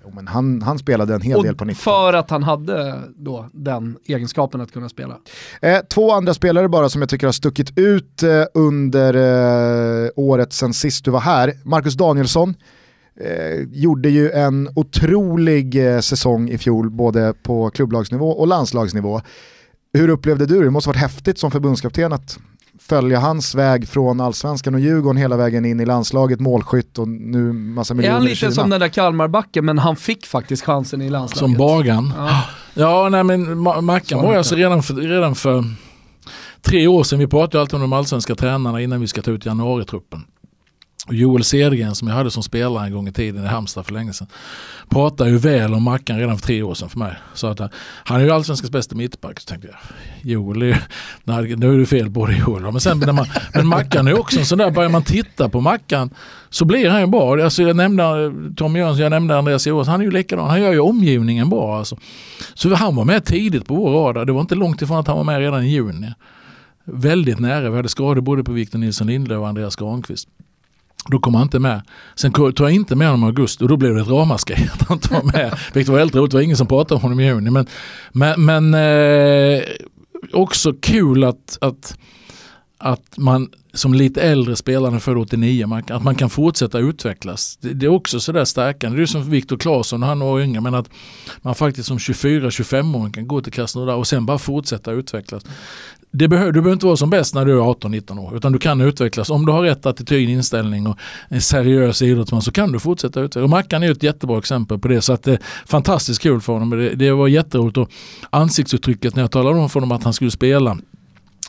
[0.05, 3.01] Jo, men han, han spelade en hel del på Och 90 för att han hade
[3.16, 5.15] då den egenskapen att kunna spela.
[5.62, 9.15] Eh, två andra spelare bara som jag tycker har stuckit ut eh, under
[10.05, 11.53] eh, året sen sist du var här.
[11.65, 12.55] Marcus Danielsson
[13.21, 19.21] eh, gjorde ju en otrolig eh, säsong i fjol både på klubblagsnivå och landslagsnivå.
[19.93, 20.65] Hur upplevde du det?
[20.65, 22.39] Det måste varit häftigt som förbundskapten att
[22.81, 27.53] följa hans väg från allsvenskan och Djurgården hela vägen in i landslaget, målskytt och nu
[27.53, 31.03] massa Är miljoner han i lite som den där Kalmarbacken men han fick faktiskt chansen
[31.03, 31.57] i landslaget.
[31.57, 32.13] Som Bagan.
[32.17, 32.45] Ja.
[32.75, 35.65] Ja, nej men Ma- Mackan var ju alltså redan för, redan för
[36.63, 39.47] tre år sedan, vi pratade alltid om de allsvenska tränarna innan vi ska ta ut
[39.47, 40.25] januaritruppen.
[41.11, 44.12] Joel Cedergren som jag hade som spelare en gång i tiden i Halmstad för länge
[44.12, 44.27] sedan.
[44.89, 47.15] Pratade ju väl om Mackan redan för tre år sedan för mig.
[47.35, 47.69] Så att eh,
[48.05, 49.41] han, är ju allsvenskans bästa mittback.
[49.41, 49.78] Så tänkte jag,
[50.31, 50.74] Joel är ju,
[51.24, 52.62] nej, nu är det fel på det Joel.
[52.62, 55.49] Men, sen, när man, men Mackan är ju också en sån där, börjar man titta
[55.49, 56.11] på Mackan
[56.51, 57.45] så blir han ju bra.
[57.45, 60.51] Alltså jag nämnde eh, Tom Jönsson, jag nämnde Andreas Johansson, han är ju likadan.
[60.51, 61.97] Han gör ju omgivningen bra alltså.
[62.55, 64.24] Så han var med tidigt på vår radar.
[64.24, 66.12] Det var inte långt ifrån att han var med redan i juni.
[66.85, 67.70] Väldigt nära.
[67.70, 70.28] Vi hade skador både på Victor Nilsson Lindlöf och Andreas Granqvist.
[71.10, 71.82] Då kom han inte med.
[72.14, 74.89] Sen tog jag inte med honom i augusti och då blev det ett ramaskri att
[74.89, 75.59] han inte var med.
[75.74, 76.31] Vilket var väldigt roligt.
[76.31, 77.51] Det var ingen som pratade om honom i juni.
[77.51, 77.66] Men,
[78.12, 79.62] men, men eh,
[80.32, 81.98] också kul att, att,
[82.78, 87.56] att man som lite äldre spelare född 89, man, att man kan fortsätta utvecklas.
[87.56, 88.97] Det, det är också sådär stärkande.
[88.97, 90.60] Det är som Viktor Claesson när han var yngre.
[90.60, 90.90] Men att
[91.43, 95.44] man faktiskt som 24-25-åring kan gå till Krasnodar och sen bara fortsätta utvecklas.
[96.19, 98.59] Det behöver, du behöver inte vara som bäst när du är 18-19 år utan du
[98.59, 99.31] kan utvecklas.
[99.31, 100.99] Om du har rätt attityd, inställning och
[101.29, 103.43] en seriös idrottsman så kan du fortsätta utvecklas.
[103.43, 106.53] Och Mackan är ett jättebra exempel på det så att det är fantastiskt kul för
[106.53, 106.71] honom.
[106.71, 107.91] Det, det var jätteroligt och
[108.31, 110.79] ansiktsuttrycket när jag talade om för honom att han skulle spela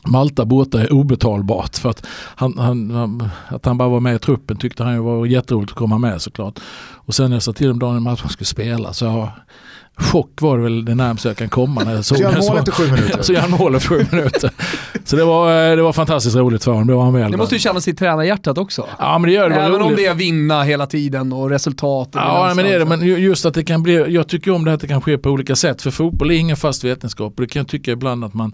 [0.06, 4.18] Malta borta är obetalbart för att han, han, han, att han bara var med i
[4.18, 6.58] truppen tyckte han ju var jätteroligt att komma med såklart.
[6.94, 9.30] Och sen när jag sa till dem dagen att han skulle spela så jag,
[9.98, 12.44] chock var det väl det närmaste jag kan komma när jag såg Så gör jag
[12.48, 13.18] mål efter sju minuter.
[13.22, 14.50] Så gör han mål efter sju minuter.
[15.04, 16.86] Så det var, eh, det var fantastiskt roligt för honom.
[16.86, 18.86] Det var han väl Det måste ju kännas i tränarhjärtat också.
[18.98, 19.54] Ja men det gör det.
[19.56, 19.96] Även om roligt.
[19.96, 22.14] det är vinna hela tiden och resultat.
[22.14, 24.28] och Ja det men det är det, men ju- just att det kan bli, jag
[24.28, 25.82] tycker om det att det kan ske på olika sätt.
[25.82, 28.52] För fotboll är ingen fast vetenskap och det kan jag tycka ibland att man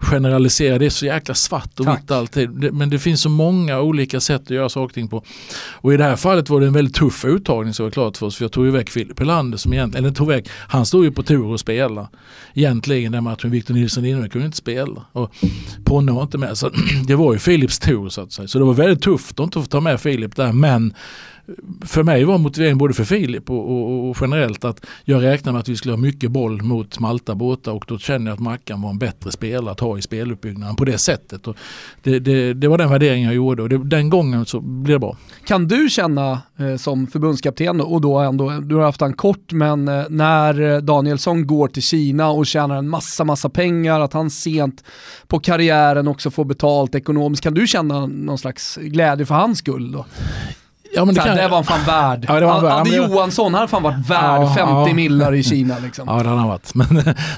[0.00, 2.00] generaliserar, det är så jäkla svart och Tack.
[2.02, 2.72] vitt alltid.
[2.74, 5.24] Men det finns så många olika sätt att göra saker och ting på.
[5.72, 8.26] Och i det här fallet var det en väldigt tuff uttagning så var klart för
[8.26, 8.36] oss.
[8.36, 11.12] För jag tog ju väck Filip Helander som egentligen, eller tog väck, han stod ju
[11.12, 12.08] på tur och spela.
[12.54, 15.04] Egentligen den matchen, Victor Nilsson Lindberg kunde inte spela.
[15.12, 15.34] Och
[15.84, 16.58] Ponne var inte med.
[16.58, 16.70] Så
[17.06, 18.48] det var ju Filips tur så att säga.
[18.48, 20.52] Så det var väldigt tufft att inte få ta med Filip där.
[20.52, 20.94] Men
[21.86, 25.60] för mig var motiveringen både för Filip och, och, och generellt att jag räknade med
[25.60, 28.82] att vi skulle ha mycket boll mot Malta borta och då kände jag att Mackan
[28.82, 31.46] var en bättre spelare att ha i speluppbyggnaden på det sättet.
[31.46, 31.56] Och
[32.02, 34.98] det, det, det var den värderingen jag gjorde och det, den gången så blev det
[35.00, 35.16] bra.
[35.46, 39.88] Kan du känna eh, som förbundskapten och då ändå, du har haft en kort, men
[39.88, 44.84] eh, när Danielsson går till Kina och tjänar en massa, massa pengar, att han sent
[45.26, 49.92] på karriären också får betalt ekonomiskt, kan du känna någon slags glädje för hans skull
[49.92, 50.06] då?
[50.94, 52.24] Ja, men det kan, det var han fan värd.
[52.28, 52.84] Ja, det var han värd.
[52.84, 54.94] Det- Johansson hade fan varit värd Ja, 50 ja.
[54.94, 56.04] millar i Kina liksom.
[56.08, 56.74] Ja det hade han varit.
[56.74, 56.86] Men,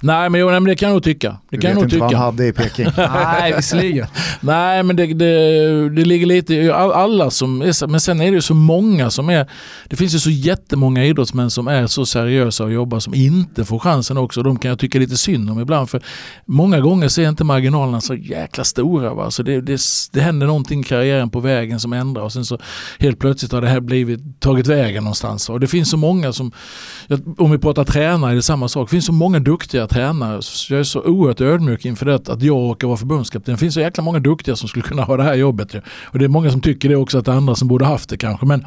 [0.02, 1.28] nej men, jo, nej men det kan jag nog tycka.
[1.50, 2.18] Det Du kan jag vet nog inte vad tycka.
[2.18, 2.86] han hade i Peking.
[2.96, 4.06] Nej, visserligen.
[4.40, 8.24] Nej men det, det, det ligger lite i all- alla som är, men sen är
[8.30, 9.46] det ju så många som är,
[9.88, 13.78] det finns ju så jättemånga idrottsmän som är så seriösa och jobbar som inte får
[13.78, 14.42] chansen också.
[14.42, 16.02] De kan jag tycka lite synd om ibland för
[16.46, 19.14] många gånger så är inte marginalerna så jäkla stora.
[19.14, 19.30] Va?
[19.30, 19.80] Så det, det,
[20.12, 22.58] det händer någonting i karriären på vägen som ändrar och sen så
[22.98, 25.48] helt plötsligt har det här blivit, tagit vägen någonstans.
[25.48, 26.52] Och det finns så många som,
[27.38, 30.40] om vi pratar tränare är det samma sak, det finns så många duktiga tränare.
[30.68, 33.54] Jag är så oerhört ödmjuk inför det att jag råkar vara förbundskapten.
[33.54, 35.74] Det finns så jäkla många duktiga som skulle kunna ha det här jobbet.
[36.02, 38.08] Och det är många som tycker det också att det är andra som borde haft
[38.08, 38.46] det kanske.
[38.46, 38.64] Men,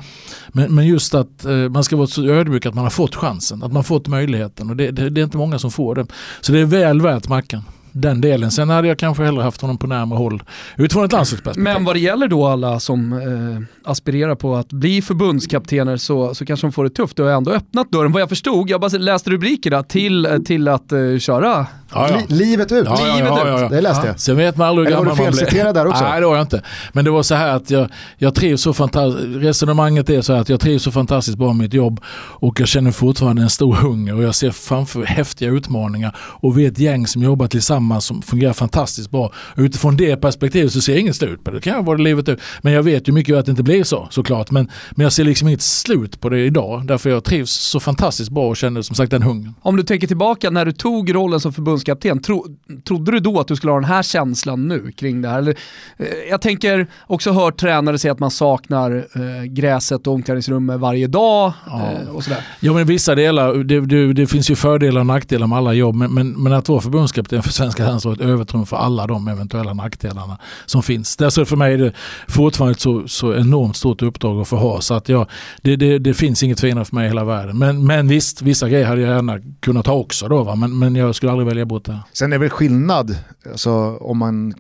[0.48, 3.64] men, men just att eh, man ska vara så ödmjuk att man har fått chansen,
[3.64, 4.70] att man fått möjligheten.
[4.70, 6.06] Och det, det, det är inte många som får det.
[6.42, 7.64] Så det är väl värt mackan
[7.96, 8.52] den delen.
[8.52, 10.44] Sen hade jag kanske hellre haft honom på närmare håll
[10.78, 11.64] utifrån ett landslagsperspektiv.
[11.64, 16.46] Men vad det gäller då alla som eh, aspirerar på att bli förbundskaptener så, så
[16.46, 17.18] kanske de får det tufft.
[17.18, 20.92] Du har ändå öppnat dörren, vad jag förstod, jag bara läste rubrikerna, till, till att
[20.92, 22.22] eh, köra Ja, ja.
[22.28, 22.86] livet ut.
[22.86, 23.70] Ja, ja, livet ut.
[23.70, 24.20] Det läste jag.
[24.20, 25.26] Sen vet man aldrig hur gammal man blir.
[25.26, 26.04] Eller var du felciterad där också?
[26.04, 26.62] Nej det var jag inte.
[26.94, 29.28] Men det var så här att jag, jag trivs så fantastiskt.
[29.36, 32.68] Resonemanget är så här att jag trivs så fantastiskt bra med mitt jobb och jag
[32.68, 36.80] känner fortfarande en stor hunger och jag ser framför häftiga utmaningar och vi är ett
[36.80, 39.34] gäng som jobbar tillsammans som fungerar fantastiskt bra.
[39.58, 41.58] Utifrån det perspektivet så ser jag inget slut på det.
[41.58, 42.40] Det kan vara livet ut.
[42.62, 44.52] Men jag vet ju mycket väl att det inte blir så såklart.
[44.52, 46.88] Men, men jag ser liksom inget slut på det idag.
[46.88, 49.54] Därför jag trivs så fantastiskt bra och känner som sagt den hungern.
[49.62, 52.46] Om du tänker tillbaka när du tog rollen som förbundskapten, tro,
[52.88, 55.38] trodde du då att du skulle ha den här känslan nu kring det här?
[55.38, 55.56] Eller,
[55.98, 61.08] eh, jag tänker också hört tränare säga att man saknar eh, gräset och omklädningsrummet varje
[61.08, 61.54] dag.
[61.66, 61.92] Ja.
[61.92, 62.40] Eh, och sådär.
[62.60, 65.96] ja men vissa delar, det, det, det, finns ju fördelar och nackdelar med alla jobb
[65.96, 70.84] men, men, men att vara förbundskapten för svenska landslaget övertrumfar alla de eventuella nackdelarna som
[70.84, 71.18] finns.
[71.18, 71.94] Därför för mig är det
[72.28, 75.28] fortfarande så, så enormt stort uppdrag att få ha så att jag,
[75.62, 77.58] det, det, det finns inget finare för mig i hela världen.
[77.58, 80.56] Men, men visst, vissa grejer hade jag gärna kunnat ha också då va?
[80.56, 82.00] Men, men jag skulle aldrig välja bort det.
[82.14, 83.18] Sen är det väl skillnad
[83.52, 84.54] alltså, om man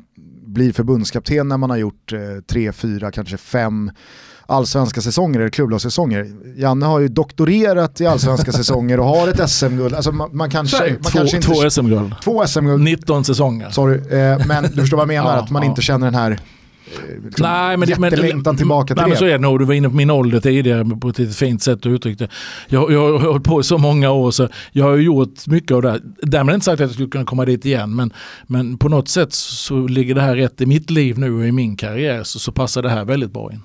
[0.45, 3.91] blir förbundskapten när man har gjort eh, tre, fyra, kanske fem
[4.45, 6.27] allsvenska säsonger eller klubblagssäsonger.
[6.57, 9.93] Janne har ju doktorerat i allsvenska säsonger och har ett SM-guld.
[9.93, 11.47] Alltså man, man kanske, man två, kanske inte...
[11.47, 12.15] Två SM-guld.
[12.23, 12.83] Två SM-guld.
[12.83, 13.69] 19 säsonger.
[13.69, 15.69] Sorry, eh, men du förstår vad jag menar, ja, att man ja.
[15.69, 16.39] inte känner den här
[16.93, 19.09] Eh, liksom Nej, men, jättelängtan tillbaka till nej, det.
[19.09, 21.33] Men så är det nog, du var inne på min ålder tidigare på ett lite
[21.33, 22.31] fint sätt att uttrycka det.
[22.67, 25.81] Jag, jag har hållit på i så många år så jag har gjort mycket av
[25.81, 26.01] det här.
[26.21, 28.13] Därmed inte sagt att jag skulle kunna komma dit igen men,
[28.47, 31.51] men på något sätt så ligger det här rätt i mitt liv nu och i
[31.51, 33.61] min karriär så, så passar det här väldigt bra in.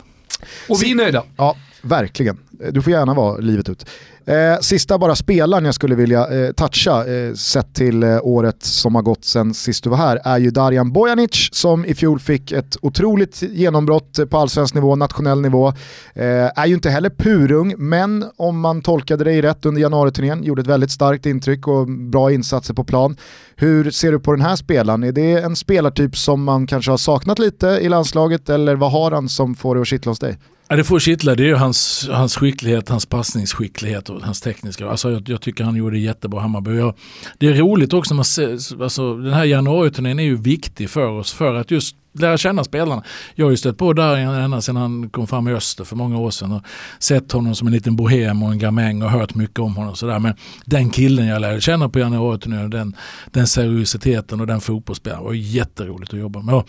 [0.68, 1.24] Och vi är nöjda.
[1.36, 2.38] Ja, verkligen.
[2.62, 3.86] Eh, du får gärna vara livet ut.
[4.24, 8.94] Eh, sista bara spelaren jag skulle vilja eh, toucha, eh, sett till eh, året som
[8.94, 12.52] har gått sen sist du var här, är ju Darjan Bojanic som i fjol fick
[12.52, 15.68] ett otroligt genombrott på allsvensk nivå, nationell nivå.
[16.14, 16.24] Eh,
[16.56, 20.68] är ju inte heller purung, men om man tolkade dig rätt under januariturnén, gjorde ett
[20.68, 23.16] väldigt starkt intryck och bra insatser på plan.
[23.56, 25.04] Hur ser du på den här spelaren?
[25.04, 29.10] Är det en spelartyp som man kanske har saknat lite i landslaget eller vad har
[29.10, 30.38] han som får det att kittla hos dig?
[30.70, 34.90] Ja, det får kittla, det är ju hans, hans skicklighet, hans passningsskicklighet och hans tekniska.
[34.90, 36.76] Alltså jag, jag tycker han gjorde jättebra Hammarby.
[36.76, 36.94] Jag,
[37.38, 41.32] det är roligt också, man ser, alltså, den här januariturnén är ju viktig för oss
[41.32, 43.02] för att just lära känna spelarna.
[43.34, 46.18] Jag har ju stött på där ända sedan han kom fram i Öster för många
[46.18, 46.62] år sedan och
[46.98, 49.96] sett honom som en liten bohem och en gamäng och hört mycket om honom.
[49.96, 50.18] Sådär.
[50.18, 50.34] Men
[50.64, 52.96] den killen jag lärde känna på januariturnén, den,
[53.30, 56.62] den seriositeten och den fotbollsspelaren var jätteroligt att jobba med.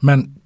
[0.00, 0.36] Men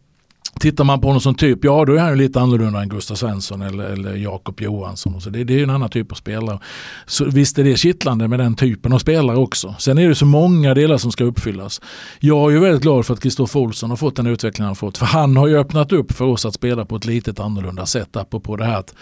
[0.61, 3.15] Tittar man på honom som typ, ja då är han ju lite annorlunda än Gustav
[3.15, 5.15] Svensson eller, eller Jakob Johansson.
[5.15, 5.31] Och så.
[5.31, 6.59] Det, det är ju en annan typ av spelare.
[7.07, 9.75] Så visst är det kittlande med den typen av spelare också.
[9.79, 11.81] Sen är det så många delar som ska uppfyllas.
[12.21, 14.75] Jag är ju väldigt glad för att Kristoffer Olsson har fått den utveckling han har
[14.75, 14.99] fått.
[14.99, 18.17] För han har ju öppnat upp för oss att spela på ett litet annorlunda sätt.
[18.17, 18.95] Apropå det här att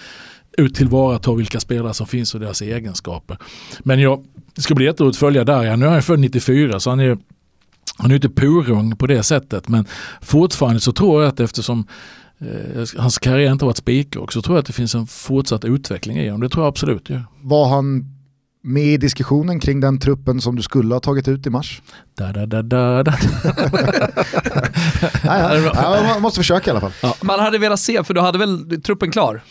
[0.58, 3.38] ut tillvarata vilka spelare som finns och deras egenskaper.
[3.78, 5.76] Men jag, det ska bli jätteroligt att följa där.
[5.76, 7.18] Nu är han född 94 så han är
[7.96, 9.86] han är inte purung på det sättet men
[10.20, 11.86] fortfarande så tror jag att eftersom
[12.40, 16.18] eh, hans karriär inte varit spikrak så tror jag att det finns en fortsatt utveckling
[16.18, 16.40] i honom.
[16.40, 17.10] Det tror jag absolut.
[17.10, 17.20] Ja.
[17.42, 18.17] Var han
[18.68, 21.82] med i diskussionen kring den truppen som du skulle ha tagit ut i mars?
[22.18, 23.12] Da, da, da, da, da.
[25.24, 26.02] ja, ja.
[26.12, 26.92] man måste försöka i alla fall.
[27.02, 27.14] Ja.
[27.22, 29.42] Man hade velat se, för du hade väl truppen klar?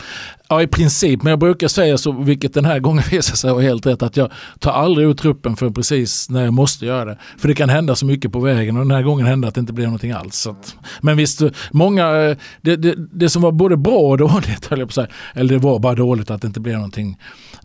[0.49, 3.61] Ja i princip, men jag brukar säga så, vilket den här gången visar sig vara
[3.61, 7.17] helt rätt, att jag tar aldrig ut truppen för precis när jag måste göra det.
[7.37, 9.59] För det kan hända så mycket på vägen och den här gången hände att det
[9.59, 10.47] inte blev någonting alls.
[10.47, 11.41] Att, men visst,
[11.71, 14.95] många, eh, det, det, det, som var både bra och dåligt, höll jag på att
[14.95, 17.17] säga, eller det var bara dåligt att det inte blev någonting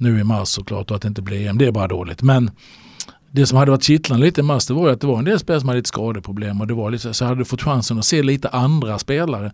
[0.02, 2.22] nu i mars såklart och att det inte blir EM, det är bara dåligt.
[2.22, 2.50] Men
[3.30, 5.38] det som hade varit kittlande lite i mars det var att det var en del
[5.38, 8.04] spelare som hade lite skadeproblem och det var lite, så hade du fått chansen att
[8.04, 9.52] se lite andra spelare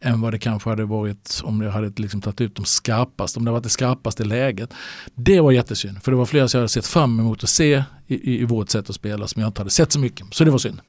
[0.00, 3.44] än vad det kanske hade varit om jag hade liksom tagit ut de skarpaste, om
[3.44, 4.74] det hade varit det skarpaste läget.
[5.14, 7.84] Det var jättesynd, för det var flera som jag hade sett fram emot att se
[8.06, 10.26] i, i, i vårt sätt att spela som jag inte hade sett så mycket.
[10.30, 10.80] Så det var synd.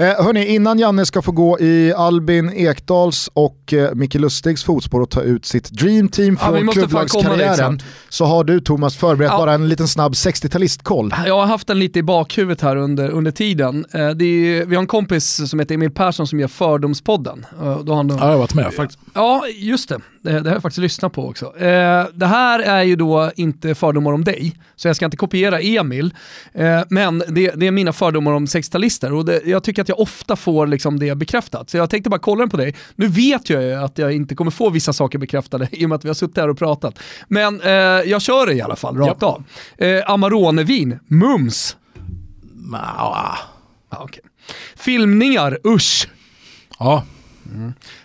[0.00, 5.00] Eh, hörni, innan Janne ska få gå i Albin Ekdals och eh, Micke Lustigs fotspår
[5.00, 9.38] och ta ut sitt Dream Team från ja, klubblagskarriären så har du Thomas förberett ja.
[9.38, 11.14] bara en liten snabb 60-talistkoll.
[11.26, 13.84] Jag har haft den lite i bakhuvudet här under, under tiden.
[13.92, 17.46] Eh, det är, vi har en kompis som heter Emil Persson som gör Fördomspodden.
[17.62, 19.00] Eh, då han ja, jag har varit med faktiskt.
[19.14, 20.00] Ja, just det.
[20.24, 21.46] Det, det har jag faktiskt lyssnat på också.
[21.58, 25.60] Eh, det här är ju då inte fördomar om dig, så jag ska inte kopiera
[25.60, 26.14] Emil.
[26.52, 30.00] Eh, men det, det, är mina fördomar om 60-talister och det, jag tycker att jag
[30.00, 31.70] ofta får liksom det bekräftat.
[31.70, 32.74] Så jag tänkte bara kolla den på dig.
[32.96, 35.96] Nu vet jag ju att jag inte kommer få vissa saker bekräftade i och med
[35.96, 36.98] att vi har suttit här och pratat.
[37.28, 39.26] Men eh, jag kör det i alla fall, rakt ja.
[39.26, 39.44] av.
[39.78, 41.76] Eh, Amarone-vin, mums.
[42.72, 43.38] Ja,
[43.88, 44.22] okej.
[44.76, 46.08] Filmningar, usch.
[46.78, 47.04] Ja,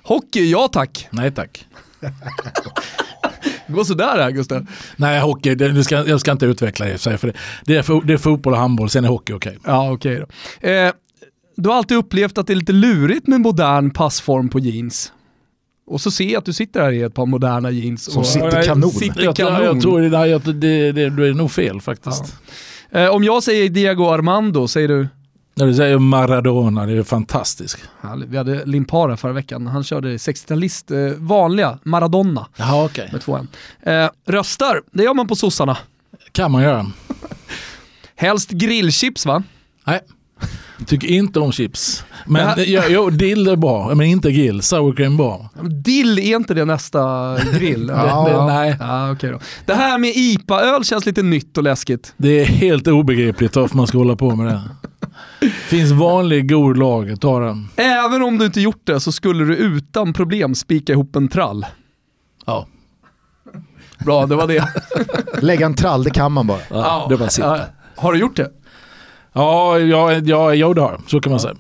[0.04, 1.08] Hockey, ja tack.
[1.12, 1.66] nej tack.
[3.68, 4.66] Går sådär här Gustav.
[4.96, 7.34] Nej, hockey, det, ska, jag ska inte utveckla det för det,
[7.66, 9.58] det, är, det är fotboll och handboll, sen är hockey okej.
[9.66, 10.24] Ja, okej
[10.62, 10.68] då.
[10.68, 10.92] Eh,
[11.64, 15.12] du har alltid upplevt att det är lite lurigt med modern passform på jeans.
[15.88, 18.04] Och så ser jag att du sitter här i ett par moderna jeans.
[18.04, 18.92] Som och, sitter kanon.
[18.92, 19.64] sitter Jag, kanon.
[19.64, 22.24] jag tror det, där- det, det, det är nog fel faktiskt.
[22.92, 25.08] Eh, om jag säger Diego Armando, säger du?
[25.56, 27.78] När du säger Maradona, det är fantastiskt.
[28.28, 33.10] Vi hade Limpara förra veckan, han körde 60-talist, eh, vanliga Maradona Ja, okej.
[33.12, 33.40] med två.
[33.84, 35.78] Eh, röstar, det gör man på sossarna.
[36.32, 36.92] Kan man göra.
[38.16, 39.44] Helst grillchips va?
[39.88, 40.00] Nej.
[40.88, 42.04] Tycker inte om chips.
[42.26, 44.62] Men Det här- jo, jo, dill är bra, men inte grill.
[44.62, 45.50] Sour cream bra.
[45.84, 47.88] Dill, är inte det nästa grill?
[47.96, 48.26] Ja.
[48.28, 49.40] Det, det, nej, Ja, okej då.
[49.66, 52.14] Det här med IPA-öl känns lite nytt och läskigt.
[52.18, 54.62] det är helt obegripligt varför man ska hålla på med det.
[55.50, 57.70] Finns vanlig god lager, ta den.
[57.76, 61.66] Även om du inte gjort det så skulle du utan problem spika ihop en trall.
[62.46, 62.68] Ja,
[64.06, 64.68] Bra, det var det.
[65.42, 66.60] Lägga en trall, det kan man bara.
[66.70, 67.44] ja det var sitt.
[67.46, 67.60] Ja,
[67.96, 68.50] har du gjort det?
[69.34, 71.02] Ja, ja, ja, ja, det har jag.
[71.08, 71.56] Så kan man säga.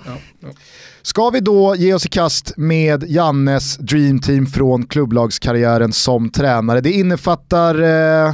[1.01, 6.81] Ska vi då ge oss i kast med Jannes Dream Team från klubblagskarriären som tränare?
[6.81, 7.81] Det innefattar
[8.27, 8.33] eh,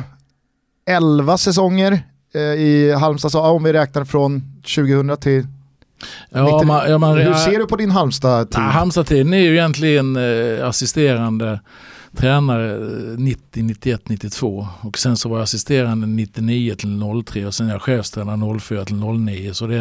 [0.89, 1.99] 11 säsonger
[2.35, 4.41] eh, i Halmstad, om vi räknar från
[4.75, 5.47] 2000 till...
[6.29, 8.61] Ja, man, ja, man, Hur ser du på din Halmstad-tid?
[8.61, 11.59] Halmstad-tiden är ju egentligen eh, assisterande
[12.15, 17.53] tränare eh, 90, 91, 92 och sen så var jag assisterande 99 till 03 och
[17.53, 19.75] sen är jag chefstränare 04 till 09 så det,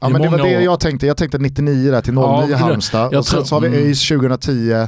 [0.00, 0.62] ja, är men det var det år.
[0.62, 3.60] jag tänkte, jag tänkte 99 där till 09 Ja, det- Halmstad och sen så har
[3.60, 3.80] vi mm.
[3.80, 4.86] ÖIS 2010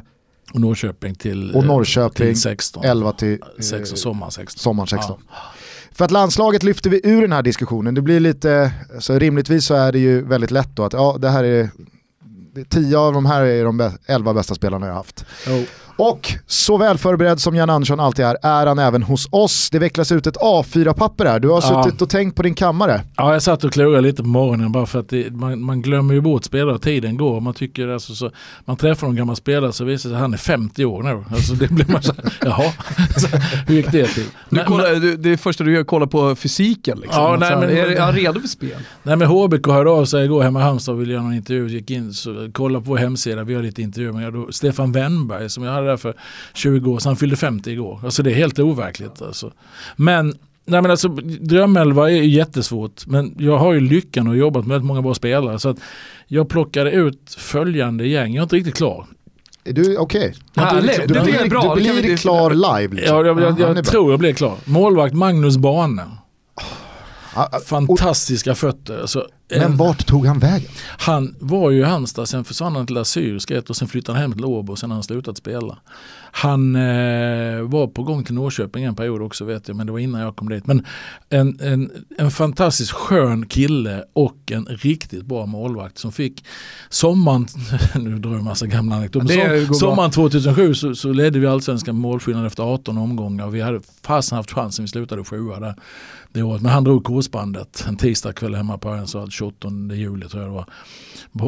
[0.52, 2.84] och Norrköping till, och eh, Norrköping till 16.
[2.84, 4.58] 11 till eh, 16, sommaren 16.
[4.62, 5.20] sommaren 16.
[5.92, 7.94] För att landslaget lyfter vi ur den här diskussionen.
[7.94, 11.28] Det blir lite, så rimligtvis så är det ju väldigt lätt då att ja, det
[11.28, 11.70] här är,
[12.54, 15.24] det- tio av de här är de bä- elva bästa spelarna jag har haft.
[15.48, 15.64] Jo.
[15.96, 19.70] Och så väl förberedd som Jan Andersson alltid är, är han även hos oss.
[19.70, 21.40] Det vecklas ut ett A4-papper här.
[21.40, 21.84] Du har Ja.
[21.84, 23.00] suttit och tänkt på din kammare.
[23.16, 26.14] Ja, jag satt och klurade lite på morgonen bara för att det, man, man glömmer
[26.14, 27.40] ju bort spelare och tiden går.
[27.40, 28.30] Man, tycker alltså så,
[28.64, 31.24] man träffar någon gammal spelare så visar det sig att han är 50 år nu.
[31.34, 32.72] Alltså det blir man så här, jaha,
[33.16, 33.28] så,
[33.66, 34.24] hur gick det till?
[34.50, 36.98] Du Men- kollar, du, det första du gör är kolla på fysiken.
[37.00, 37.22] Liksom.
[37.22, 38.76] Ja, nej, men- är, är han redo för spel?
[39.02, 41.68] Nej men HBK hörde av sig igår hemma i Halmstad och ville göra någon intervju.
[41.68, 45.64] Gick in så kolla på vår hemsida, vi har lite intervjuer med Stefan Wennberg som
[45.64, 46.14] jag hade där för
[46.54, 47.10] 20 år sedan.
[47.10, 48.00] Han fyllde 50 igår.
[48.04, 49.22] Alltså det är helt overkligt.
[49.22, 49.52] Alltså.
[49.96, 50.26] Men,
[50.64, 51.08] nej men alltså
[51.40, 53.06] drömelva är ju jättesvårt.
[53.06, 55.58] Men jag har ju lyckan och jobbat med väldigt många bra spelare.
[55.58, 55.76] Så att
[56.26, 58.32] jag plockade ut följande gäng.
[58.34, 59.06] Jag är inte riktigt klar.
[59.64, 60.34] Är du okej?
[60.56, 61.60] Härligt, Du, det blir, är bra.
[61.74, 63.16] du kan blir vi- klar live liksom.
[63.16, 63.82] Jag, jag, jag, Ja, jag bra.
[63.82, 64.56] tror jag blir klar.
[64.64, 66.02] Målvakt Magnus Bane.
[67.36, 69.00] Ja, ja, Fantastiska fötter.
[69.00, 70.70] Alltså, Men en- vart tog han vägen?
[70.98, 74.32] Han var ju i Halmstad, sen försvann han till Assyriska och sen flyttade han hem
[74.32, 75.78] till Åbo och sen har han slutat spela.
[76.36, 79.98] Han eh, var på gång till Norrköping en period också vet jag, men det var
[79.98, 80.66] innan jag kom dit.
[80.66, 80.86] Men
[81.28, 86.44] en, en, en fantastiskt skön kille och en riktigt bra målvakt som fick
[86.88, 87.46] sommaren,
[87.94, 92.46] nu drar jag massa gamla anekdoter, Som, sommaren 2007 så, så ledde vi allsvenskan målskillnad
[92.46, 95.74] efter 18 omgångar och vi hade fasen haft chansen, vi slutade sjua där
[96.34, 96.62] det året.
[96.62, 100.66] Men han drog korsbandet en tisdagkväll hemma på Örjansvall, 28 juli tror jag det var.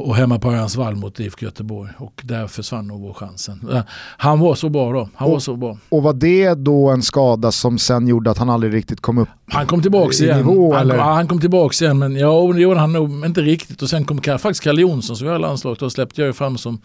[0.06, 1.90] Och hemma på Örjansvall mot IFK Göteborg.
[1.98, 3.82] Och där försvann nog vår chansen.
[4.16, 5.08] Han var så bra då.
[5.14, 5.78] Han var Och- så bra.
[5.88, 9.28] Och var det då en skada som sen gjorde att han aldrig riktigt kom upp?
[9.48, 10.36] Han kom tillbaks I igen.
[10.36, 13.82] nivå, han, ja, han kom tillbaks igen men ja, det gjorde han nog inte riktigt.
[13.82, 15.78] Och sen kom faktiskt Kalle Jonsson som vi i landslaget.
[15.80, 16.80] Då släppte jag ju fram som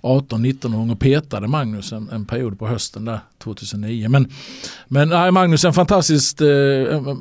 [0.00, 4.08] 18-19 och petade Magnus en, en period på hösten där 2009.
[4.08, 4.28] Men,
[4.88, 6.48] men nej, Magnus är en fantastiskt eh,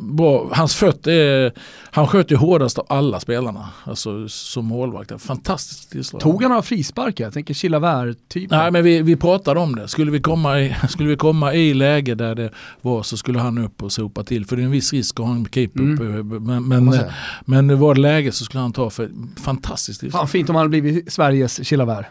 [0.02, 1.54] bra, hans fötter är,
[1.92, 3.70] han sköt ju hårdast av alla spelarna.
[3.84, 5.22] Alltså som målvakt.
[5.22, 6.22] Fantastiskt tillslag.
[6.22, 7.24] Tog han några frisparkar?
[7.24, 8.58] Jag tänker Chilavert-typen.
[8.58, 9.88] Nej men vi, vi pratade om det.
[9.88, 13.58] Skulle vi, komma i, skulle vi komma i läge där det var så skulle han
[13.58, 14.46] upp och sopa till.
[14.46, 16.44] För det är en viss risk att ha en keeper Mm.
[16.44, 17.00] Men, men,
[17.46, 19.12] men var det läge så skulle han ta för
[19.44, 20.20] fantastiskt tillslag.
[20.20, 22.06] Fan fint om han hade blivit Sveriges Chilavert.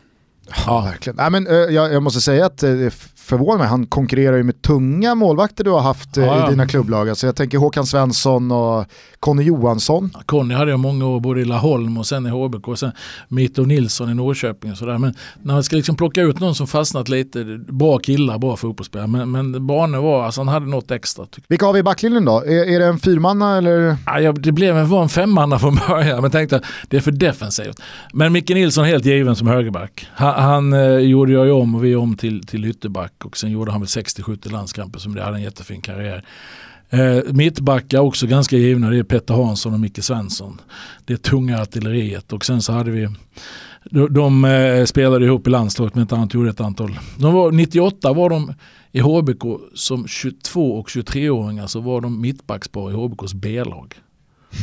[0.66, 1.16] Ja, verkligen.
[1.16, 4.42] Nej, men, eh, jag, jag måste säga att eh, det förvånar mig, han konkurrerar ju
[4.42, 7.09] med tunga målvakter du har haft eh, Ja, i dina klubblag.
[7.09, 8.84] Alltså, jag tänker Håkan Svensson och
[9.20, 10.10] Conny Johansson.
[10.26, 12.92] Conny hade jag många år både i Laholm och sen i HBK och sen
[13.28, 14.98] Mito Nilsson i Norrköping och sådär.
[14.98, 19.09] Men när man ska liksom plocka ut någon som fastnat lite, bra killar, bra fotbollsspelare.
[19.09, 21.26] Men, men Bane var, alltså han hade något extra.
[21.48, 22.38] Vilka har vi i backlinjen då?
[22.44, 23.97] Är, är det en fyrmanna eller?
[24.06, 27.12] Ja, jag- det blev en, var en femmanna från början men tänkte det är för
[27.12, 27.80] defensivt.
[28.12, 30.06] Men Micke Nilsson helt given som högerback.
[30.12, 33.51] Han, han eh, gjorde jag ju om och vi om till, till ytterback och sen
[33.51, 36.24] gjorde han väl 60-70 landskamper som det hade en jättefin karriär.
[36.90, 38.90] Eh, mittbackar också ganska givna.
[38.90, 40.60] Det är Petter Hansson och Micke Svensson.
[41.05, 42.32] Det är tunga artilleriet.
[42.32, 43.09] Och sen så hade vi
[43.84, 46.98] de, de eh, spelade ihop i landslaget men inte annat gjorde ett antal.
[47.18, 48.52] De var, 98 var de
[48.92, 49.42] i HBK
[49.74, 53.94] som 22 och 23-åringar så var de mittbackspar i HBKs B-lag.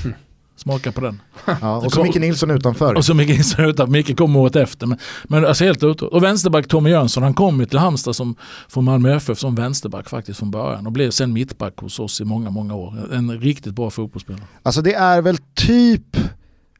[0.03, 0.13] Hm.
[0.57, 1.21] Smaka på den.
[1.61, 2.93] Ja, och så Micke Nilsson utanför.
[2.93, 3.91] Och så Micke Nilsson utanför.
[3.91, 4.87] Micke kom året efter.
[4.87, 6.05] Men, men alltså helt ute.
[6.05, 8.35] Och vänsterback Tommy Jönsson, han kom ju till Halmstad som,
[8.69, 10.85] från Malmö FF som vänsterback faktiskt från början.
[10.85, 13.13] Och blev sen mittback hos oss i många, många år.
[13.13, 14.43] En riktigt bra fotbollsspelare.
[14.63, 16.17] Alltså det är väl typ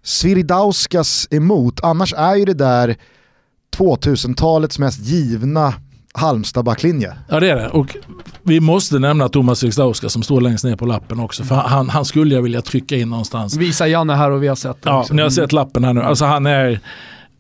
[0.04, 2.96] Sviridauskas emot, annars är ju det där
[3.78, 5.74] 2000-talets mest givna
[6.18, 7.14] Halmstad-backlinje.
[7.30, 7.68] Ja det är det.
[7.68, 7.96] Och
[8.44, 11.44] vi måste nämna Thomas Sviridauskas som står längst ner på lappen också.
[11.44, 13.58] För han, han skulle jag vilja trycka in någonstans.
[13.58, 14.78] Visa Janne här och vi har sett.
[14.84, 16.02] Ja, ni har sett lappen här nu.
[16.02, 16.80] Alltså han är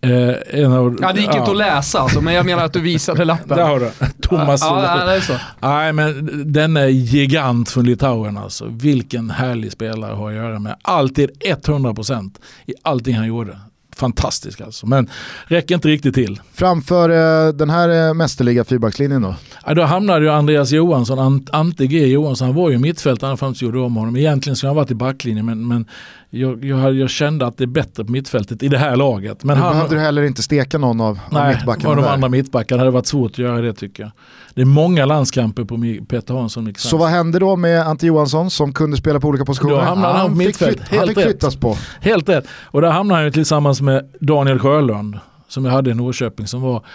[0.02, 1.40] Eh, en av, ja, det gick ja.
[1.40, 3.58] inte att läsa alltså, men jag menar att du visade lappen.
[3.58, 3.92] Där har du.
[4.22, 4.62] Thomas.
[4.62, 5.34] Ja, ja, det är så.
[5.60, 8.66] Nej, men den är gigant från Litauen alltså.
[8.70, 10.76] Vilken härlig spelare har att göra med.
[10.82, 11.30] Alltid
[11.64, 12.32] 100%
[12.66, 13.60] i allting han gjorde
[13.98, 14.86] fantastisk alltså.
[14.86, 15.10] Men
[15.46, 16.42] räcker inte riktigt till.
[16.54, 19.36] Framför eh, den här eh, mästerliga fyrbackslinjen då?
[19.66, 23.54] Ja, då hamnade ju Andreas Johansson, Ant Ante G Johansson, han var ju mittfältare fram
[23.54, 24.16] till gjorde om honom.
[24.16, 25.86] Egentligen skulle han varit i backlinjen men, men
[26.30, 29.44] jag, jag, jag, kände att det är bättre på mittfältet i det här laget.
[29.44, 31.96] Men du han, behövde du heller inte steka någon av, nej, av mittbackarna?
[31.96, 34.12] Nej, de andra mittbackarna hade varit svårt att göra det tycker jag.
[34.58, 36.74] Det är många landskamper på Peter Hansson.
[36.78, 39.76] Så vad hände då med Ante Johansson som kunde spela på olika positioner?
[39.76, 40.80] Då hamnade han, han på mittfält.
[40.80, 41.78] Flytt, han fick flyttas på.
[42.02, 42.48] Helt rätt.
[42.64, 46.86] Och där hamnade han tillsammans med Daniel Sjölund som jag hade i Norrköping som var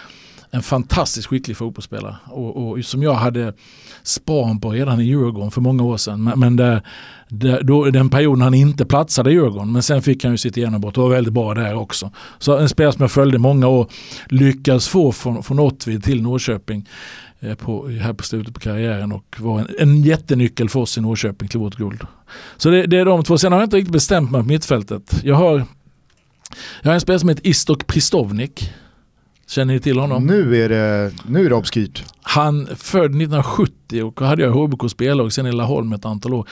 [0.51, 3.52] en fantastiskt skicklig fotbollsspelare och, och som jag hade
[4.02, 6.24] span på redan i Djurgården för många år sedan.
[6.24, 6.82] Men, men det,
[7.28, 10.56] det, då, den perioden han inte platsade i Djurgården men sen fick han ju sitt
[10.56, 12.10] genombrott och var väldigt bra där också.
[12.39, 13.86] Så en spelare som jag följde många år
[14.26, 16.89] lyckades få från, från Åtvid till Norrköping
[17.59, 21.48] på, här på slutet på karriären och var en, en jättenyckel för oss i Norrköping
[21.48, 22.01] till vårt guld.
[22.56, 23.39] Så det, det är de två.
[23.39, 25.20] Sen har jag inte riktigt bestämt mig på mittfältet.
[25.24, 25.64] Jag har,
[26.82, 28.73] jag har en spelare som heter Istok Pristovnik
[29.52, 30.27] Känner ni till honom?
[30.27, 32.05] Nu är det, nu är det obskyrt.
[32.23, 36.48] Han född 1970 och hade jag i HBK spellag sen i Laholm ett antal år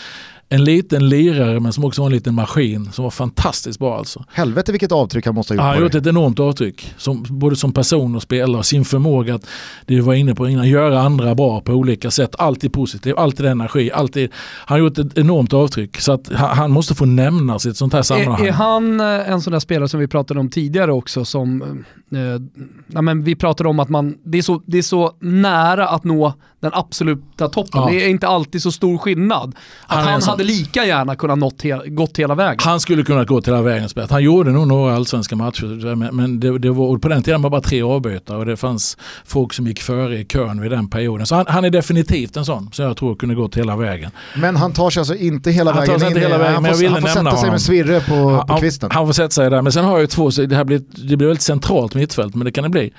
[0.53, 4.25] en liten lirare men som också var en liten maskin som var fantastiskt bra alltså.
[4.33, 6.95] Helvete vilket avtryck han måste ha gjort Han har gjort ett enormt avtryck.
[6.97, 8.63] Som, både som person och spelare.
[8.63, 9.47] Sin förmåga att,
[9.87, 12.35] det vi var inne på innan, göra andra bra på olika sätt.
[12.39, 13.91] Alltid positiv, alltid energi.
[13.93, 16.01] Alltid, han har gjort ett enormt avtryck.
[16.01, 18.41] Så att han, han måste få nämnas i ett sånt här sammanhang.
[18.41, 21.85] Är, är han eh, en sån där spelare som vi pratade om tidigare också som,
[22.13, 26.05] eh, men vi pratade om att man, det är, så, det är så nära att
[26.05, 27.81] nå den absoluta toppen.
[27.81, 27.89] Ja.
[27.91, 29.55] Det är inte alltid så stor skillnad.
[29.87, 32.59] Att han, han hade lika gärna kunnat nått he gått hela vägen.
[32.61, 33.89] Han skulle kunnat gå hela vägen.
[34.11, 37.61] Han gjorde nog några allsvenska matcher men det, det var, på den tiden var bara
[37.61, 41.27] tre avbytare och det fanns folk som gick före i kön vid den perioden.
[41.27, 44.11] Så han, han är definitivt en sån som jag tror kunde gått hela vägen.
[44.37, 46.07] Men han tar sig alltså inte hela han vägen in?
[46.07, 48.91] Inte hela vägen, han får, han får sätta sig med Svirre på, han, på kvisten?
[48.93, 49.63] Han får sätta sig där.
[49.63, 52.45] Men sen har jag ju två, det här blir, det blir väldigt centralt mittfält men
[52.45, 52.93] det kan det bli.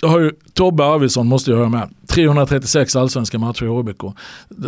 [0.00, 4.02] Då har ju Tobbe Arvidsson, måste jag höra med, 336 allsvenska matcher i HBK.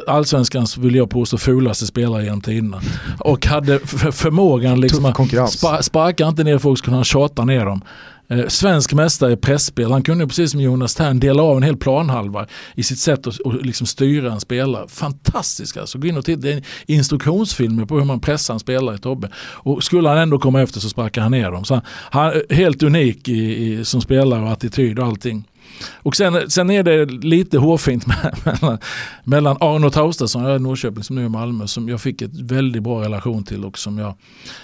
[0.07, 2.81] Allsvenskans, vill jag påstå, fulaste spelare genom tiderna.
[3.19, 3.79] Och hade
[4.13, 7.83] förmågan liksom att sparka inte ner folk, så kunde han tjata ner dem.
[8.29, 9.93] Eh, svensk mästare i pressspel.
[9.93, 13.39] Han kunde precis som Jonas Tern dela av en hel planhalva i sitt sätt att
[13.39, 14.89] och liksom styra en spelare.
[14.89, 15.99] Fantastiskt alltså.
[15.99, 16.41] Gå in och titta.
[16.41, 19.31] Det är instruktionsfilmer på hur man pressar en spelare i Tobbe.
[19.37, 21.65] Och skulle han ändå komma efter så sparkar han ner dem.
[21.65, 25.45] Så han, han helt unik i, i, som spelare och attityd och allting.
[25.93, 28.07] Och sen, sen är det lite hårfint
[28.45, 28.79] mellan,
[29.25, 32.23] mellan Arno Traustason, jag är i Norrköping som nu är i Malmö, som jag fick
[32.23, 34.15] ett väldigt bra relation till och som jag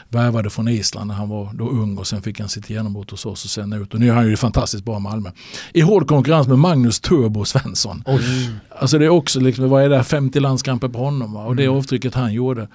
[0.08, 3.26] värvade från Island när han var då ung och sen fick han sitt genombrott hos
[3.26, 3.94] oss och sen ut.
[3.94, 5.30] Och nu är han ju fantastiskt bra i Malmö.
[5.72, 8.04] I hård konkurrens med Magnus Turbo Svensson.
[8.06, 8.20] Mm.
[8.78, 11.44] Alltså det är också, liksom, vad är det, 50 landskamper på honom va?
[11.44, 11.76] och det mm.
[11.76, 12.68] avtrycket han gjorde.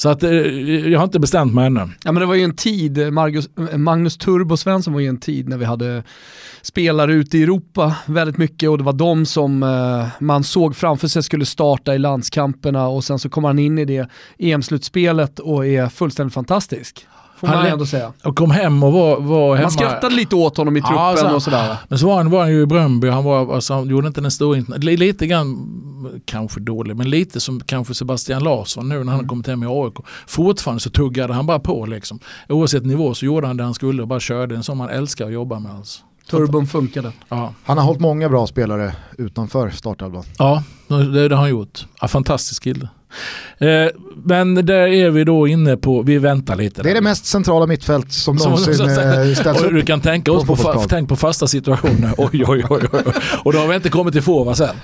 [0.00, 1.80] Så att, eh, jag har inte bestämt mig ännu.
[1.80, 5.48] Ja men det var ju en tid, Margus, Magnus Turbo Svensson var ju en tid
[5.48, 6.02] när vi hade
[6.62, 11.08] spelare ute i Europa väldigt mycket och det var de som eh, man såg framför
[11.08, 14.08] sig skulle starta i landskamperna och sen så kommer han in i det
[14.38, 17.06] EM-slutspelet och är fullständigt fantastisk.
[17.40, 18.12] Får han man ändå säga.
[18.24, 19.62] Och kom hem och var, var hemma.
[19.62, 21.76] Man skrattade lite åt honom i truppen ja, så, och sådär.
[21.88, 24.20] Men så var han, var han ju i Bröndby, han, var, alltså, han gjorde inte
[24.20, 29.14] den stora, lite grann, kanske dålig, men lite som kanske Sebastian Larsson nu när han
[29.14, 29.28] mm.
[29.28, 29.94] kommit hem i AIK.
[30.26, 32.18] Fortfarande så tuggade han bara på liksom.
[32.48, 35.26] Oavsett nivå så gjorde han det han skulle och bara körde en som man älskar
[35.26, 35.72] att jobba med.
[35.72, 36.02] Alltså.
[36.30, 37.12] Turbon funkade.
[37.28, 37.54] Ja.
[37.64, 40.24] Han har hållit många bra spelare utanför startelvan.
[40.38, 41.86] Ja, det, det har han gjort.
[42.00, 42.88] Ja, fantastisk kille.
[43.58, 43.68] Eh,
[44.24, 46.82] men där är vi då inne på, vi väntar lite.
[46.82, 49.86] Det är det mest centrala mittfält som Som- någonsin eh, ställs och du upp.
[49.86, 50.88] kan tänka på oss på, fa- fotbollsplan.
[50.88, 52.12] tänk på fasta situationer.
[52.18, 53.02] Oj, oj, oj, oj.
[53.44, 54.76] Och då har vi inte kommit till forward sen.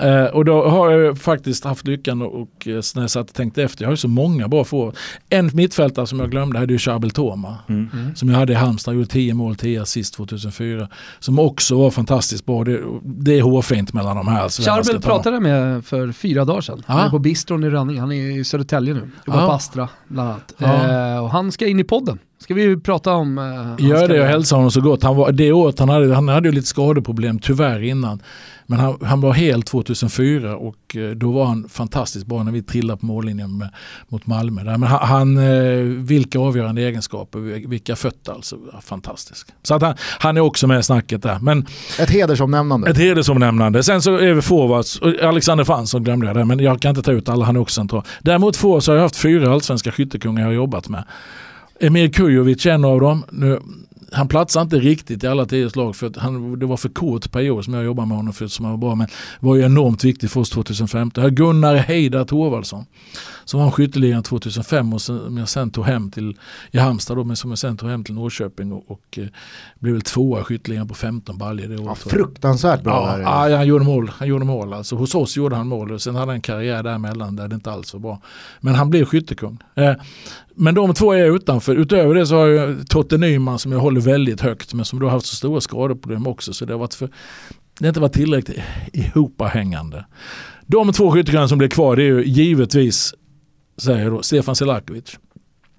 [0.00, 3.82] Eh, och då har jag faktiskt haft lyckan och, när jag satt och tänkte efter,
[3.84, 4.94] jag har ju så många bra forward.
[5.30, 7.56] En mittfältare som jag glömde hade ju Chabel Toma.
[7.68, 7.88] Mm.
[8.14, 10.88] Som jag hade i Halmstad, gjorde 10 mål, 10 assist 2004.
[11.20, 12.64] Som också var fantastiskt bra.
[12.64, 14.48] Det, det är hårfint mellan de här.
[14.48, 15.00] Charbel ta.
[15.08, 16.82] pratade jag med för fyra dagar sedan.
[16.86, 19.10] Är på bistron i Rönninge, han är i Södertälje nu.
[19.26, 19.46] Jobbar Ja.
[19.46, 20.54] på Astra bland annat.
[20.58, 21.14] Ja.
[21.14, 22.18] Eh, och han ska in i podden.
[22.38, 23.38] Ska vi prata om...
[23.78, 25.02] Eh, Gör det och hälsa honom så gott.
[25.02, 28.22] Han var, det året han hade, han hade ju lite skadeproblem tyvärr innan.
[28.66, 32.62] Men han, han var helt 2004 och eh, då var han fantastiskt bra när vi
[32.62, 33.68] trillade på mållinjen med,
[34.08, 34.64] mot Malmö.
[34.64, 37.38] Men han, eh, vilka avgörande egenskaper,
[37.68, 38.56] vilka fötter alltså.
[38.82, 39.48] Fantastisk.
[39.62, 41.38] Så att han, han är också med i snacket där.
[41.38, 41.66] Men
[42.00, 42.90] Ett hedersomnämnande.
[42.90, 43.82] ett hedersomnämnande.
[43.82, 45.00] Sen så är vi forwards.
[45.22, 47.74] Alexander Fransson glömde jag där, men jag kan inte ta ut alla, han är också
[47.80, 48.02] central.
[48.22, 51.04] Däremot forwards har jag haft fyra allsvenska skyttekungar jag har jobbat med.
[51.80, 53.24] Emir Kujovic är en av dem.
[53.30, 53.60] Nu,
[54.12, 57.32] han platsar inte riktigt i alla tio slag för att han, det var för kort
[57.32, 58.94] period som jag jobbade med honom för som han var bra.
[58.94, 59.08] Men
[59.40, 61.24] var ju enormt viktig för oss 2015.
[61.24, 62.86] Jag Gunnar Heidar Thorvaldsson
[63.46, 66.36] som vann skytteligan 2005 och som jag sen tog hem till
[66.70, 69.26] i Halmstad då, men som jag sen tog hem till Norrköping och, och eh,
[69.78, 71.98] blev väl tvåa i skytteligan på 15 baljor det Ja, året.
[72.04, 72.10] jag.
[72.12, 74.10] fruktansvärt bra Ja, ja, han gjorde mål.
[74.18, 74.72] Han gjorde mål.
[74.72, 77.54] Alltså, hos oss gjorde han mål och sen hade han en karriär däremellan där det
[77.54, 78.20] inte alls var bra.
[78.60, 79.58] Men han blev skyttekung.
[79.74, 79.92] Eh,
[80.54, 81.74] men de två är utanför.
[81.76, 85.06] Utöver det så har jag Totte Nyman som jag håller väldigt högt men som då
[85.06, 87.06] har haft så stora skadeproblem också så det har, varit för,
[87.78, 88.58] det har inte varit tillräckligt
[88.92, 90.06] ihopahängande.
[90.66, 93.14] De två skyttekungarna som blir kvar det är ju givetvis
[93.76, 95.18] säger då, Stefan Selakovic.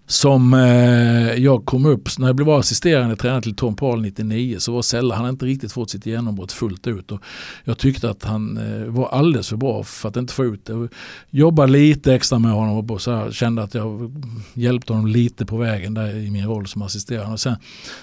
[0.09, 4.71] Som eh, jag kom upp, när jag blev assisterande tränare till Tom Paul 99 så
[4.71, 7.11] var Sella, han hade inte riktigt fått sitt genombrott fullt ut.
[7.11, 7.21] Och
[7.63, 10.87] jag tyckte att han eh, var alldeles för bra för att inte få ut det.
[11.29, 14.11] Jobbade lite extra med honom och så här, kände att jag
[14.53, 17.33] hjälpte honom lite på vägen där i min roll som assisterande.
[17.33, 17.55] Och sen,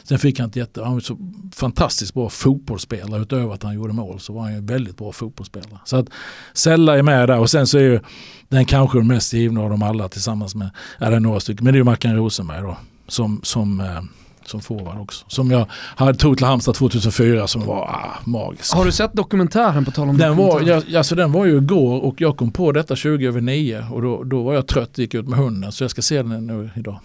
[0.02, 1.18] sen fick han ett jätte, han var så
[1.54, 5.12] fantastiskt bra fotbollsspelare utöver att han gjorde mål så var han ju en väldigt bra
[5.12, 5.78] fotbollsspelare.
[5.84, 6.06] Så att
[6.52, 8.00] Sella är med där och sen så är ju
[8.48, 11.74] den kanske den mest givna av dem alla tillsammans med, är det några stycken, men
[11.74, 12.76] det är ju Mackan Rosenberg då
[13.08, 14.02] som, som, eh,
[14.44, 15.24] som forward också.
[15.28, 18.74] Som jag hade tog till Halmstad 2004 som var ah, magisk.
[18.74, 22.00] Har du sett dokumentären på tal om Den var, jag, alltså den var ju igår
[22.00, 25.14] och jag kom på detta 20 över 9 och då, då var jag trött gick
[25.14, 27.00] ut med hunden så jag ska se den nu idag.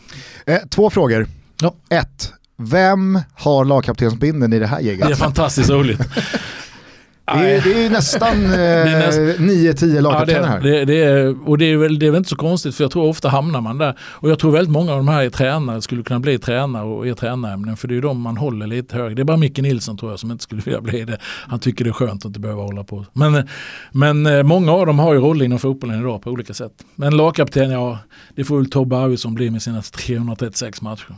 [0.46, 1.28] Eh, två frågor.
[1.62, 1.74] Ja.
[1.90, 2.34] Ett.
[2.58, 5.08] Vem har lagkaptensbindeln i det här gänget?
[5.08, 6.02] Det är fantastiskt roligt.
[7.38, 11.50] Det är, det är nästan eh, är näst- 9-10 Ja, lagkaptener det, här.
[11.50, 13.62] och det är, väl, det är väl inte så konstigt för jag tror ofta hamnar
[13.62, 13.98] man där.
[14.02, 17.08] Och jag tror väldigt många av de här är tränare, skulle kunna bli tränare och
[17.08, 19.16] är tränämnen för det är ju de man håller lite högre.
[19.16, 21.18] Det är bara Micke Nilsson tror jag som inte skulle vilja bli det.
[21.24, 23.06] Han tycker det är skönt att inte behöva hålla på.
[23.14, 23.48] Men,
[23.92, 26.72] men eh, många av dem har ju roll inom fotbollen idag på olika sätt.
[26.96, 27.98] Men lagkapten, ja
[28.36, 31.16] det får väl Tobbe Arvidsson bli med sina 336 matcher.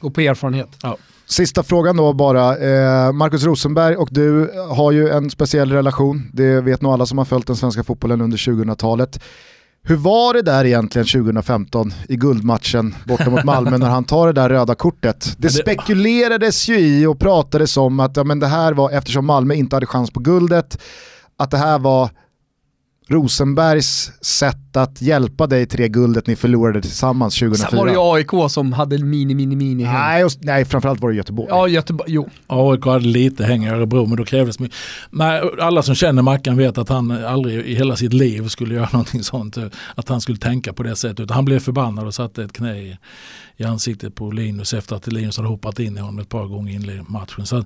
[0.00, 0.68] Gå på erfarenhet.
[1.26, 2.56] Sista frågan då bara.
[2.56, 6.30] Eh, Marcus Rosenberg och du har ju en speciell relation.
[6.32, 9.20] Det vet nog alla som har följt den svenska fotbollen under 2000-talet.
[9.86, 14.32] Hur var det där egentligen 2015 i guldmatchen borta mot Malmö när han tar det
[14.32, 15.34] där röda kortet?
[15.38, 19.26] Det det- spekulerades ju i och pratades om att ja, men det här var, eftersom
[19.26, 20.78] Malmö inte hade chans på guldet,
[21.38, 22.10] att det här var
[23.08, 27.68] Rosenbergs sätt att hjälpa dig till det guldet ni förlorade tillsammans 2004.
[27.70, 29.94] Sen var det ju AIK som hade mini, mini, mini häng.
[29.94, 31.48] Nej, och, nej, framförallt var det Göteborg.
[31.50, 32.28] Ja, Göteborg, jo.
[32.46, 34.76] AIK hade lite häng i Örebro men då krävdes mycket.
[35.10, 38.88] Nej, alla som känner Mackan vet att han aldrig i hela sitt liv skulle göra
[38.92, 39.56] någonting sånt.
[39.56, 39.64] eh,
[39.94, 41.20] Att han skulle tänka på det sättet.
[41.20, 42.96] Utan han blev förbannad och satte ett knä i,
[43.56, 46.90] i ansiktet på Linus efter att Linus hade hoppat in i honom ett par gånger
[46.90, 47.46] i matchen.
[47.46, 47.64] Så,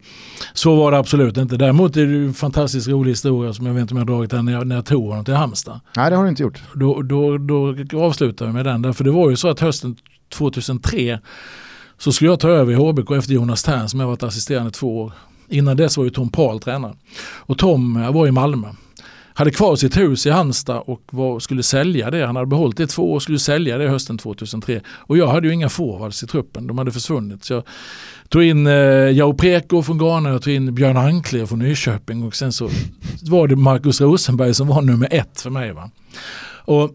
[0.53, 1.57] så var det absolut inte.
[1.57, 4.15] Däremot är det ju en fantastiskt rolig historia som jag vet inte om jag har
[4.15, 5.81] dragit den när jag, när jag tog honom till Halmstad.
[5.97, 6.63] Nej, det har du inte gjort.
[6.75, 8.95] Då, då, då avslutar vi med den.
[8.95, 9.97] För det var ju så att hösten
[10.29, 11.20] 2003
[11.99, 15.03] så skulle jag ta över i HBK efter Jonas Tern som jag varit assisterande två
[15.03, 15.12] år.
[15.49, 16.95] Innan dess var ju Tom Pahl tränare.
[17.20, 18.69] Och Tom eh, var i Malmö.
[19.35, 22.27] Hade kvar sitt hus i Halmstad och var, skulle sälja det.
[22.27, 24.81] Han hade behållit det i två år och skulle sälja det hösten 2003.
[24.87, 27.45] Och jag hade ju inga forwards i truppen, de hade försvunnit.
[27.45, 27.62] Så jag
[28.29, 32.35] tog in eh, Jao Preko från Ghana, jag tog in Björn Ankle från Nyköping och
[32.35, 32.70] sen så
[33.23, 35.73] var det Marcus Rosenberg som var nummer ett för mig.
[35.73, 35.91] Va?
[36.69, 36.90] Och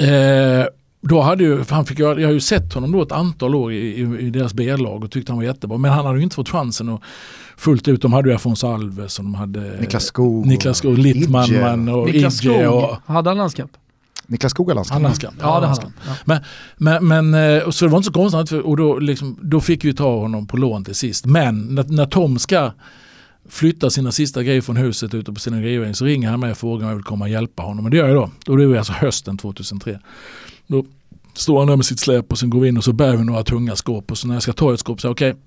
[0.00, 0.66] Eh,
[1.00, 3.72] då hade ju, han fick, jag, jag har ju sett honom då ett antal år
[3.72, 5.78] i, i, i deras B-lag och tyckte han var jättebra.
[5.78, 7.02] Men han hade ju inte fått chansen och
[7.56, 8.02] fullt ut.
[8.02, 10.46] De hade ju Afonso Alves och de hade Niklas Skog.
[10.46, 11.60] Niklas Skog, Littman Idje.
[11.62, 13.70] man och Niklas Skog, och hade han landskamp?
[14.26, 14.94] Niklas Skog har landskamp.
[14.94, 15.36] han landskamp.
[15.40, 15.92] Ja, det hade han.
[16.26, 16.38] Ja.
[16.76, 19.60] Men, men eh, och så det var inte så konstigt för- och då, liksom, då
[19.60, 21.26] fick vi ta honom på lån till sist.
[21.26, 22.70] Men när, när Tom ska
[23.48, 26.58] flyttar sina sista grejer från huset ute på sina grejer så ringer han mig och
[26.58, 27.84] frågar om jag vill komma och hjälpa honom.
[27.84, 28.30] Men det gör jag då.
[28.44, 30.00] Då är det alltså hösten 2003.
[30.66, 30.84] Då
[31.34, 33.24] står han där med sitt släp och sen går vi in och så bär vi
[33.24, 35.42] några tunga skåp och så när jag ska ta ett skåp så okej, okay,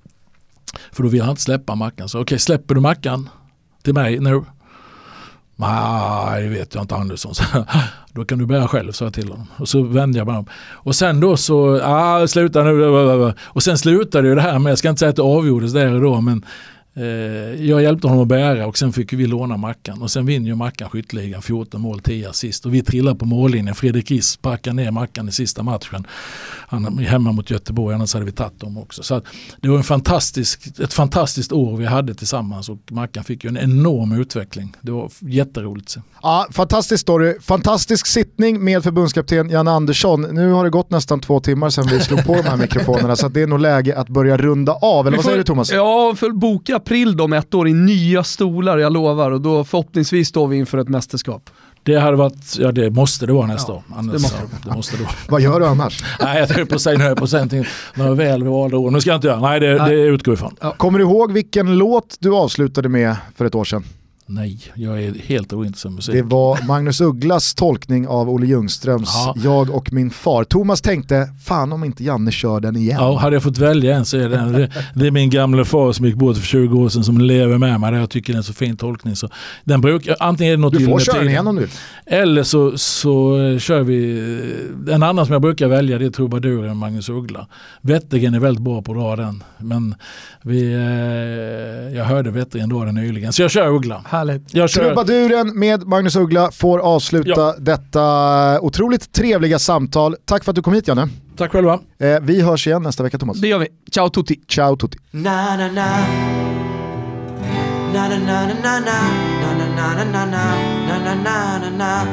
[0.91, 2.09] för då vill han inte släppa mackan.
[2.09, 3.29] Så okej, okay, släpper du mackan
[3.83, 4.43] till mig nu?
[5.55, 7.35] Nej, det vet jag inte Andersson.
[7.35, 7.43] Så,
[8.13, 9.47] då kan du bära själv, sa jag till honom.
[9.57, 10.45] Och så vände jag mig om.
[10.71, 13.33] Och sen då så, ah, sluta nu.
[13.43, 15.93] Och sen slutade ju det här med, jag ska inte säga att det avgjordes där
[15.93, 16.45] och då, men
[17.59, 20.55] jag hjälpte honom att bära och sen fick vi låna Mackan och sen vinner ju
[20.55, 23.75] Mackan skytteligan 14 mål 10 assist och vi trillar på mållinjen.
[23.75, 26.07] Fredrik Riss packar ner Mackan i sista matchen.
[26.67, 29.03] Han är hemma mot Göteborg annars hade vi tagit dem också.
[29.03, 29.21] Så
[29.61, 33.57] det var en fantastisk, ett fantastiskt år vi hade tillsammans och Mackan fick ju en
[33.57, 34.75] enorm utveckling.
[34.81, 35.97] Det var jätteroligt.
[36.21, 40.21] Ja, fantastisk story, fantastisk sittning med förbundskapten Janne Andersson.
[40.21, 43.27] Nu har det gått nästan två timmar sedan vi slog på de här mikrofonerna så
[43.27, 45.07] det är nog läge att börja runda av.
[45.07, 45.71] Eller vad säger du Thomas?
[45.71, 49.31] Ja, för boka april då om ett år i nya stolar, jag lovar.
[49.31, 51.49] Och då förhoppningsvis står vi inför ett mästerskap.
[51.83, 53.83] Det hade varit, ja det måste det vara nästa ja, år.
[53.97, 55.13] Annars, det måste, ja, det måste det vara.
[55.29, 56.03] Vad gör du annars?
[56.21, 58.93] Nej jag höll på att säga, nu på någonting, några väl valda ord.
[58.93, 59.95] Nu ska jag inte göra, nej det, nej.
[59.95, 60.55] det utgår ifrån.
[60.61, 60.71] Ja.
[60.71, 63.83] Kommer du ihåg vilken låt du avslutade med för ett år sedan?
[64.33, 66.15] Nej, jag är helt ointresserad av musik.
[66.15, 69.35] Det var Magnus Ugglas tolkning av Olle Ljungströms ja.
[69.43, 70.43] Jag och min far.
[70.43, 72.97] Thomas tänkte, fan om inte Janne kör den igen.
[72.99, 75.91] Ja, hade jag fått välja en så är det, det, det är min gamla far
[75.91, 77.93] som gick bort för 20 år sedan som lever med mig.
[77.93, 79.15] Jag tycker det är en så fin tolkning.
[79.15, 79.29] Så
[79.63, 81.71] den brukar, antingen är det något du får köra den igen om du vill.
[82.05, 84.21] Eller så, så kör vi,
[84.91, 87.47] en annan som jag brukar välja det är trubaduren Magnus Uggla.
[87.81, 89.43] Wettergren är väldigt bra på att dra den.
[89.57, 89.95] Men
[90.41, 93.33] vi, eh, jag hörde Wettergren dra den nyligen.
[93.33, 94.01] Så jag kör Uggla.
[94.21, 94.53] Härligt.
[94.53, 94.85] Jag kör.
[94.85, 97.55] Trubaduren med Magnus Uggla får avsluta ja.
[97.59, 100.15] detta otroligt trevliga samtal.
[100.25, 101.09] Tack för att du kom hit Janne.
[101.37, 101.79] Tack själva.
[101.99, 103.41] Eh, vi hörs igen nästa vecka Thomas.
[103.41, 103.67] Det gör vi.
[103.91, 104.39] Ciao tutti.
[104.47, 104.97] Ciao tutti.
[105.11, 105.87] Na, na, na.
[107.93, 108.97] Na, na, na, na, na.
[109.41, 110.55] Na, na, na, na, na.
[110.87, 112.05] Na, na, na, na, na.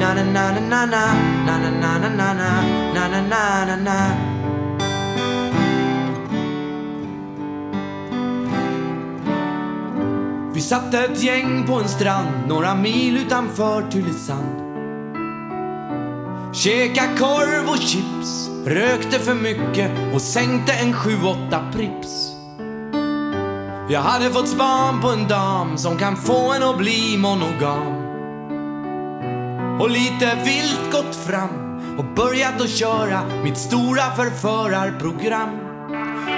[0.00, 1.14] Na, na, na, na, na.
[1.46, 2.62] Na, na, na, na, na.
[2.94, 3.20] Na, na,
[3.66, 4.34] na, na,
[10.54, 14.60] Vi satt ett gäng på en strand några mil utanför Tylösand.
[16.54, 22.30] Käka korv och chips, rökte för mycket och sänkte en sju, åtta Prips.
[23.88, 27.94] Jag hade fått span på en dam som kan få en att bli monogam.
[29.80, 35.63] Och lite vilt gått fram och börjat att köra mitt stora förförarprogram.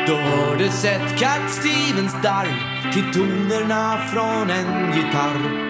[0.07, 2.47] Då hördes ett Cat Stevens darr
[2.93, 5.67] till tonerna från en gitarr.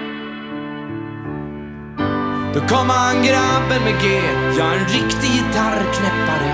[2.54, 4.20] Då kom han grabben med G,
[4.58, 6.50] ja en riktig gitarrknäppare.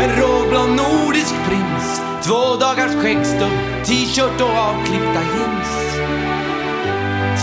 [0.00, 5.70] En råblond nordisk prins, två dagars skäggstubb, t-shirt och avklippta jeans.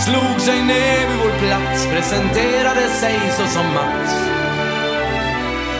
[0.04, 4.14] Slog sig ner vid vår plats, presenterade sig så som Mats.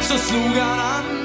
[0.01, 1.18] Så slog han